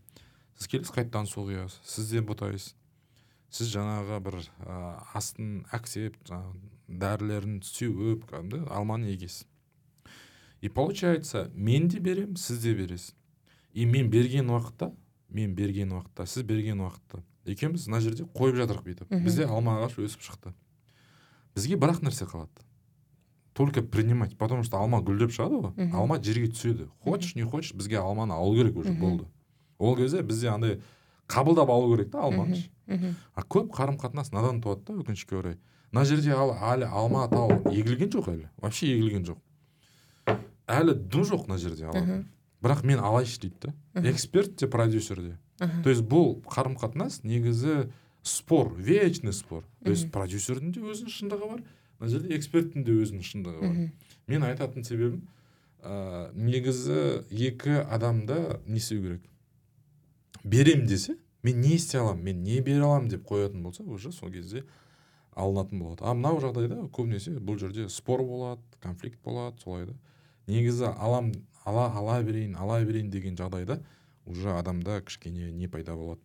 сіз 0.59 0.69
келесіз 0.73 0.93
қайтадан 0.97 1.27
су 1.31 1.47
құясыз. 1.47 1.79
Сіз 1.87 2.11
де 2.11 2.21
бұтайсыз. 2.27 2.75
Сіз 3.53 3.71
жаңағы 3.77 4.19
бір 4.25 4.41
ә, 4.67 4.77
астын 5.15 5.63
әктеп 5.73 6.17
жаңағы 6.27 6.59
дәрілерін 6.89 7.61
сеуіп 7.65 8.27
кәдімгі 8.33 8.67
алманы 8.75 9.13
егесіз 9.15 9.47
и 10.63 10.69
получается 10.69 11.51
мен 11.55 11.89
де 11.89 12.01
беремін 12.01 12.37
сіз 12.37 12.63
де 12.63 12.75
бересіз. 12.75 13.15
И 13.75 13.87
мен 13.87 14.11
берген 14.11 14.49
уақытта 14.49 14.93
мен 15.29 15.55
берген 15.55 15.93
уақытта 15.93 16.27
сіз 16.27 16.43
берген 16.43 16.81
уақытта 16.81 17.23
екеуміз 17.45 17.89
мына 17.89 18.01
жерде 18.01 18.25
қойып 18.25 18.57
жатырық 18.61 18.85
бүйтіп. 18.87 19.11
Бізде 19.25 19.47
алма 19.47 19.81
ағаш 19.81 19.99
өсіп 19.99 20.23
шықты. 20.23 20.53
Бізге 21.57 21.77
бір 21.77 21.97
ақ 21.97 22.03
нәрсе 22.07 22.27
қалады. 22.31 22.63
Только 23.55 23.83
принимать 23.83 24.39
потому 24.39 24.63
что 24.63 24.79
алма 24.79 25.03
гүлдеп 25.03 25.33
шығады 25.35 25.59
ғой. 25.61 25.91
Алма 25.93 26.23
жерге 26.23 26.49
түседі. 26.53 26.89
Хочешь 27.01 27.35
не 27.35 27.43
хочешь 27.43 27.75
бізге 27.75 27.99
алманы 27.99 28.33
алу 28.33 28.55
керек 28.57 28.77
уже 28.77 28.93
болды. 28.93 29.27
Ол 29.79 29.97
кезде 29.97 30.23
бізде 30.23 30.49
андай 30.49 30.81
қабылдап 31.29 31.71
алу 31.71 31.97
керек 31.97 32.13
та 32.13 32.23
алманы 32.23 32.63
а 33.35 33.43
көп 33.43 33.73
қарым 33.73 33.99
қатынас 33.99 34.33
надан 34.33 34.61
туады 34.63 34.85
да 34.87 34.93
өкінішке 35.03 35.37
орай. 35.37 35.59
Мына 35.91 36.05
жерде 36.05 36.33
ал 36.33 36.55
әлі 36.55 36.87
алма 36.89 37.29
тал 37.29 37.51
егілген 37.73 38.11
жоқ 38.11 38.31
әлі. 38.31 38.49
Вообще 38.57 38.87
егілген 38.95 39.25
жоқ. 39.25 39.39
Әлі 40.67 40.95
дым 40.95 41.25
жоқ 41.29 41.49
мына 41.49 41.59
жерде 41.59 41.87
алатын 41.87 42.27
бірақ 42.63 42.85
мен 42.87 43.01
алайыншы 43.03 43.41
дейді 43.41 43.73
да. 43.95 44.09
Эксперт 44.11 44.57
те 44.57 44.69
продюсер 44.69 45.21
де. 45.21 45.39
То 45.83 45.91
есть 45.91 46.03
бұл 46.03 46.43
қарым 46.47 46.77
қатынас 46.79 47.21
негізі 47.23 47.91
спор 48.23 48.73
вечный 48.75 49.33
спор. 49.33 49.65
То 49.85 49.91
есть 49.91 50.11
продюсердің 50.13 50.73
де 50.73 50.81
өзінің 50.81 51.11
шындығы 51.11 51.49
бар 51.51 51.63
мына 51.99 52.11
жерде 52.11 52.37
эксперттің 52.37 52.85
де 52.87 52.93
өзінің 52.99 53.23
шындығы 53.23 53.61
бар. 53.61 53.91
Мен 54.27 54.43
айтатын 54.47 54.85
себебім 54.87 55.29
ә, 55.83 56.31
негізі 56.35 57.25
екі 57.31 57.83
адамда 57.83 58.61
не 58.67 58.79
істеу 58.79 59.03
керек? 59.03 59.23
Берем 60.45 60.87
десе 60.87 61.17
мен 61.43 61.61
не 61.61 61.75
істей 61.77 62.01
аламын 62.01 62.25
мен 62.25 62.43
не 62.43 62.61
бере 62.61 62.83
аламын 62.83 63.09
деп 63.09 63.27
қоятын 63.27 63.63
болса 63.63 63.83
уже 63.83 64.13
сол 64.13 64.31
кезде 64.31 64.65
алынатын 65.35 65.79
болады. 65.79 66.03
А 66.03 66.15
мынау 66.15 66.41
жағдайда 66.43 66.89
көбінесе 66.91 67.39
бұл 67.39 67.59
жерде 67.59 67.89
спор 67.89 68.23
болады 68.23 68.63
конфликт 68.81 69.21
болады 69.23 69.59
солай 69.63 69.87
да. 69.87 69.95
Негізі 70.47 70.93
алам 70.97 71.33
ала 71.65 71.89
ала 71.95 72.23
берейін 72.23 72.57
ала 72.57 72.81
берейін 72.85 73.11
деген 73.11 73.37
жағдайда 73.37 73.81
уже 74.25 74.53
адамда 74.57 75.01
кішкене 75.01 75.53
не 75.53 75.69
пайда 75.69 75.95
болады. 75.97 76.21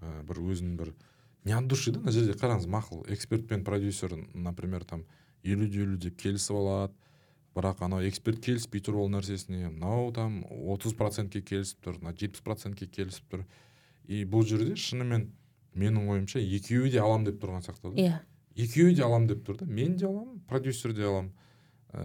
Ә, 0.00 0.22
бір 0.24 0.40
өзінің 0.40 0.76
бір 0.76 0.94
не 1.44 1.56
от 1.56 1.66
души 1.68 1.92
да 1.92 2.00
мына 2.00 2.12
жерде 2.12 2.36
қараңыз 2.38 2.68
мақұл 2.68 3.04
эксперт 3.12 3.48
пен 3.48 3.64
продюсер 3.64 4.16
например 4.34 4.84
там 4.84 5.04
елу 5.42 5.66
де 5.66 5.82
елу 5.84 5.96
деп 5.96 6.16
келісіп 6.20 6.56
алады 6.56 6.94
бірақ 7.56 7.82
анау 7.84 8.04
эксперт 8.06 8.40
келіспей 8.44 8.82
тұр 8.84 9.00
ол 9.02 9.10
нәрсесіне 9.12 9.70
мынау 9.72 10.12
там 10.14 10.40
отыз 10.48 10.94
процентке 10.98 11.42
келісіп 11.42 11.84
тұр 11.84 11.98
мына 12.00 12.14
жетпіс 12.14 12.44
процентке 12.46 12.86
келісіп 12.86 13.32
тұр. 13.32 13.44
И 14.06 14.24
бұл 14.24 14.46
жерде 14.46 14.76
шынымен 14.78 15.30
менің 15.74 16.08
ойымша 16.10 16.40
екеуі 16.40 16.90
де 16.92 17.00
алам 17.02 17.26
деп 17.26 17.40
тұрған 17.42 17.64
сияқты 17.66 17.90
да. 17.90 18.02
Иә. 18.02 18.20
Екеуі 18.54 18.94
де 18.94 19.04
алам 19.06 19.26
деп 19.30 19.42
тұр 19.46 19.58
да. 19.58 19.66
Мен 19.66 19.96
де 19.96 20.06
аламын 20.06 20.40
продюсер 20.48 20.94
де 20.94 21.04
аламын 21.06 21.32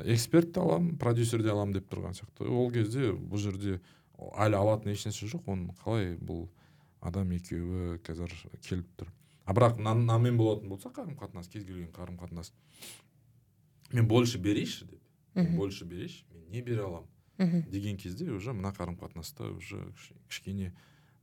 эксперт 0.05 0.53
те 0.53 0.59
аламын 0.59 0.97
продюсер 0.97 1.43
де 1.43 1.51
аламын 1.51 1.73
деп 1.77 1.89
тұрған 1.91 2.15
сияқты. 2.17 2.47
Ол 2.49 2.71
кезде 2.71 3.11
бұл 3.13 3.41
жерде 3.41 3.79
әлі 4.17 4.57
алатын 4.59 4.93
ешнәрсе 4.93 5.27
жоқ. 5.29 5.47
Оны 5.51 5.75
қалай 5.83 6.15
бұл 6.17 6.47
адам 7.01 7.31
екеуі 7.35 7.99
қазір 8.05 8.33
келіп 8.65 8.87
тұр. 8.97 9.11
А 9.45 9.53
бірақ 9.53 9.77
мынамен 9.77 10.37
болатын 10.37 10.69
болса 10.69 10.89
қарым 10.89 11.17
қатынас 11.19 11.49
кез 11.51 11.65
келген 11.65 11.91
қарым 11.93 12.17
қатынас 12.17 12.51
мен 13.93 14.07
больше 14.07 14.39
берейінші 14.39 14.85
деп. 14.89 15.01
Мен 15.35 15.55
больше 15.55 15.85
берейінші 15.85 16.25
мен 16.33 16.49
не 16.49 16.61
бере 16.61 16.81
аламын? 16.81 17.09
Мхм 17.37 17.69
деген 17.69 17.97
кезде 17.97 18.31
уже 18.31 18.53
мына 18.53 18.71
қарым 18.73 18.97
қатынаста 18.97 19.51
уже 19.51 19.83
кішкене 20.29 20.73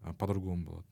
а, 0.03 0.13
по-другому 0.13 0.65
болады. 0.65 0.87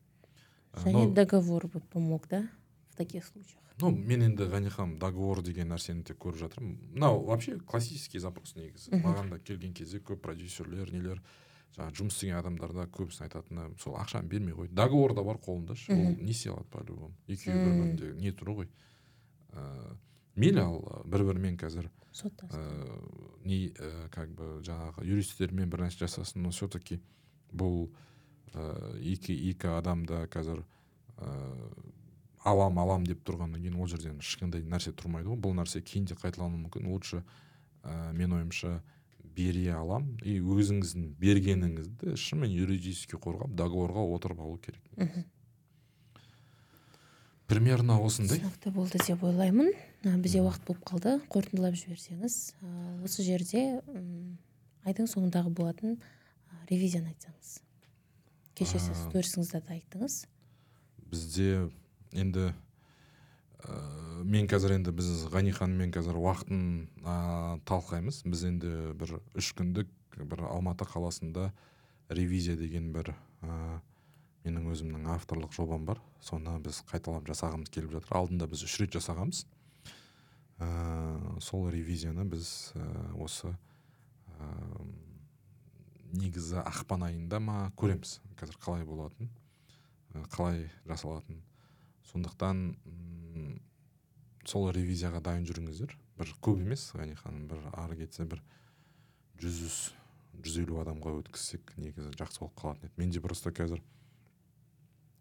Және 0.75 0.93
но- 0.93 1.15
договор 1.15 1.67
бы 1.69 1.81
помог 1.81 2.27
да? 2.29 2.49
В 2.91 2.97
таких 2.97 3.27
случаях? 3.27 3.63
Ну 3.81 3.91
мен 3.91 4.23
енді 4.23 4.45
ғанихам 4.45 4.99
договор 5.01 5.43
деген 5.43 5.71
нәрсені 5.73 6.05
тек 6.05 6.19
көріп 6.21 6.43
жатырмын. 6.43 6.75
Мынау 6.93 7.23
вообще 7.25 7.59
классический 7.59 8.21
запрос 8.21 8.55
негізі. 8.57 8.91
Маған 9.01 9.31
да 9.31 9.39
келген 9.39 9.73
кезде 9.73 9.99
көп 9.99 10.21
продюсерлер 10.21 10.93
нелер 10.93 11.23
жаңағы 11.77 11.97
жұмыс 11.97 12.19
істеген 12.19 12.37
адамдарда 12.41 12.87
көбісінің 12.93 13.29
айтатыны 13.29 13.67
сол 13.81 13.97
ақшаны 13.97 14.29
бермей 14.29 14.55
қой 14.59 14.69
договор 14.69 15.15
да 15.15 15.23
бар 15.23 15.39
қолында 15.39 15.77
ше, 15.79 15.95
ол 15.95 16.17
не 16.19 16.33
істей 16.35 16.53
алады 16.53 16.69
по 16.69 16.83
любому 16.83 17.15
екеуі 17.29 17.55
бір 17.55 17.73
бірінде 17.79 18.13
не 18.21 18.33
тұр 18.35 18.53
ғой. 18.59 18.69
Ыыы 19.55 19.97
мейлі 20.37 20.61
ал 20.65 21.05
бір 21.07 21.25
бірімен 21.31 21.57
қазір 21.61 21.91
ыыы 22.25 23.39
не 23.45 23.71
ә, 23.71 24.09
как 24.11 24.35
бы 24.35 24.61
жаңағы 24.67 25.07
юристтермен 25.07 25.71
бір 25.71 25.87
нәрсе 25.87 26.05
жасасын 26.05 26.43
но 26.43 26.51
все 26.51 26.69
таки 26.69 27.01
бұл 27.53 27.89
ә, 28.53 28.99
екі 28.99 29.37
екі 29.51 29.71
адамда 29.79 30.27
қазір 30.27 30.65
ә, 31.17 31.31
алам 32.45 32.79
алам 32.81 33.05
деп 33.07 33.21
тұрғаннан 33.27 33.61
кейін 33.61 33.77
ол 33.81 33.89
жерден 33.91 34.21
ешқандай 34.23 34.63
нәрсе 34.65 34.93
тұрмайды 34.97 35.29
ғой. 35.33 35.41
Бұл 35.41 35.57
нәрсе 35.59 35.83
кейін 35.85 36.07
де 36.09 36.17
қайталануы 36.17 36.65
мүмкін. 36.67 36.89
Лучше 36.93 37.23
ә, 37.83 38.13
мен 38.17 38.33
ойымша 38.33 38.81
бере 39.37 39.73
алам. 39.75 40.17
И 40.23 40.39
өзіңіздің 40.41 41.13
бергеніңізді 41.21 42.17
шынымен 42.17 42.55
юридически 42.55 43.21
қорғап 43.21 43.53
договорға 43.59 44.07
отырып 44.17 44.41
алу 44.41 44.57
керек. 44.59 44.81
Мхм. 44.97 45.27
Примерно 47.51 47.99
осындай. 48.05 48.39
Түсінікті 48.39 48.71
болды 48.71 48.99
деп 49.03 49.25
ойлаймын. 49.27 49.73
Бізде 50.23 50.41
уақыт 50.45 50.65
болып 50.69 50.85
қалды. 50.87 51.17
Қорытындылап 51.33 51.75
жіберсеңіз 51.75 52.37
осы 53.05 53.25
жерде 53.27 53.83
айдың 54.87 55.11
соңындағы 55.11 55.51
болатын 55.51 55.99
ревизияны 56.71 57.11
айтсаңыз. 57.11 57.59
Кеше 58.55 58.79
сіз 58.79 58.95
А. 58.95 59.11
сторисіңізде 59.11 59.61
де 59.67 59.75
айттыңыз. 59.75 60.21
Бізде 61.11 61.71
енді 62.13 62.51
ә, 63.65 63.77
мен 64.25 64.49
қазір 64.51 64.75
енді 64.77 64.93
біз 64.97 65.29
ғани 65.33 65.53
ханыммен 65.55 65.93
қазір 65.95 66.19
уақытын 66.21 66.63
ә, 67.05 67.61
талқылаймыз. 67.69 68.23
Біз 68.27 68.45
енді 68.49 68.73
бір 68.99 69.19
үш 69.39 69.53
күндік 69.59 69.91
бір 70.19 70.45
алматы 70.51 70.89
қаласында 70.89 71.51
ревизия 72.11 72.57
деген 72.59 72.91
бір 72.95 73.13
ә, 73.43 73.81
менің 74.45 74.71
өзімнің 74.73 75.09
авторлық 75.15 75.55
жобам 75.55 75.87
бар. 75.89 76.01
Соны 76.25 76.59
біз 76.65 76.83
қайталап 76.91 77.29
жасағымыз 77.31 77.71
келіп 77.73 77.95
жатыр. 77.99 78.17
Алдында 78.19 78.49
біз 78.51 78.65
үш 78.67 78.79
рет 78.83 78.97
жасағанбыз. 78.97 79.45
Ә, 80.61 80.71
сол 81.41 81.69
ревизияны 81.73 82.27
біз 82.29 82.73
ә, 82.75 82.87
осы 83.21 83.55
ә, 84.35 84.51
негізі 86.13 86.59
ақпан 86.65 87.07
айында 87.07 87.41
ма 87.41 87.61
көреміз. 87.79 88.19
Қазір 88.41 88.59
қалай 88.61 88.85
болатынын 88.89 89.31
ә, 90.15 90.27
қалай 90.35 90.67
жасалатынын 90.89 91.45
сондықтан 92.09 92.65
сол 94.49 94.71
ревизияға 94.75 95.21
дайын 95.25 95.47
жүріңіздер. 95.49 95.95
Бір 96.19 96.35
көп 96.43 96.61
емес 96.65 96.89
ғани 96.97 97.15
ханым 97.19 97.47
бір 97.51 97.63
ары 97.77 97.97
кетсе 98.01 98.27
бір 98.29 98.43
жүз 99.41 99.93
жүз 100.41 100.59
елу 100.63 100.81
адамға 100.83 101.13
өткізсек 101.21 101.75
негізі 101.81 102.13
жақсы 102.19 102.43
болып 102.43 102.57
қалатын 102.61 102.89
еді. 102.89 102.97
Менде 103.01 103.21
просто 103.21 103.53
қазір 103.55 103.83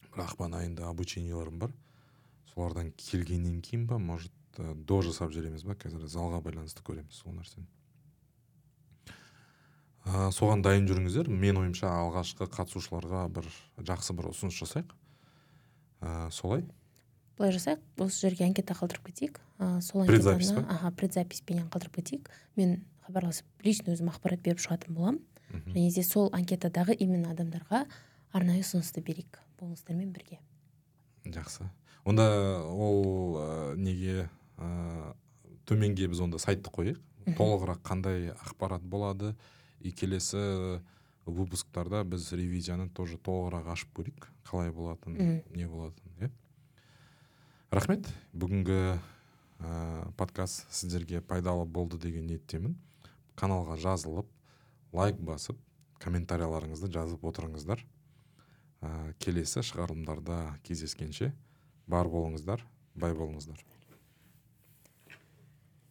бір 0.09 0.23
ақпан 0.25 0.55
айында 0.59 0.89
обучениеларым 0.89 1.59
бар. 1.59 1.73
Солардан 2.53 2.91
келгеннен 2.97 3.61
кейін 3.61 3.85
ба 3.87 3.99
может 3.99 4.33
ә, 4.57 4.73
до 4.73 5.01
жасап 5.05 5.33
жібереміз 5.35 5.65
ба 5.67 5.75
қазір 5.75 6.07
залға 6.07 6.41
байланысты 6.45 6.83
көреміз 6.85 7.19
сол 7.21 7.35
нәрсені. 7.35 7.67
Ә, 10.05 10.31
соған 10.35 10.63
дайын 10.65 10.87
жүріңіздер. 10.89 11.29
Мен 11.29 11.59
ойымша 11.61 11.91
алғашқы 11.91 12.49
қатысушыларға 12.49 13.27
бір 13.35 13.49
жақсы 13.77 14.15
бір 14.17 14.31
ұсыныс 14.31 14.57
жасайық. 14.63 14.95
Ә, 16.01 16.29
солай. 16.31 16.65
Былай 17.37 17.53
жасайық 17.55 18.03
осы 18.03 18.27
жерге 18.27 18.45
анкета 18.45 18.75
қалдырып 18.75 19.09
кетейік. 19.09 19.39
А, 19.57 19.79
сол 19.81 20.03
анкетаны 20.03 20.63
па? 20.63 20.65
аха 20.75 20.91
предзаписпенен 20.91 21.69
қалдырып 21.71 21.99
кетейік. 22.01 22.29
Мен 22.55 22.83
хабарласып 23.05 23.45
лично 23.63 23.93
өзім 23.93 24.11
ақпарат 24.11 24.43
беріп 24.43 24.59
шығатын 24.59 24.95
боламын 24.95 25.21
және 25.73 25.89
де 25.95 26.03
сол 26.03 26.29
анкетадағы 26.35 26.95
именно 26.99 27.31
адамдарға 27.33 27.85
арнайы 28.35 28.61
ұсынысты 28.61 29.01
берейік 29.01 29.39
болыңыздармен 29.59 30.11
бірге. 30.13 30.39
Жақсы. 31.25 31.69
Онда 32.05 32.27
ол 32.63 33.39
ә, 33.39 33.75
неге 33.77 34.29
ә, 34.57 35.13
төменге 35.65 36.07
біз 36.11 36.21
онда 36.25 36.39
сайтты 36.41 36.71
қояйық. 36.73 36.99
Толығырақ 37.37 37.81
қандай 37.85 38.31
ақпарат 38.33 38.81
болады? 38.81 39.35
И 39.79 39.91
келесі 39.91 40.81
выпусктарда 41.29 42.03
біз 42.03 42.31
ревизияны 42.33 42.89
тоже 42.89 43.17
толығырақ 43.21 43.71
ашып 43.73 43.93
көрейік. 43.99 44.27
Қалай 44.49 44.71
болатын 44.73 45.15
не 45.55 45.67
болатын 45.69 46.11
иә. 46.19 46.29
Рахмет. 47.71 48.09
Бүгінгі 48.33 48.97
ә, 48.97 50.11
подкаст 50.17 50.65
сіздерге 50.73 51.21
пайдалы 51.21 51.65
болды 51.65 51.99
деген 52.01 52.27
ниеттемін. 52.27 52.75
Каналға 53.39 53.77
жазылып 53.79 54.29
лайк 54.93 55.19
басып 55.21 55.59
комментарияларыңызды 56.01 56.91
жазып 56.91 57.25
отырыңыздар. 57.29 57.83
Ә, 58.81 59.13
келесі 59.19 59.63
шығарылымдарда 59.63 60.59
кездескенше 60.63 61.33
бар 61.87 62.07
болыңыздар 62.07 62.65
бай 62.95 63.13
болыңыздар. 63.13 63.59